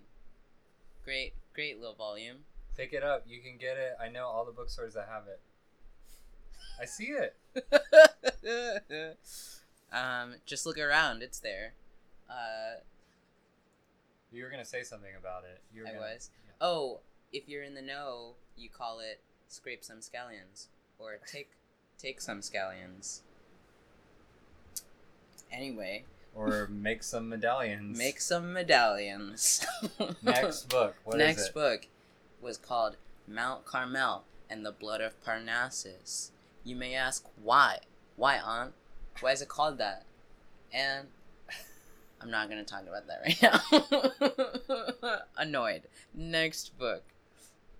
Great, 1.04 1.34
great 1.54 1.78
little 1.78 1.94
volume. 1.94 2.38
Pick 2.76 2.92
it 2.92 3.02
up. 3.02 3.24
You 3.26 3.40
can 3.40 3.56
get 3.58 3.76
it. 3.76 3.96
I 4.00 4.08
know 4.08 4.26
all 4.26 4.44
the 4.44 4.52
bookstores 4.52 4.94
that 4.94 5.08
have 5.08 5.24
it. 5.28 5.40
I 6.80 6.84
see 6.86 7.14
it. 7.14 7.36
um, 9.92 10.34
just 10.46 10.66
look 10.66 10.78
around; 10.78 11.22
it's 11.22 11.38
there. 11.40 11.72
Uh, 12.28 12.80
You 14.32 14.44
were 14.44 14.50
gonna 14.50 14.64
say 14.64 14.82
something 14.82 15.14
about 15.18 15.44
it. 15.44 15.60
You 15.74 15.82
were 15.82 15.88
I 15.88 15.92
gonna, 15.92 16.00
was. 16.14 16.30
Yeah. 16.46 16.52
oh, 16.60 17.00
if 17.32 17.48
you're 17.48 17.62
in 17.62 17.74
the 17.74 17.82
know, 17.82 18.34
you 18.56 18.68
call 18.68 19.00
it 19.00 19.20
scrape 19.48 19.82
some 19.84 19.98
scallions 19.98 20.66
or 20.98 21.18
take 21.26 21.50
take 21.98 22.20
some 22.20 22.40
scallions. 22.40 23.20
Anyway, 25.50 26.04
Or 26.34 26.66
make 26.70 27.02
some 27.02 27.28
medallions. 27.28 27.96
make 27.96 28.20
some 28.20 28.52
medallions. 28.52 29.64
Next 30.22 30.68
book. 30.68 30.96
What 31.04 31.20
is 31.20 31.26
Next 31.26 31.54
book 31.54 31.86
was 32.40 32.56
called 32.58 32.96
Mount 33.26 33.64
Carmel 33.64 34.24
and 34.50 34.64
the 34.64 34.72
Blood 34.72 35.00
of 35.00 35.22
Parnassus. 35.24 36.30
You 36.64 36.76
may 36.76 36.94
ask 36.94 37.26
why? 37.42 37.78
Why, 38.16 38.38
Aunt? 38.38 38.74
Why 39.20 39.32
is 39.32 39.42
it 39.42 39.48
called 39.48 39.78
that? 39.78 40.04
And 40.72 41.08
I'm 42.20 42.30
not 42.30 42.48
gonna 42.48 42.64
talk 42.64 42.84
about 42.86 43.06
that 43.06 43.22
right 43.24 45.02
now. 45.02 45.18
Annoyed. 45.36 45.82
Next 46.14 46.76
book. 46.78 47.02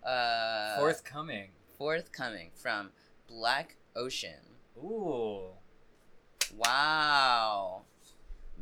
Uh, 0.04 0.76
Forthcoming. 0.78 1.48
forthcoming 1.76 2.50
from 2.54 2.90
Black 3.28 3.76
Ocean. 3.94 4.40
Ooh. 4.78 5.42
Wow. 6.56 7.82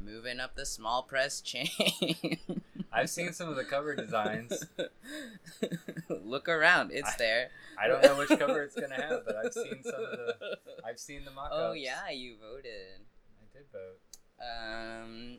Moving 0.03 0.41
up 0.41 0.57
the 0.57 0.67
small 0.67 1.03
press 1.03 1.41
chain. 1.41 1.69
I've 2.97 3.11
seen 3.11 3.33
some 3.33 3.49
of 3.49 3.57
the 3.57 3.65
cover 3.65 3.95
designs. 3.95 4.65
Look 6.09 6.49
around, 6.49 6.91
it's 6.93 7.09
I- 7.11 7.15
there. 7.19 7.51
I 7.79 7.89
don't 7.89 8.03
know 8.03 8.17
which 8.17 8.31
cover 8.31 8.63
it's 8.63 8.75
gonna 8.75 8.95
have, 8.95 9.27
but 9.27 9.37
I've 9.37 9.53
seen 9.53 9.83
some 9.83 9.95
of 10.03 10.11
the. 10.13 10.59
I've 10.85 10.99
seen 10.99 11.25
the 11.27 11.31
mock-ups. 11.31 11.55
Oh 11.59 11.73
yeah, 11.73 12.09
you 12.11 12.37
voted. 12.41 13.01
I 13.39 13.45
did 13.53 13.67
vote. 13.71 14.01
Um, 14.41 15.37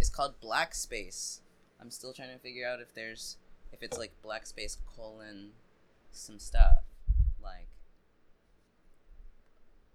it's 0.00 0.10
called 0.10 0.40
Black 0.40 0.74
Space. 0.74 1.42
I'm 1.80 1.90
still 1.92 2.12
trying 2.12 2.32
to 2.32 2.38
figure 2.38 2.66
out 2.66 2.80
if 2.80 2.92
there's 2.94 3.36
if 3.72 3.82
it's 3.82 3.98
like 3.98 4.12
Black 4.22 4.46
Space 4.46 4.78
colon 4.96 5.50
some 6.12 6.40
stuff 6.40 6.82
like 7.42 7.68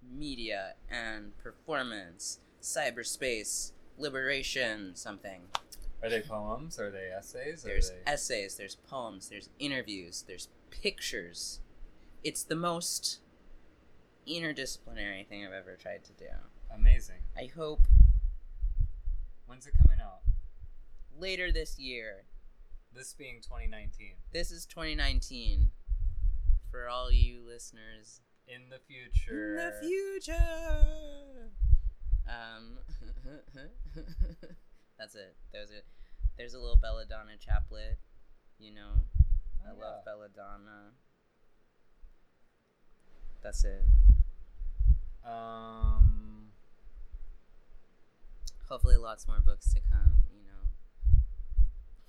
media 0.02 0.76
and 0.90 1.38
performance, 1.38 2.40
cyberspace, 2.62 3.72
liberation, 3.98 4.92
something. 4.96 5.42
Are 6.04 6.10
they 6.10 6.22
poems? 6.22 6.80
Are 6.80 6.92
they 6.92 7.10
essays? 7.18 7.64
There's 7.64 7.90
they... 7.90 8.12
essays, 8.12 8.56
there's 8.58 8.76
poems, 8.76 9.30
there's 9.30 9.50
interviews, 9.60 10.24
there's 10.28 10.50
pictures. 10.70 11.62
It's 12.24 12.44
the 12.44 12.56
most 12.56 13.20
interdisciplinary 14.28 15.28
thing 15.28 15.46
I've 15.46 15.54
ever 15.54 15.76
tried 15.76 16.04
to 16.06 16.14
do. 16.14 16.26
amazing. 16.74 17.18
I 17.38 17.50
hope 17.56 17.82
When's 19.48 19.68
it 19.68 19.74
coming 19.82 20.00
out? 20.02 20.22
later 21.18 21.52
this 21.52 21.78
year. 21.80 22.24
This 22.94 23.14
being 23.14 23.42
2019. 23.42 24.14
This 24.34 24.52
is 24.52 24.66
2019. 24.66 25.70
For 26.72 26.88
all 26.90 27.12
you 27.12 27.42
listeners 27.46 28.22
In 28.48 28.70
the 28.70 28.80
future. 28.80 29.52
in 29.52 29.56
the 29.56 29.74
future. 29.82 31.52
Um, 32.28 32.80
that's 34.98 35.16
it. 35.16 35.36
There's 35.52 35.70
a 35.72 35.82
there's 36.38 36.54
a 36.54 36.60
little 36.60 36.76
belladonna 36.76 37.38
chaplet. 37.40 37.98
You 38.60 38.74
know, 38.74 39.06
I 39.66 39.72
Oh, 39.72 39.80
love 39.80 39.96
yeah. 40.06 40.12
belladonna. 40.12 40.92
That's 43.42 43.64
it. 43.66 43.84
Um. 45.24 46.52
Hopefully, 48.70 48.98
lots 48.98 49.28
more 49.28 49.40
books 49.40 49.74
to 49.74 49.80
come. 49.92 50.24
You 50.34 50.44
know. 50.44 50.70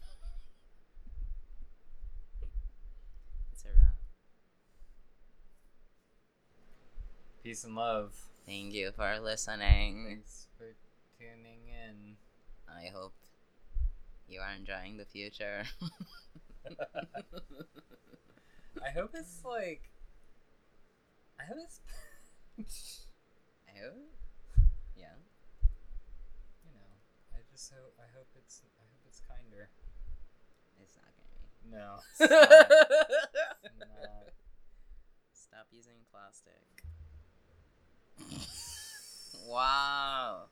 It's 3.53 3.65
a 3.65 3.69
wrap. 3.69 3.95
Peace 7.43 7.65
and 7.65 7.75
love. 7.75 8.15
Thank 8.47 8.73
you 8.75 8.93
for 8.93 9.19
listening. 9.21 10.05
Thanks 10.09 10.47
for 10.57 10.75
tuning 11.19 11.61
in. 11.69 12.17
I 12.69 12.91
hope 12.95 13.15
you 14.29 14.41
are 14.41 14.53
enjoying 14.53 14.97
the 14.97 15.05
future. 15.05 15.65
I 18.85 18.91
hope 18.91 19.11
it's 19.15 19.45
like. 19.45 19.91
I 21.39 21.45
hope 21.45 21.59
it's. 22.59 23.07
I 23.69 23.79
hope. 23.83 24.13
Yeah. 24.97 25.17
you 26.65 26.73
know, 26.75 26.93
I 27.33 27.39
just 27.51 27.73
hope. 27.73 27.95
I 27.99 28.09
hope 28.17 28.29
it's. 28.37 28.63
I 28.79 28.85
hope 28.91 29.01
it's 29.07 29.21
kinder. 29.21 29.69
It's 30.83 30.97
not 30.97 31.13
gonna 31.17 31.39
be. 31.41 31.71
No. 31.71 32.01
It's 32.19 32.31
not. 32.31 32.67
It's 33.65 33.79
not. 33.79 34.33
Stop 35.33 35.67
using 35.73 36.05
plastic. 36.11 36.83
wow. 39.47 40.49